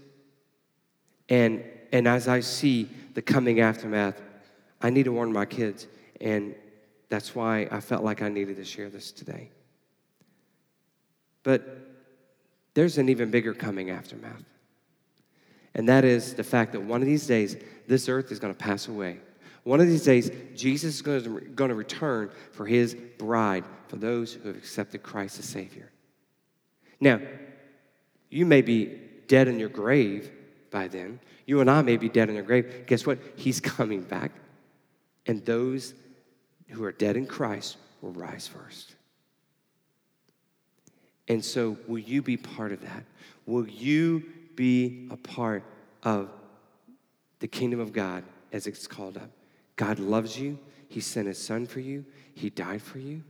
And, 1.28 1.64
and 1.92 2.06
as 2.06 2.28
I 2.28 2.40
see 2.40 2.88
the 3.14 3.22
coming 3.22 3.60
aftermath, 3.60 4.20
I 4.80 4.90
need 4.90 5.04
to 5.04 5.12
warn 5.12 5.32
my 5.32 5.46
kids. 5.46 5.86
And 6.20 6.54
that's 7.08 7.34
why 7.34 7.68
I 7.70 7.80
felt 7.80 8.04
like 8.04 8.22
I 8.22 8.28
needed 8.28 8.56
to 8.56 8.64
share 8.64 8.90
this 8.90 9.12
today. 9.12 9.50
But 11.46 11.62
there's 12.74 12.98
an 12.98 13.08
even 13.08 13.30
bigger 13.30 13.54
coming 13.54 13.90
aftermath. 13.90 14.42
And 15.76 15.88
that 15.88 16.04
is 16.04 16.34
the 16.34 16.42
fact 16.42 16.72
that 16.72 16.82
one 16.82 17.02
of 17.02 17.06
these 17.06 17.24
days, 17.24 17.56
this 17.86 18.08
earth 18.08 18.32
is 18.32 18.40
going 18.40 18.52
to 18.52 18.58
pass 18.58 18.88
away. 18.88 19.20
One 19.62 19.80
of 19.80 19.86
these 19.86 20.02
days, 20.02 20.28
Jesus 20.56 20.96
is 20.96 21.02
going 21.02 21.22
to, 21.22 21.74
return 21.74 22.30
for 22.50 22.66
his 22.66 22.96
bride, 22.96 23.62
for 23.86 23.94
those 23.94 24.32
who 24.32 24.48
have 24.48 24.56
accepted 24.56 25.04
Christ 25.04 25.38
as 25.38 25.44
Savior. 25.44 25.92
Now, 26.98 27.20
you 28.28 28.44
may 28.44 28.60
be 28.60 28.98
dead 29.28 29.46
in 29.46 29.60
your 29.60 29.68
grave 29.68 30.32
by 30.72 30.88
then. 30.88 31.20
You 31.46 31.60
and 31.60 31.70
I 31.70 31.80
may 31.82 31.96
be 31.96 32.08
dead 32.08 32.28
in 32.28 32.34
your 32.34 32.44
grave. 32.44 32.86
Guess 32.88 33.06
what? 33.06 33.20
He's 33.36 33.60
coming 33.76 34.02
back. 34.02 34.32
And 35.26 35.44
those 35.44 35.94
who 36.70 36.82
are 36.82 36.92
dead 36.92 37.16
in 37.16 37.26
Christ 37.26 37.76
will 38.02 38.10
rise 38.10 38.48
first. 38.48 38.95
And 41.28 41.44
so, 41.44 41.76
will 41.86 41.98
you 41.98 42.22
be 42.22 42.36
part 42.36 42.72
of 42.72 42.80
that? 42.82 43.04
Will 43.46 43.66
you 43.68 44.24
be 44.54 45.08
a 45.10 45.16
part 45.16 45.64
of 46.02 46.30
the 47.40 47.48
kingdom 47.48 47.80
of 47.80 47.92
God 47.92 48.24
as 48.52 48.66
it's 48.66 48.86
called 48.86 49.16
up? 49.16 49.30
God 49.76 49.98
loves 49.98 50.38
you. 50.38 50.58
He 50.88 51.00
sent 51.00 51.26
his 51.26 51.38
son 51.38 51.66
for 51.66 51.80
you. 51.80 52.04
He 52.34 52.50
died 52.50 52.82
for 52.82 52.98
you. 52.98 53.22